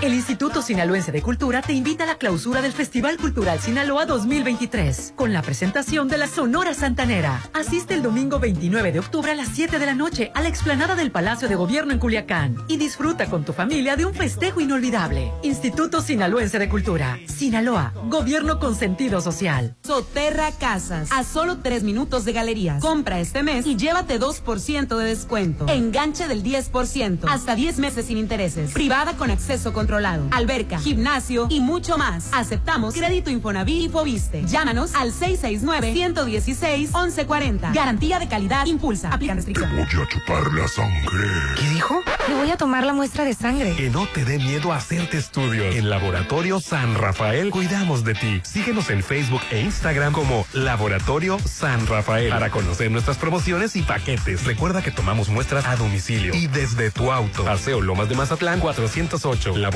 [0.02, 5.14] El Instituto Sinaloense de Cultura te invita a la clausura del Festival Cultural Sinaloa 2023
[5.16, 7.42] con la presentación de la Sonora Santanera.
[7.54, 10.96] Asiste el domingo 29 de octubre a las 7 de la noche a la explanada
[10.96, 15.32] del Palacio de Gobierno en Culiacán y disfruta con tu familia de un festejo inolvidable.
[15.42, 17.18] Instituto Sinaloense de Cultura.
[17.26, 19.76] Sinaloa, Gobierno con sentido social.
[19.82, 22.82] Soterra Casas, a solo tres minutos de galerías.
[22.82, 25.66] Compra este mes y llévate 2% de descuento.
[25.68, 28.72] Enganche del 10%, hasta 10 meses sin intereses.
[28.72, 32.28] Privada con acceso controlado, alberca, gimnasio y mucho más.
[32.32, 34.44] Aceptamos crédito Infonavit y Fobiste.
[34.46, 37.72] Llámanos al 669-116-1140.
[37.72, 39.10] Garantía de calidad impulsa.
[39.12, 39.74] Aplican restricciones.
[39.74, 41.28] Voy a chupar la sangre.
[41.56, 42.02] ¿Qué dijo?
[42.28, 43.74] Le voy a tomar la muestra de sangre.
[43.76, 45.76] Que no te dé miedo hacerte estudios.
[45.76, 48.40] En Laboratorio San Rafael cuidamos de ti.
[48.44, 54.44] Síguenos en Facebook e Instagram como Laboratorio San Rafael para conocer nuestras promociones y paquetes.
[54.44, 57.44] Recuerda que tomamos muestras a domicilio y desde tu auto.
[57.44, 59.56] Paseo Lomas de Mazatlán 408.
[59.56, 59.75] Laboratorio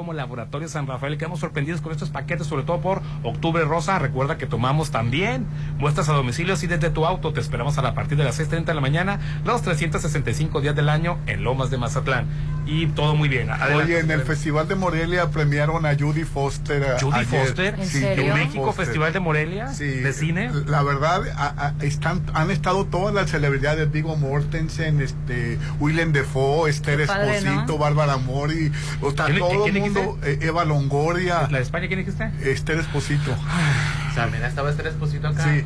[0.00, 1.18] como Laboratorio San Rafael.
[1.18, 3.98] Quedamos sorprendidos con estos paquetes, sobre todo por Octubre Rosa.
[3.98, 5.44] Recuerda que tomamos también
[5.76, 7.34] muestras a domicilio y desde tu auto.
[7.34, 10.88] Te esperamos a la partir de las 6.30 de la mañana, los 365 días del
[10.88, 12.26] año en Lomas de Mazatlán.
[12.70, 13.48] Y todo muy bien.
[13.74, 16.98] Oye, en el Festival de Morelia premiaron a Judy Foster.
[17.00, 17.74] ¿Judy Foster?
[17.76, 18.00] ¿En sí,
[18.32, 19.68] México, Festival de Morelia?
[19.72, 19.86] Sí.
[19.86, 20.52] ¿De cine?
[20.66, 21.22] La verdad,
[21.82, 28.70] están, han estado todas las celebridades, Vigo Mortensen, este, Willem Defoe, Esther Esposito, Bárbara Mori,
[29.00, 31.48] o sea, todo el mundo, eh, Eva Longoria.
[31.50, 32.30] ¿La de España quién dijiste?
[32.42, 33.32] Esther Esposito.
[33.32, 35.42] O sea, mira, estaba Esther Esposito acá.
[35.42, 35.64] Sí.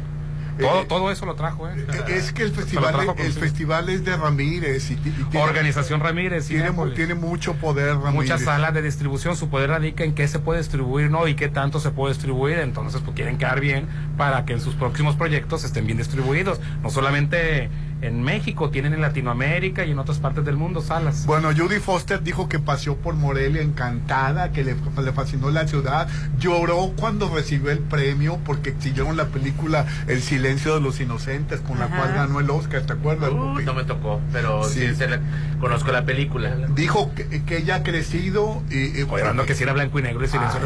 [0.59, 1.75] Todo, eh, todo eso lo trajo, ¿eh?
[2.09, 4.91] es que el festival, el festival es de Ramírez.
[4.91, 6.47] Y, Organización Ramírez.
[6.49, 8.15] Tiene, tiene, mucho poder Ramírez.
[8.15, 9.37] Muchas salas de distribución.
[9.37, 11.27] Su poder radica en qué se puede distribuir, ¿no?
[11.27, 12.59] Y qué tanto se puede distribuir.
[12.59, 16.61] Entonces, pues quieren quedar bien para que en sus próximos proyectos estén bien distribuidos.
[16.83, 17.69] No solamente
[18.07, 21.27] en México, tienen en Latinoamérica y en otras partes del mundo salas.
[21.27, 26.09] Bueno, Judy Foster dijo que paseó por Morelia encantada, que le, le fascinó la ciudad,
[26.39, 31.79] lloró cuando recibió el premio porque exhibieron la película El silencio de los inocentes, con
[31.79, 33.31] la cual ganó el Oscar, ¿te acuerdas?
[33.31, 34.87] Uh, no me tocó, pero sí,
[35.61, 36.55] conozco la película.
[36.75, 39.01] Dijo que, ella ha crecido y...
[39.01, 39.07] y
[39.47, 40.61] que si era blanco y negro y silencio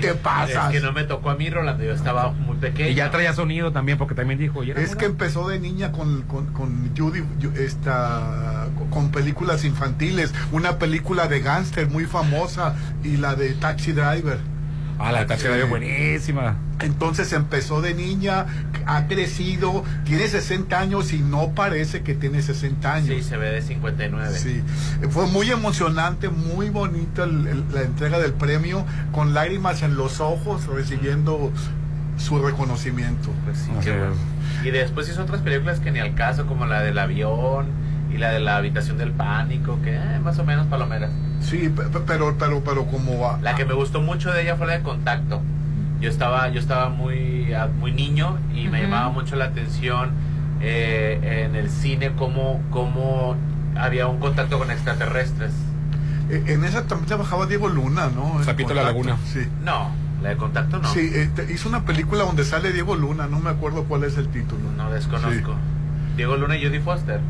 [0.00, 0.66] ¿Qué pasa?
[0.66, 2.90] Es que no me tocó a mí, Rolando, yo estaba muy pequeño.
[2.90, 4.62] Y ya traía sonido también, porque también dijo...
[4.62, 7.22] es que empezó de niña con con Judy,
[7.56, 14.38] esta, con películas infantiles, una película de gángster muy famosa y la de Taxi Driver.
[14.98, 16.56] Ah, la de Taxi Driver buenísima.
[16.80, 18.46] Entonces empezó de niña,
[18.86, 23.16] ha crecido, tiene 60 años y no parece que tiene 60 años.
[23.16, 24.38] Sí, se ve de 59.
[24.38, 24.62] Sí,
[25.10, 31.52] fue muy emocionante, muy bonita la entrega del premio, con lágrimas en los ojos, recibiendo
[32.18, 33.30] su reconocimiento.
[33.44, 33.90] Pues sí,
[34.64, 37.66] y después hizo otras películas que ni al caso, como la del avión
[38.12, 41.10] y la de la habitación del pánico, que eh, más o menos palomeras.
[41.40, 43.38] Sí, pero, pero, pero como va.
[43.42, 45.40] La que me gustó mucho de ella fue la de Contacto.
[46.00, 50.12] Yo estaba, yo estaba muy, muy niño y me llamaba mucho la atención
[50.60, 53.36] eh, en el cine cómo, cómo
[53.76, 55.52] había un contacto con extraterrestres.
[56.30, 58.42] E, en esa también trabajaba Diego Luna, ¿no?
[58.44, 59.16] Zapito la Laguna.
[59.32, 59.46] Sí.
[59.64, 59.90] No.
[60.22, 60.92] La de contacto no.
[60.92, 64.28] Sí, eh, hizo una película donde sale Diego Luna, no me acuerdo cuál es el
[64.28, 64.62] título.
[64.76, 65.54] No, desconozco.
[66.16, 67.20] Diego Luna y Judy Foster.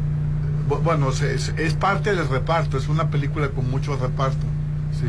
[0.66, 4.46] Bueno, es, es, parte del reparto, es una película con mucho reparto.
[4.92, 5.08] Sí.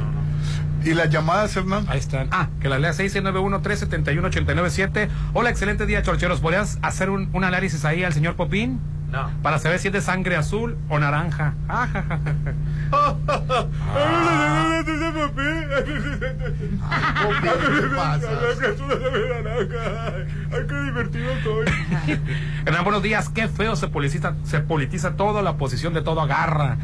[0.90, 1.86] ¿Y las llamadas, Hernán?
[1.90, 2.28] Ahí están.
[2.32, 5.10] Ah, que la lea 691-371-897.
[5.34, 6.40] Hola, excelente día, chorcheros.
[6.40, 8.80] ¿Podrías hacer un, un análisis ahí al señor Popín?
[9.12, 9.30] No.
[9.42, 11.56] Para saber si es de sangre azul o naranja.
[20.52, 21.66] Ay, qué divertido soy.
[22.66, 23.30] Hernán, buenos días.
[23.30, 26.78] Qué feo se politiza, se politiza todo, la posición de todo agarra.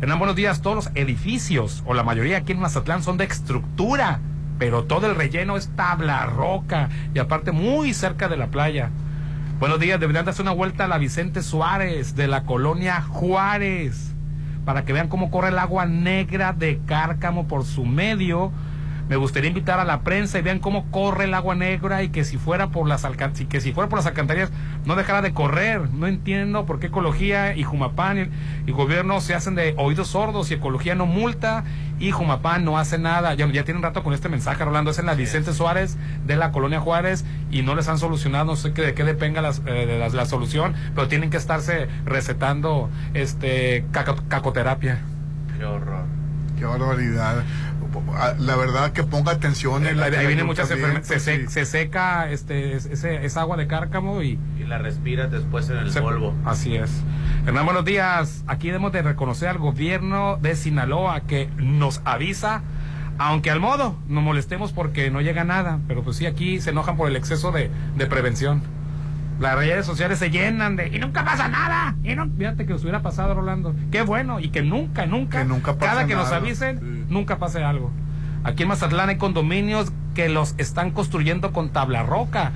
[0.00, 0.62] Hernán, buenos días.
[0.62, 4.20] Todos los edificios, o la mayoría aquí en Mazatlán, son de estructura.
[4.58, 6.88] Pero todo el relleno es tabla roca.
[7.14, 8.90] Y aparte, muy cerca de la playa.
[9.58, 14.11] Buenos días, deberían darse una vuelta a la Vicente Suárez de la colonia Juárez
[14.64, 18.52] para que vean cómo corre el agua negra de Cárcamo por su medio
[19.12, 22.24] me gustaría invitar a la prensa y vean cómo corre el agua negra y que
[22.24, 23.06] si fuera por las
[23.50, 24.50] que si fuera por las alcantarillas
[24.86, 25.90] no dejara de correr.
[25.90, 28.30] No entiendo por qué ecología y Jumapán
[28.66, 31.64] y, gobierno se hacen de oídos sordos y ecología no multa
[31.98, 33.34] y Jumapán no hace nada.
[33.34, 34.92] Ya, ya tienen rato con este mensaje, Rolando.
[34.92, 38.56] Es en la Vicente Suárez de la colonia Juárez y no les han solucionado, no
[38.56, 45.02] sé de qué dependa eh, la, solución, pero tienen que estarse recetando este cacoterapia.
[45.58, 46.06] Qué horror.
[46.58, 47.42] Qué barbaridad.
[48.38, 53.24] La verdad que ponga atención en la ahí viene muchas enfermedades se, seca este ese,
[53.24, 56.34] esa agua de cárcamo y, y la respiras después en el polvo.
[56.44, 56.90] Así es.
[57.46, 58.44] Hernán buenos días.
[58.46, 62.62] Aquí debemos de reconocer al gobierno de Sinaloa que nos avisa
[63.18, 66.96] aunque al modo no molestemos porque no llega nada pero pues sí aquí se enojan
[66.96, 68.62] por el exceso de, de prevención
[69.40, 71.96] las redes sociales se llenan de y nunca pasa nada.
[72.04, 73.74] Y no, fíjate que os hubiera pasado, Rolando.
[73.90, 74.40] Qué bueno.
[74.40, 77.90] Y que nunca, nunca, nunca cada que nos avisen, nunca pase algo.
[78.44, 82.52] Aquí en Mazatlán hay condominios que los están construyendo con tabla roca.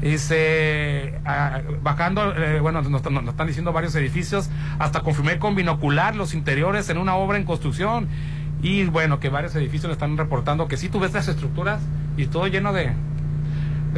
[0.00, 4.48] Dice, ah, bajando, eh, bueno, nos, están diciendo varios edificios,
[4.78, 8.08] hasta confirmé con binocular los interiores en una obra en construcción.
[8.62, 11.80] Y bueno, que varios edificios le están reportando que si tú ves las estructuras
[12.16, 12.92] y todo lleno de,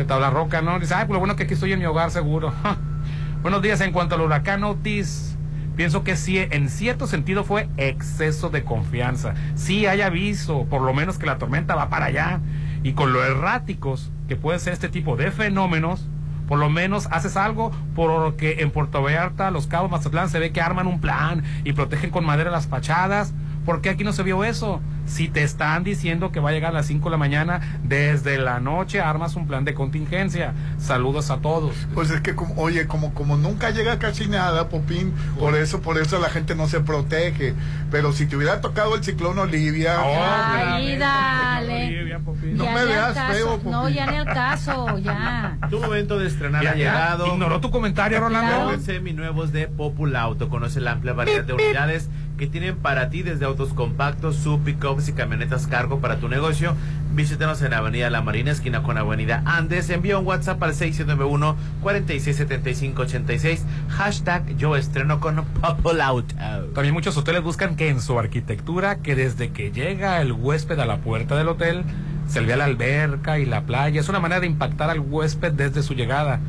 [0.00, 0.78] de tabla roca, ¿no?
[0.80, 2.52] Dice, ay, pues bueno que aquí estoy en mi hogar seguro.
[3.42, 5.36] Buenos días, en cuanto al huracán Otis,
[5.76, 9.34] pienso que sí, en cierto sentido fue exceso de confianza.
[9.56, 12.40] Sí hay aviso, por lo menos que la tormenta va para allá.
[12.82, 16.08] Y con lo erráticos que puede ser este tipo de fenómenos,
[16.48, 20.62] por lo menos haces algo porque en Puerto Vallarta, Los Cabos, Mazatlán se ve que
[20.62, 23.34] arman un plan y protegen con madera las fachadas.
[23.64, 24.80] ¿Por qué aquí no se vio eso?
[25.06, 28.38] Si te están diciendo que va a llegar a las 5 de la mañana, desde
[28.38, 30.54] la noche armas un plan de contingencia.
[30.78, 31.74] Saludos a todos.
[31.94, 35.98] Pues es que, como, oye, como, como nunca llega casi nada, Popín, por eso, por
[35.98, 37.54] eso la gente no se protege.
[37.90, 39.96] Pero si te hubiera tocado el ciclón Olivia.
[39.98, 42.20] Ay, dale.
[42.54, 43.32] No Ya me veas caso.
[43.32, 43.70] feo, Popín.
[43.72, 45.58] No, ya ni al caso, ya.
[45.70, 47.26] Tu momento de estrenar Ya, ha llegado.
[47.26, 48.52] Ignoró tu comentario, Rolando.
[48.52, 48.72] Claro.
[48.72, 50.48] Los seminuevos de Populauto.
[50.48, 52.08] Conoce la amplia variedad de unidades
[52.40, 56.74] que tienen para ti desde autos compactos, sub, pickups y camionetas cargo para tu negocio.
[57.12, 59.90] Visítanos en Avenida La Marina, esquina con Avenida Andes.
[59.90, 63.58] Envía un WhatsApp al 691-467586.
[63.90, 66.34] Hashtag yo estreno con Populauto.
[66.74, 70.86] También muchos hoteles buscan que en su arquitectura, que desde que llega el huésped a
[70.86, 71.84] la puerta del hotel,
[72.26, 74.00] se le vea la alberca y la playa.
[74.00, 76.40] Es una manera de impactar al huésped desde su llegada.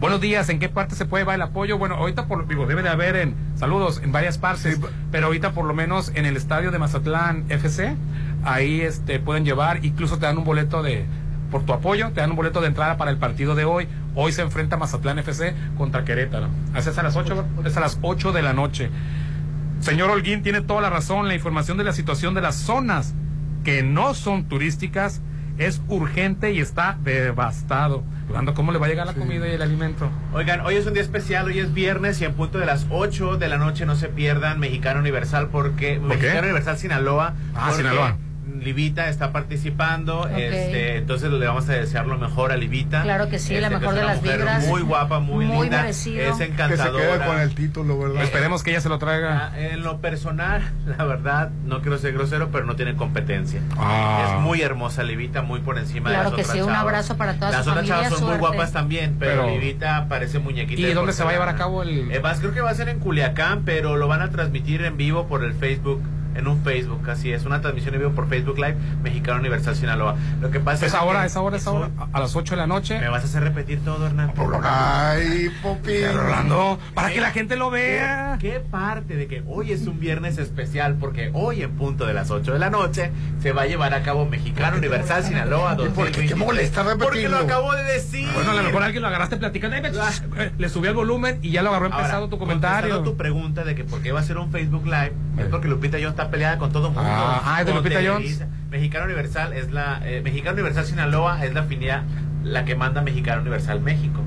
[0.00, 1.76] Buenos días, ¿en qué parte se puede ver el apoyo?
[1.76, 4.80] Bueno, ahorita por, digo, debe de haber en, saludos, en varias partes,
[5.12, 7.94] pero ahorita por lo menos en el estadio de Mazatlán FC,
[8.42, 11.04] ahí este pueden llevar, incluso te dan un boleto de,
[11.50, 13.88] por tu apoyo, te dan un boleto de entrada para el partido de hoy.
[14.14, 16.48] Hoy se enfrenta Mazatlán FC contra Querétaro.
[16.72, 18.88] Así es a las 8, es a las 8 de la noche.
[19.80, 21.28] Señor Holguín tiene toda la razón.
[21.28, 23.12] La información de la situación de las zonas
[23.64, 25.20] que no son turísticas
[25.58, 28.02] es urgente y está devastado.
[28.54, 30.10] ¿Cómo le va a llegar la comida y el alimento?
[30.32, 33.36] Oigan, hoy es un día especial, hoy es viernes y en punto de las 8
[33.36, 37.34] de la noche no se pierdan Mexicano Universal porque Mexicano Universal Sinaloa.
[37.54, 38.16] Ah, porque Sinaloa.
[38.60, 43.02] Livita está participando, este, entonces le vamos a desear lo mejor a Livita.
[43.02, 44.66] Claro que sí, la Este, mejor de las vibras.
[44.66, 46.20] Muy guapa, muy, Muy linda, merecido.
[46.22, 46.84] es Que Que encantadora.
[46.84, 48.22] se quede con el título, ¿verdad?
[48.22, 49.50] Esperemos que ella se lo traiga.
[49.52, 50.62] Ah, En lo personal,
[50.98, 53.60] la verdad, no quiero ser grosero, pero no tiene competencia.
[53.78, 54.34] Ah.
[54.36, 56.82] Es muy hermosa, Livita, muy por encima Claro de las que otras sí, un chavas.
[56.82, 60.06] abrazo para toda Las su otras familia, chavas son muy guapas también, pero, Pero- Livita
[60.08, 60.80] parece muñequita.
[60.80, 62.10] ¿Y de dónde se va a llevar a cabo el...?
[62.10, 64.96] Eh, vas- creo que va a ser en Culiacán, pero lo van a transmitir en
[64.96, 66.02] vivo por el Facebook.
[66.34, 70.16] En un Facebook, así es, una transmisión en vivo por Facebook Live, Mexicano Universal Sinaloa.
[70.40, 71.90] Lo que pasa es Es ahora, es ahora, es ahora.
[72.12, 72.98] A las 8 de la noche.
[73.00, 74.32] me vas a hacer repetir todo, Hernán.
[74.62, 76.06] Ay, Popín.
[76.14, 78.36] Rolando, para que la gente lo vea.
[78.40, 80.96] ¿Qué, qué parte de que hoy es un viernes especial?
[81.00, 84.02] Porque hoy en punto de las 8 de la noche se va a llevar a
[84.02, 86.28] cabo Mexicano Universal Sinaloa ¿Por qué 2023.
[86.30, 87.38] te molesta Porque repetirlo?
[87.38, 88.28] lo acabo de decir.
[88.34, 89.76] Bueno, a lo mejor alguien lo agarraste platicando.
[89.76, 93.00] Eh, Le subió el volumen y ya lo agarró Ahora, empezado tu comentario.
[93.02, 95.96] tu pregunta de que por qué va a ser un Facebook Live, es porque Lupita
[95.98, 97.08] Jones está peleada con todo el mundo.
[97.10, 98.46] Ah, ¿es de Lupita Televisa.
[98.70, 102.02] Mexicano Universal es la eh, Mexicano Universal Sinaloa es la afinidad
[102.44, 104.20] la que manda Mexicano Universal México,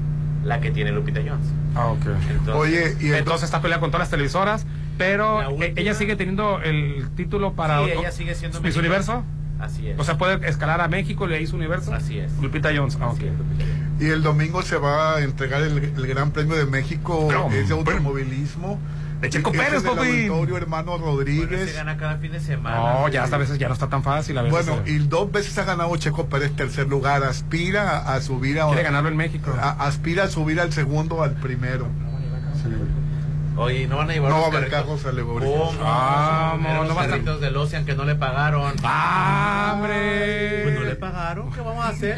[0.43, 1.47] la que tiene Lupita Jones.
[1.75, 2.05] Ah, ok.
[2.29, 4.65] Entonces, Oye, y el- Entonces está peleada con todas las televisoras,
[4.97, 8.87] pero La última- ella sigue teniendo el título para Sí, ella sigue siendo Miss mexicana.
[8.87, 9.23] Universo.
[9.59, 9.97] Así es.
[9.99, 11.93] O sea, puede escalar a México, le hizo Universo.
[11.93, 12.31] Así es.
[12.41, 12.97] Lupita Jones.
[12.99, 13.13] Ah, ok.
[13.17, 14.01] Así es, Lupita Jones.
[14.01, 17.69] Y el domingo se va a entregar el, el Gran Premio de México, Pero, es
[17.69, 18.77] de automovilismo.
[19.23, 21.73] De Checo Ese Pérez, auditorio hermano Bueno, se Rodríguez.
[21.75, 22.75] gana cada fin de semana.
[22.75, 24.37] No, ya a veces ya no está tan fácil.
[24.37, 27.23] A veces Bueno, y dos veces ha ganado Checo Pérez tercer lugar.
[27.23, 29.51] Aspira a, subir a, quiere ganarlo en México.
[29.59, 31.87] a- aspira a subir al segundo al primero.
[33.55, 35.01] Oye, no van a llevar No va los a haber carritos?
[35.01, 35.75] carros alegóricos.
[35.75, 35.79] ¿Cómo?
[35.83, 38.73] Vamos, Eran no va estar- carritos del Ocean que no le pagaron.
[38.83, 40.61] ¡Ah, hombre!
[40.63, 42.17] Pues no le pagaron, ¿qué vamos a hacer?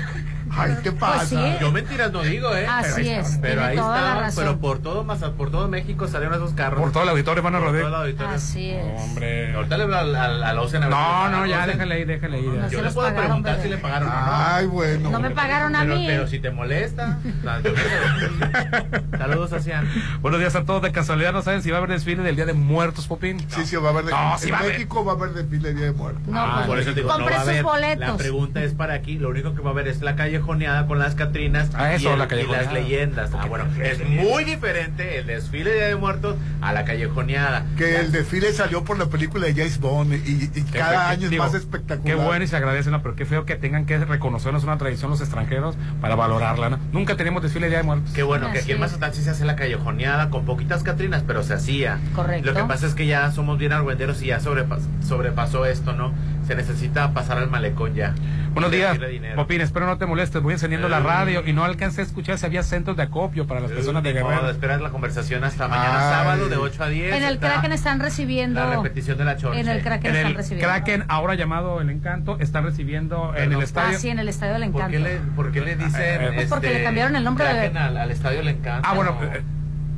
[0.57, 1.17] Ay, ¿qué pasa?
[1.17, 1.57] Pues sí.
[1.61, 2.65] Yo mentiras no digo, ¿eh?
[2.67, 3.41] Así pero ahí es, está.
[3.41, 6.79] Pero ahí la está, pero por todo, Maza- por todo México salieron esos carros.
[6.81, 7.89] Por todo el auditorio, hermano Por Rodríguez.
[7.89, 8.35] todo el auditorio.
[8.35, 9.01] Así es.
[9.01, 9.53] Hombre.
[9.55, 11.69] Ahorita le hablo al, al, al Ocean a ver si le No, no, ya Ocean.
[11.69, 12.43] déjale ahí, déjale ahí.
[12.45, 13.63] No Yo se le los puedo pagaron, preguntar bebé.
[13.63, 14.17] si le pagaron o no.
[14.25, 15.09] Ay, bueno.
[15.11, 16.03] No me pagaron a pero, mí.
[16.07, 17.17] pero si te molesta.
[19.17, 19.87] Saludos, Ocean.
[20.21, 20.81] Buenos días a todos.
[20.81, 23.39] De casualidad, ¿no saben si va a haber desfile del Día de Muertos, Popín?
[23.49, 24.05] Sí, sí, va a haber.
[24.05, 24.73] No, sí en va a haber.
[24.73, 26.21] México va a haber desfile de Día de Muertos.
[26.27, 27.63] No, Ah, pues, Por eso te digo, no compre va a sus haber.
[27.63, 28.07] boletos.
[28.07, 29.17] La pregunta es para aquí.
[29.17, 30.15] Lo único que va a haber es la
[30.45, 32.63] callejoneada con las Catrinas Ah, eso, y, el- la y callejoneada.
[32.65, 33.31] las leyendas.
[33.33, 37.65] Ah, bueno, es muy diferente el desfile de Día de Muertos a la callejoneada.
[37.77, 41.37] Que el desfile salió por la película de James Bond y, y cada año es
[41.37, 42.05] más espectacular.
[42.05, 43.01] Qué bueno y se agradece, ¿no?
[43.01, 46.79] Pero qué feo que tengan que reconocernos una tradición los extranjeros para valorarla, ¿no?
[46.91, 48.11] Nunca tenemos desfile de Día de Muertos.
[48.13, 48.79] Qué bueno que aquí en.
[48.79, 51.99] Mazatlán sí se hace la callejoneada con poquitas Catrinas, pero se hacía.
[52.13, 52.45] Correcto.
[52.51, 56.13] Lo que pasa es que ya somos bien argüenderos y ya sobrepas- sobrepasó esto, ¿no?
[56.47, 58.13] Se necesita pasar al malecón ya.
[58.53, 58.97] Buenos días.
[59.35, 61.03] Popín, espero no te molestes, voy encendiendo la Eh.
[61.03, 64.13] radio y no alcancé a escuchar si había centros de acopio para las personas de
[64.13, 64.49] Guerrero.
[64.49, 66.13] esperar la conversación hasta mañana Ay.
[66.15, 67.15] sábado de 8 a 10.
[67.15, 68.59] En el Kraken están recibiendo.
[68.61, 69.59] La repetición de la chorcha.
[69.59, 70.67] En el Kraken En están el recibiendo.
[70.73, 73.97] Kraken, ahora llamado El Encanto, están recibiendo en el estadio.
[73.97, 74.91] Ah, sí, en el Estadio del ¿Por Encanto.
[74.97, 76.01] qué le, por qué le dicen?
[76.01, 78.51] Eh, eh, Pues porque este, le cambiaron el nombre de- Kraken al, al estadio Le
[78.51, 78.87] Encanta?
[78.89, 79.54] Ah, bueno, No.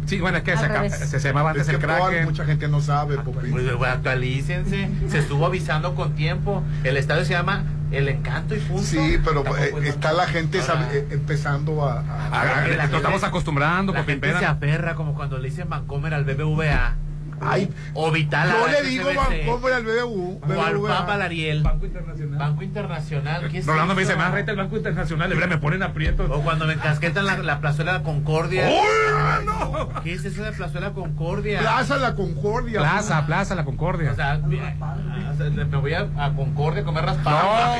[0.07, 3.17] Sí, bueno, es que se, se, se llamaba antes Es que mucha gente no sabe,
[3.17, 3.51] Popín.
[3.51, 4.89] Pues, bueno, actualícense.
[5.09, 6.63] Se estuvo avisando con tiempo.
[6.83, 8.83] El estadio se llama El Encanto y punto.
[8.83, 11.99] Sí, pero eh, está la gente sabe- eh, empezando a...
[11.99, 16.13] a- Ah, la estamos acostumbrando, La Popín, gente se aferra como cuando le dicen Vancomer
[16.13, 16.95] al BBVA.
[17.41, 18.49] Ay, o Vital.
[18.49, 20.41] Yo le digo Bancomer al BBU.
[20.43, 20.97] O al BBVA.
[20.99, 21.61] Papa Lariel.
[21.63, 22.39] Banco Internacional.
[22.39, 23.47] Banco Internacional.
[23.49, 25.29] ¿qué es Rolando me dice, más reta el Banco Internacional.
[25.29, 26.29] De verdad, me ponen aprietos.
[26.31, 28.67] O cuando me encasquetan la, la plazuela Concordia.
[28.69, 29.89] ¡Uy, no!
[30.03, 31.59] ¿Qué es eso de plazuela Concordia?
[31.59, 32.79] Plaza La Concordia.
[32.79, 34.11] Plaza, Plaza, la Concordia.
[34.11, 37.37] O sea, me voy a, a Concordia a comer raspado.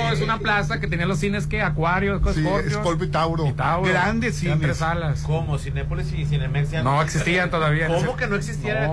[0.07, 2.71] No, es una plaza que tenía los cines que Acuario, Sí, Scorpio.
[2.71, 3.45] Scorpio y Tauro.
[3.47, 3.89] y Tauro.
[3.89, 4.59] Grandes cines.
[4.59, 5.21] tres salas.
[5.21, 5.57] ¿Cómo?
[5.57, 7.88] Cinépolis y Cinemex No existían todavía.
[7.88, 8.91] ¿Cómo que no existían?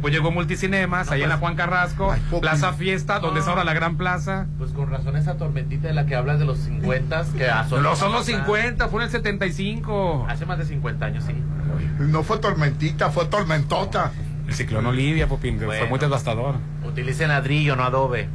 [0.00, 0.02] No.
[0.02, 2.22] Después llegó Multicinemas, No, ahí en pues- la Juan Carrasco, Ay.
[2.40, 4.46] Plaza Fiesta, donde es ahora la Gran Plaza.
[4.58, 7.82] Pues con razón esa tormentita de la que hablas de los 50 que No son
[7.82, 8.24] los Bogotá.
[8.24, 10.26] 50, fue en el 75.
[10.28, 11.34] Hace más de 50 años, sí.
[11.98, 14.12] No fue tormentita, fue tormentota.
[14.48, 16.56] El ciclón Olivia, Popín, fue muy devastador.
[16.84, 18.28] Utilicen ladrillo, no adobe.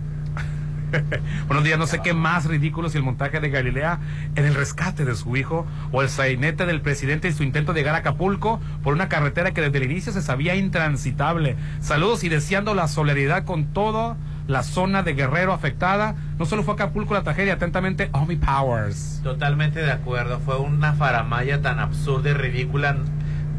[1.47, 3.99] Buenos días, no sé qué más ridículo si el montaje de Galilea
[4.35, 7.79] en el rescate de su hijo o el sainete del presidente y su intento de
[7.79, 11.55] llegar a Acapulco por una carretera que desde el inicio se sabía intransitable.
[11.79, 14.17] Saludos y deseando la solidaridad con toda
[14.47, 16.15] la zona de Guerrero afectada.
[16.37, 19.21] No solo fue Acapulco la tragedia, atentamente, Omi Powers.
[19.23, 20.39] Totalmente de acuerdo.
[20.39, 22.97] Fue una faramaya tan absurda y ridícula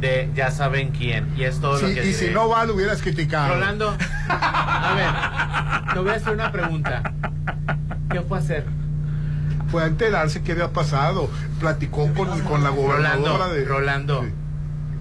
[0.00, 1.32] de ya saben quién.
[1.36, 2.34] Y es todo Sí, lo que y si diré.
[2.34, 3.54] no va, lo hubieras criticado.
[3.54, 3.96] Rolando,
[4.28, 7.12] a ver, te voy a hacer una pregunta.
[8.10, 8.64] ¿Qué fue a hacer?
[9.70, 11.28] Fue a enterarse qué había pasado.
[11.60, 13.64] Platicó con, con la gobernadora Rolando, de.
[13.64, 14.22] Rolando.
[14.24, 14.32] Sí.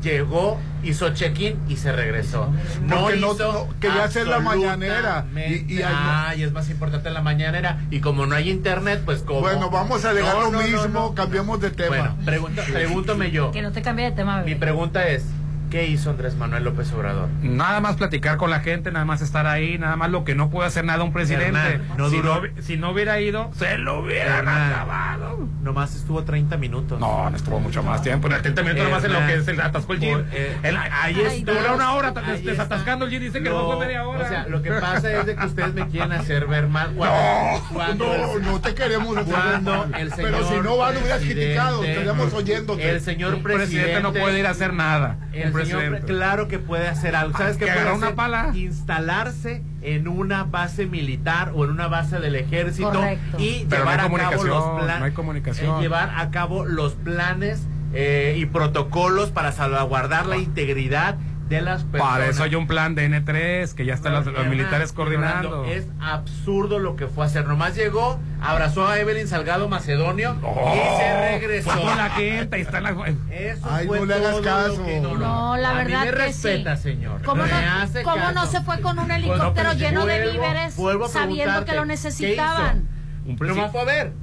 [0.06, 2.54] Llegó, hizo check-in y se regresó.
[2.84, 5.26] No Porque no- hizo no- quería hacer la mañanera.
[5.36, 7.80] Y- y no- Ay, es más importante la mañanera.
[7.90, 9.40] Y como no hay internet, pues como.
[9.42, 11.16] Bueno, vamos a alegar No, lo mismo, no.
[11.16, 11.88] cambiamos de tema.
[11.98, 13.52] Bueno, pregunta, pregúntame yo.
[13.52, 14.58] Que no te cambie de tema, Mi bebé.
[14.60, 15.24] pregunta es:
[15.70, 17.30] ¿qué hizo Andrés Manuel López Obrador?
[17.42, 20.50] Nada más platicar con la gente, nada más estar ahí, nada más lo que no
[20.50, 21.46] puede hacer nada un presidente.
[21.48, 24.72] Hernán, no si, duró- no, si no hubiera ido, se lo hubieran Hernán.
[24.74, 25.48] acabado.
[25.62, 27.00] Nomás estuvo 30 minutos.
[27.00, 28.28] No, no estuvo mucho más tiempo.
[28.28, 30.20] En el 30 minutos nomás en lo que se atascó el jeep.
[30.32, 33.22] Eh, ahí Ay, es, dura una hora des- desatascando el jeep.
[33.24, 34.26] Dice que no fue media hora.
[34.26, 36.92] O sea, lo que pasa es de que ustedes me quieren hacer ver mal.
[36.96, 39.96] Cuando, cuando No, el- no te queremos hacer cuando mal.
[40.02, 41.84] el señor Pero si no va, lo hubieras presidente- criticado.
[41.84, 42.90] Estaríamos oyéndote.
[42.90, 45.18] El señor presidente, presidente no puede ir a hacer nada.
[45.34, 47.38] El señor, claro que puede hacer algo.
[47.38, 48.16] ¿Sabes qué Que puede una hacer?
[48.16, 48.52] pala.
[48.54, 53.38] Instalarse en una base militar o en una base del ejército Correcto.
[53.40, 55.00] y Pero no llevar hay a cabo los planes.
[55.00, 55.82] no hay comunicación.
[55.82, 57.62] llevar a cabo los planes
[57.94, 61.16] eh, y protocolos para salvaguardar la integridad
[61.50, 62.14] de las personas.
[62.14, 65.66] Para eso hay un plan de N3 que ya están los, militares coordinando.
[65.66, 67.46] Es absurdo lo que fue a hacer.
[67.46, 71.70] Nomás llegó, abrazó a Evelyn Salgado Macedonio y se regresó.
[71.70, 72.96] Con la gente, ahí están las.
[73.30, 74.78] Eso Ay, fue no le hagas todo caso.
[74.78, 76.84] lo que- No, la A mí verdad me que respeta, sí.
[76.84, 77.22] señor.
[77.24, 80.06] ¿Cómo, Me no, hace cómo no se fue con un Pues no, helicóptero pues, lleno
[80.06, 80.76] de víveres
[81.10, 82.88] sabiendo que lo ¿qué necesitaban?
[83.26, 84.14] Un Nomás fue a ver.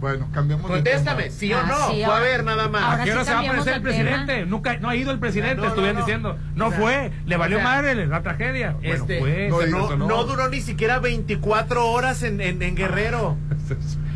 [0.00, 1.34] Bueno, cambiamos de Contéstame, tema.
[1.34, 1.90] sí o Ah, no.
[1.90, 2.82] sí, fue a ver nada más.
[2.82, 4.04] ahora ¿A qué hora sí se va a aparecer el de tema.
[4.14, 4.46] presidente?
[4.46, 5.92] Nunca, no ha ido el presidente, No, no.
[5.94, 6.38] diciendo.
[6.54, 8.72] No O sea, fue, le valió o sea, madre la tragedia.
[8.80, 13.36] Bueno, Este, fue, no, no, duró ni siquiera 24 horas en, en, en Guerrero.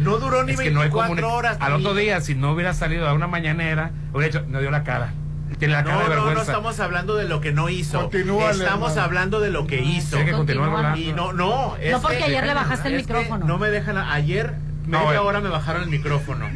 [0.01, 1.59] No duró ni Es que no hay 24 comuni- horas.
[1.61, 4.82] Al otro día, si no hubiera salido a una mañanera, hubiera dicho, no dio la
[4.85, 5.12] cara.
[5.59, 8.01] Tiene la cara No, de no, no estamos hablando de lo que no hizo.
[8.01, 10.16] Continúa, estamos hablando de lo que hizo.
[10.16, 10.98] Tiene que continuar hablando.
[10.98, 11.77] Y no, no.
[11.77, 13.47] es No, porque que- ayer le bajaste el micrófono.
[13.47, 13.98] No me dejan.
[13.98, 14.55] Ayer,
[14.86, 15.19] media eh.
[15.19, 16.47] hora me bajaron el micrófono.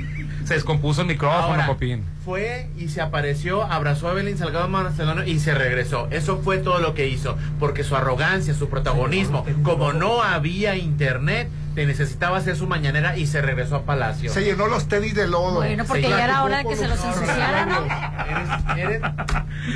[0.44, 2.02] Se descompuso el micrófono, Ahora, Popín.
[2.24, 6.08] fue y se apareció, abrazó a Evelyn Salgado Macedonio y se regresó.
[6.10, 7.36] Eso fue todo lo que hizo.
[7.60, 13.26] Porque su arrogancia, su protagonismo, como no había internet, te necesitaba hacer su mañanera y
[13.26, 14.32] se regresó a Palacio.
[14.32, 15.56] Se llenó los tenis de lodo.
[15.56, 17.84] Bueno, porque Se ya era hora de que se los ensuciara, ¿no?
[18.26, 19.02] Eres, eres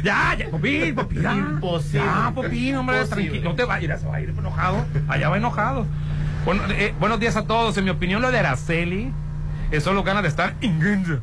[0.03, 1.23] Ya, ya, Popín, Popín.
[1.23, 1.33] ya.
[1.35, 2.01] Imposible.
[2.07, 3.24] Ya, Popín, hombre, Imposible.
[3.29, 3.51] tranquilo.
[3.51, 4.87] No te vayas, se va a ir enojado.
[5.07, 5.87] Allá va enojado.
[6.44, 7.77] Bueno, eh, buenos días a todos.
[7.78, 9.12] En mi opinión, lo de Araceli
[9.70, 11.20] es solo ganas de estar ingenio.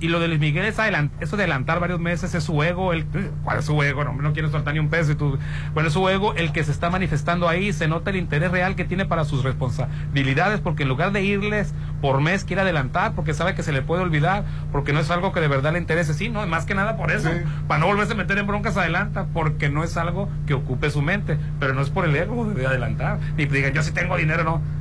[0.00, 2.92] Y lo de Luis Miguel es adelant- eso de adelantar varios meses, es su ego.
[2.92, 3.04] El,
[3.42, 4.04] ¿Cuál es su ego?
[4.04, 5.10] No, no quiere soltar ni un peso.
[5.10, 5.38] Y tú,
[5.74, 7.72] bueno, es su ego el que se está manifestando ahí.
[7.72, 11.74] Se nota el interés real que tiene para sus responsabilidades, porque en lugar de irles
[12.00, 15.32] por mes, quiere adelantar, porque sabe que se le puede olvidar, porque no es algo
[15.32, 16.14] que de verdad le interese.
[16.14, 17.28] Sí, no, más que nada por eso.
[17.30, 17.38] Sí.
[17.66, 21.02] Para no volverse a meter en broncas, adelanta, porque no es algo que ocupe su
[21.02, 21.38] mente.
[21.58, 23.18] Pero no es por el ego de adelantar.
[23.36, 24.77] Ni digan, yo sí tengo dinero, no.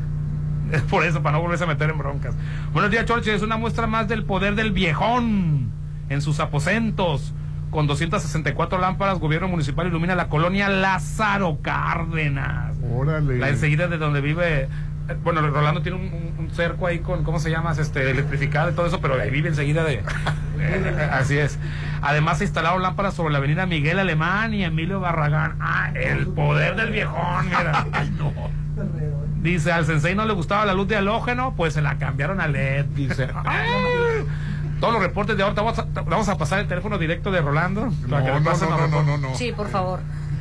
[0.72, 2.36] Es por eso, para no volverse a meter en broncas.
[2.74, 3.34] Buenos días, Chorche.
[3.34, 5.72] Es una muestra más del poder del viejón
[6.10, 7.34] en sus aposentos.
[7.72, 12.76] Con 264 lámparas, gobierno municipal ilumina la colonia Lázaro Cárdenas.
[12.94, 13.38] Órale.
[13.40, 14.62] La enseguida de donde vive.
[14.64, 14.70] eh,
[15.24, 17.74] Bueno, Rolando tiene un, un- un cerco ahí con, ¿cómo se llama?
[17.78, 20.02] Este, electrificado y todo eso, pero ahí vive enseguida de.
[21.12, 21.60] así es.
[22.02, 25.58] Además, se instalaron lámparas sobre la avenida Miguel Alemán y Emilio Barragán.
[25.60, 27.86] Ah, el poder del viejón, mira.
[27.92, 28.32] Ay, no.
[29.42, 32.48] Dice, al sensei no le gustaba la luz de halógeno, pues se la cambiaron a
[32.48, 33.28] LED, dice.
[33.46, 33.70] Ay.
[34.80, 37.86] Todos los reportes de ahorita, vamos a, vamos a pasar el teléfono directo de Rolando.
[37.88, 39.22] No, para que no, pasen no, no, no, reportes.
[39.22, 39.36] no, no.
[39.36, 40.00] Sí, por favor.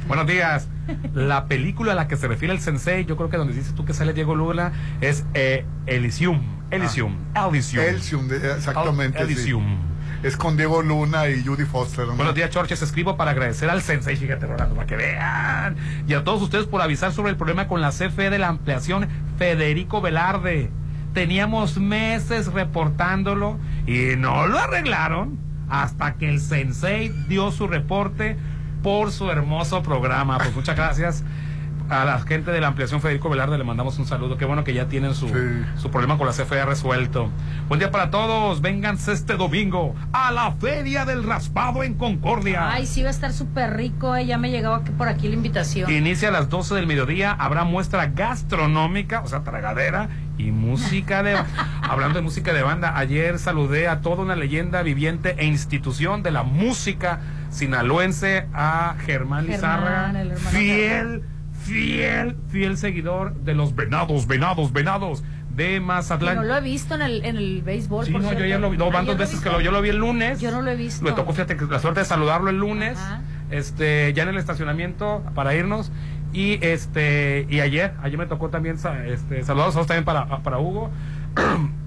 [0.09, 0.69] Buenos días.
[1.15, 3.85] La película a la que se refiere el sensei, yo creo que donde dices tú
[3.85, 6.41] que sale Diego Luna, es eh, Elysium.
[6.71, 7.17] Elysium.
[7.35, 7.83] Elysium.
[7.85, 9.19] Elysium, de- exactamente.
[9.21, 9.53] El- sí.
[10.23, 12.07] Es con Diego Luna y Judy Foster.
[12.07, 12.15] ¿no?
[12.15, 12.83] Buenos días, Chorches.
[12.83, 15.77] Escribo para agradecer al Sensei, fíjate, Rolando, para que vean.
[16.09, 19.09] Y a todos ustedes por avisar sobre el problema con la CFE de la ampliación
[19.39, 20.71] Federico Velarde.
[21.13, 25.39] Teníamos meses reportándolo y no lo arreglaron
[25.69, 28.37] hasta que el Sensei dio su reporte
[28.83, 30.39] por su hermoso programa.
[30.39, 31.25] Pues muchas gracias
[31.89, 34.37] a la gente de la ampliación Federico Velarde le mandamos un saludo.
[34.37, 35.29] Qué bueno que ya tienen su,
[35.77, 37.31] su problema con la CFE resuelto.
[37.69, 38.61] Buen día para todos.
[38.61, 42.71] Vénganse este domingo a la Feria del Raspado en Concordia.
[42.71, 44.27] Ay, sí va a estar súper rico, eh.
[44.27, 45.91] ya me llegó aquí- por aquí la invitación.
[45.91, 47.33] Inicia a las 12 del mediodía.
[47.33, 50.09] Habrá muestra gastronómica, o sea, tragadera
[50.39, 51.37] y música de.
[51.83, 56.31] hablando de música de banda, ayer saludé a toda una leyenda viviente e institución de
[56.31, 61.36] la música sinaloense, a Germán Germán, Lizárraga, el hermano
[61.67, 65.23] fiel, fiel, seguidor de los venados, venados, venados
[65.55, 66.37] de Mazatlán.
[66.37, 68.05] no lo he visto en el, en el béisbol.
[68.07, 69.51] Sí, por no, yo ya lo vi, no, van Ah, dos ¿ya lo veces que
[69.51, 70.39] lo, yo lo vi el lunes.
[70.41, 71.03] Yo no lo he visto.
[71.05, 72.99] Me tocó, fíjate, que la suerte de saludarlo el lunes,
[73.51, 75.91] este, ya en el estacionamiento para irnos.
[76.33, 78.77] Y este, y ayer, ayer me tocó también
[79.07, 80.91] este, todos también para, para Hugo,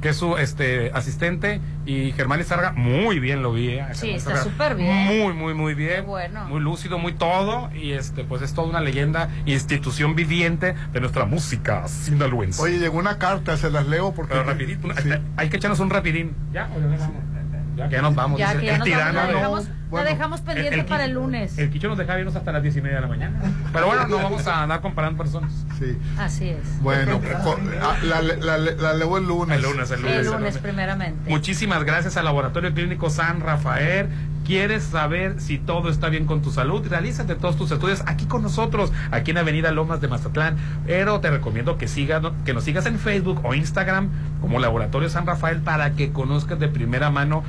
[0.00, 3.68] que es su este asistente, y Germán Lizarga, muy bien lo vi.
[3.70, 4.94] eh, Sí, está súper bien.
[5.06, 6.06] Muy, muy, muy bien.
[6.06, 6.44] bueno.
[6.46, 7.70] Muy lúcido, muy todo.
[7.74, 12.62] Y este, pues es toda una leyenda, institución viviente de nuestra música sinaloense.
[12.62, 14.32] Oye, llegó una carta, se las leo porque.
[14.32, 16.34] Pero rapidito, una- hay que echarnos un rapidín.
[16.52, 16.68] ¿Ya?
[16.74, 16.80] ¿O
[17.76, 18.38] ya nos vamos?
[18.38, 18.88] Ya, que ya nos vamos.
[18.88, 19.32] Ya dice que ya el nos vamos, tirano, la ¿no?
[19.38, 21.58] dejamos, la Bueno, dejamos pendiente el- el para el lunes.
[21.58, 23.40] El Quicho nos deja irnos hasta las diez y media de la mañana.
[23.72, 25.52] Pero bueno, no vamos a andar comparando personas.
[25.78, 25.96] Sí.
[26.18, 26.80] Así es.
[26.82, 27.20] Bueno,
[27.82, 29.56] ah, la, la, la- la leo el lunes.
[29.56, 30.14] El lunes, el lunes.
[30.14, 30.58] El el lunes, lunes.
[30.58, 31.30] primeramente.
[31.30, 34.08] Muchísimas gracias al Laboratorio Clínico San Rafael.
[34.46, 36.84] ¿Quieres saber si todo está bien con tu salud?
[36.88, 40.56] Realízate todos tus estudios aquí con nosotros, aquí en Avenida Lomas de Mazatlán.
[40.86, 44.08] Pero te recomiendo que, sigas, que nos sigas en Facebook o Instagram
[44.40, 47.44] como Laboratorio San Rafael para que conozcas de primera mano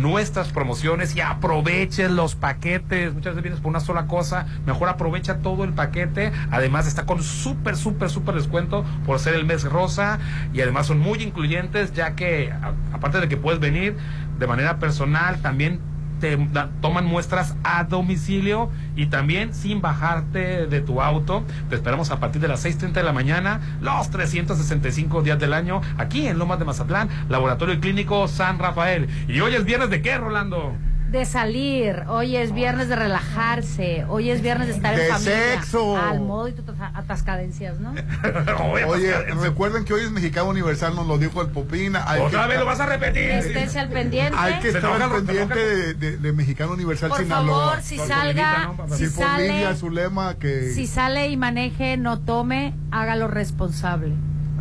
[0.00, 3.14] nuestras promociones y aproveches los paquetes.
[3.14, 6.32] Muchas veces vienes por una sola cosa, mejor aprovecha todo el paquete.
[6.50, 10.18] Además está con súper, súper, súper descuento por ser el mes rosa
[10.52, 12.52] y además son muy incluyentes ya que
[12.92, 13.96] aparte de que puedes venir
[14.38, 15.80] de manera personal, también
[16.20, 16.36] te
[16.80, 21.44] toman muestras a domicilio y también sin bajarte de tu auto.
[21.68, 25.80] Te esperamos a partir de las 6.30 de la mañana, los 365 días del año,
[25.98, 29.08] aquí en Lomas de Mazatlán, Laboratorio Clínico San Rafael.
[29.28, 30.74] Y hoy es viernes de qué, Rolando?
[31.16, 35.34] De salir, hoy es viernes de relajarse, hoy es viernes de estar De en familia.
[35.54, 35.96] sexo.
[35.96, 37.94] Al modo y tus atascadencias, ¿no?
[38.86, 42.04] Oye, recuerden que hoy es Mexicano Universal, nos lo dijo el Popina.
[42.06, 43.30] hay Otra que vez estar- lo vas a repetir.
[43.30, 44.36] Esténse al pendiente.
[44.38, 47.66] Hay que estar al pendiente de, de- de Mexicano Universal Por Sinaloa.
[47.68, 50.70] favor, si Por salga, si sale- Lidia, su lema que...
[50.74, 54.12] Si sale y maneje, no tome, hágalo responsable.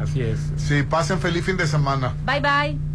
[0.01, 0.39] Así es.
[0.55, 2.13] Sí, pasen feliz fin de semana.
[2.25, 2.94] Bye bye.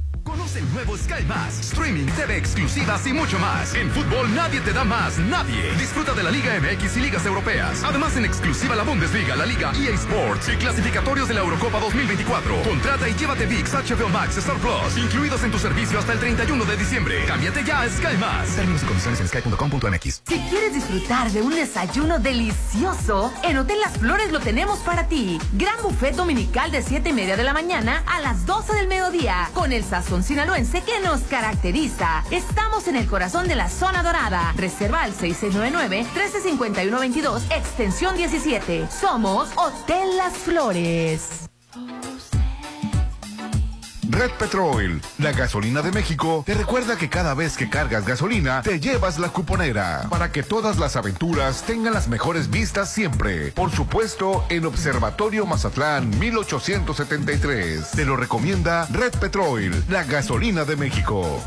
[0.23, 3.73] Conoce el nuevo Sky Más, streaming, TV exclusivas y mucho más.
[3.73, 5.73] En fútbol nadie te da más, nadie.
[5.77, 7.83] Disfruta de la Liga MX y ligas europeas.
[7.83, 12.61] Además en exclusiva la Bundesliga, la Liga EA Sports y clasificatorios de la Eurocopa 2024.
[12.63, 16.65] Contrata y llévate VIX, HBO Max, Star Plus, incluidos en tu servicio hasta el 31
[16.65, 17.25] de diciembre.
[17.25, 18.55] Cámbiate ya a Sky Más.
[18.55, 20.21] Términos y condiciones en sky.com.mx.
[20.27, 25.39] Si quieres disfrutar de un desayuno delicioso, en Hotel Las Flores lo tenemos para ti.
[25.53, 29.49] Gran buffet dominical de 7 y media de la mañana a las 12 del mediodía,
[29.53, 32.25] con el sazón sinaloense que nos caracteriza.
[32.29, 34.51] Estamos en el corazón de la zona dorada.
[34.57, 38.89] Reserva al 6699-135122, extensión 17.
[38.91, 41.47] Somos Hotel Las Flores.
[44.11, 48.77] Red Petrol, la gasolina de México, te recuerda que cada vez que cargas gasolina, te
[48.77, 53.53] llevas la cuponera para que todas las aventuras tengan las mejores vistas siempre.
[53.53, 57.91] Por supuesto, en Observatorio Mazatlán 1873.
[57.91, 61.41] Te lo recomienda Red Petrol, la gasolina de México.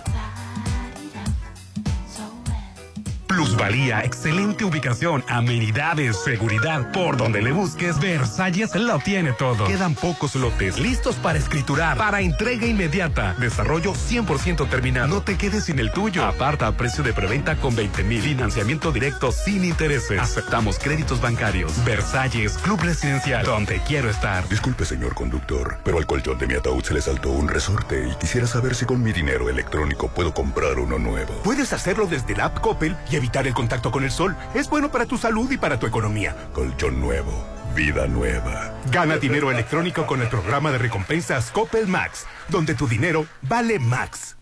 [3.35, 6.93] Plusvalía, excelente ubicación, amenidades, seguridad.
[6.93, 9.65] Por donde le busques, Versalles lo tiene todo.
[9.65, 13.35] Quedan pocos lotes listos para escriturar, para entrega inmediata.
[13.41, 15.09] Desarrollo 100% terminado.
[15.09, 16.25] No te quedes sin el tuyo.
[16.25, 18.23] Aparta a precio de preventa con 20 mil.
[18.23, 20.21] Financiamiento directo sin intereses.
[20.21, 21.85] Aceptamos créditos bancarios.
[21.85, 24.49] Versalles, Club Residencial, donde quiero estar.
[24.49, 28.15] Disculpe, señor conductor, pero al colchón de mi ataúd se le saltó un resorte y
[28.15, 31.35] quisiera saber si con mi dinero electrónico puedo comprar uno nuevo.
[31.43, 34.37] Puedes hacerlo desde la app Coppel y evitar el contacto con el sol.
[34.55, 36.37] Es bueno para tu salud y para tu economía.
[36.53, 37.33] Colchón nuevo.
[37.75, 38.75] Vida nueva.
[38.93, 44.37] Gana dinero electrónico con el programa de recompensas Coppel Max, donde tu dinero vale Max.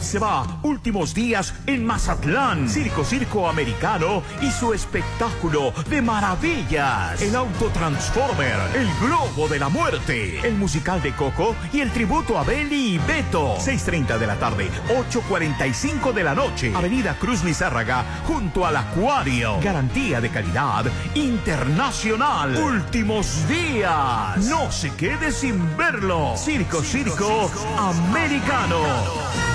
[0.00, 2.68] Se va últimos días en Mazatlán.
[2.68, 7.22] Circo Circo Americano y su espectáculo de maravillas.
[7.22, 12.44] El Autotransformer, el Globo de la Muerte, el musical de Coco y el tributo a
[12.44, 13.56] Belly y Beto.
[13.56, 14.70] 6.30 de la tarde,
[15.10, 16.72] 8.45 de la noche.
[16.74, 19.58] Avenida Cruz Lizárraga, junto al Acuario.
[19.62, 20.84] Garantía de calidad
[21.14, 22.56] internacional.
[22.56, 24.38] Últimos días.
[24.38, 26.36] No se quede sin verlo.
[26.36, 29.53] Circo Circo Americano.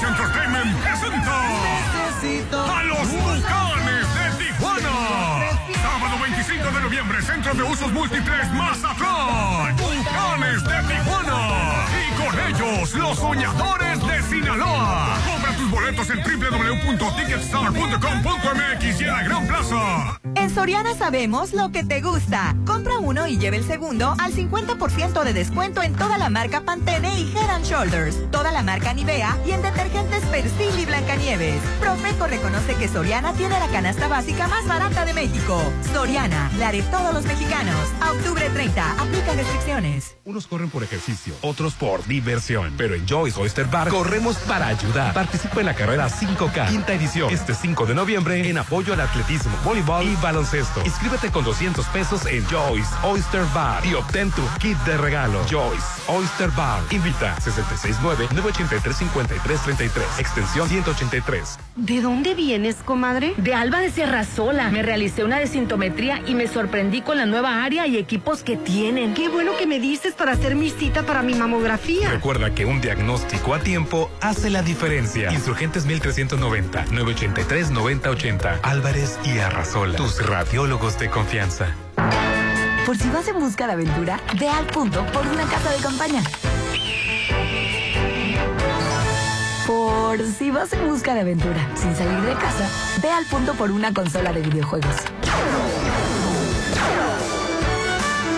[0.00, 1.36] Entertainment presenta
[2.52, 4.94] a los Tucanes de Tijuana.
[5.80, 9.76] Sábado 25 de noviembre, Centro de Usos Múltiples Mazatlán.
[9.76, 11.86] Tucanes de Tijuana.
[11.92, 13.91] Y con ellos, los soñadores
[14.32, 15.20] Sinaloa.
[15.26, 20.18] Compra tus boletos en www.ticketstar.com.mx y en la Gran Plaza.
[20.34, 22.56] En Soriana sabemos lo que te gusta.
[22.66, 27.20] Compra uno y lleve el segundo al 50% de descuento en toda la marca Pantene
[27.20, 31.60] y Head and Shoulders, toda la marca Nivea y en detergentes Persil y Blancanieves.
[31.80, 35.62] Profeco reconoce que Soriana tiene la canasta básica más barata de México.
[35.92, 37.76] Soriana, la de todos los mexicanos.
[38.00, 40.16] A octubre 30, aplica restricciones.
[40.24, 42.72] Unos corren por ejercicio, otros por diversión.
[42.78, 43.90] Pero en Joyce Oyster Bar
[44.46, 45.12] para ayudar.
[45.12, 49.50] Participa en la carrera 5K, quinta edición, este 5 de noviembre en apoyo al atletismo,
[49.64, 50.80] voleibol y baloncesto.
[50.84, 55.44] Inscríbete con 200 pesos en Joyce Oyster Bar y obtén tu kit de regalo.
[55.50, 56.80] Joyce Oyster Bar.
[56.90, 61.58] Invita 669-983-5333, extensión 183.
[61.74, 63.34] ¿De dónde vienes, comadre?
[63.38, 64.70] De Alba de Sierra Sola.
[64.70, 69.14] Me realicé una desintometría y me sorprendí con la nueva área y equipos que tienen.
[69.14, 72.10] Qué bueno que me dices para hacer mi cita para mi mamografía.
[72.10, 75.32] Recuerda que un diagnóstico a tiempo hace la diferencia.
[75.32, 79.96] Insurgentes 1390 983 9080 Álvarez y Arrasola.
[79.96, 81.74] Tus radiólogos de confianza.
[82.86, 86.22] Por si vas en busca de aventura, ve al punto por una casa de campaña.
[89.66, 92.68] Por si vas en busca de aventura sin salir de casa,
[93.00, 94.96] ve al punto por una consola de videojuegos.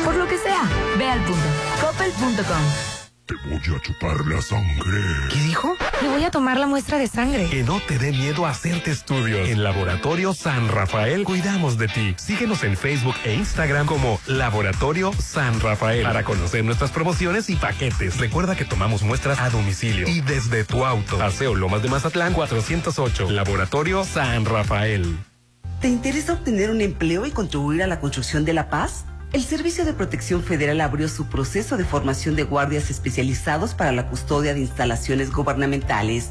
[0.04, 0.62] Por lo que sea,
[0.98, 1.46] ve al punto.
[1.80, 3.03] Coppel.com.
[3.26, 5.00] Te voy a chupar la sangre.
[5.30, 5.74] ¿Qué dijo?
[6.02, 7.48] Le voy a tomar la muestra de sangre.
[7.48, 9.48] Que no te dé miedo hacerte estudios.
[9.48, 12.14] En Laboratorio San Rafael cuidamos de ti.
[12.18, 18.18] Síguenos en Facebook e Instagram como Laboratorio San Rafael para conocer nuestras promociones y paquetes.
[18.18, 21.16] Recuerda que tomamos muestras a domicilio y desde tu auto.
[21.16, 23.30] Paseo Lomas de Mazatlán 408.
[23.30, 25.16] Laboratorio San Rafael.
[25.80, 29.06] ¿Te interesa obtener un empleo y contribuir a la construcción de la paz?
[29.34, 34.08] El Servicio de Protección Federal abrió su proceso de formación de guardias especializados para la
[34.08, 36.28] custodia de instalaciones gubernamentales.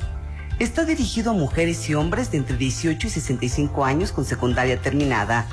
[0.58, 5.46] Está dirigido a mujeres y hombres de entre 18 y 65 años con secundaria terminada.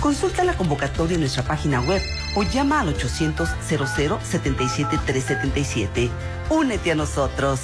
[0.00, 2.02] Consulta la convocatoria en nuestra página web
[2.34, 6.10] o llama al 800 00 77 377.
[6.50, 7.60] Únete a nosotros.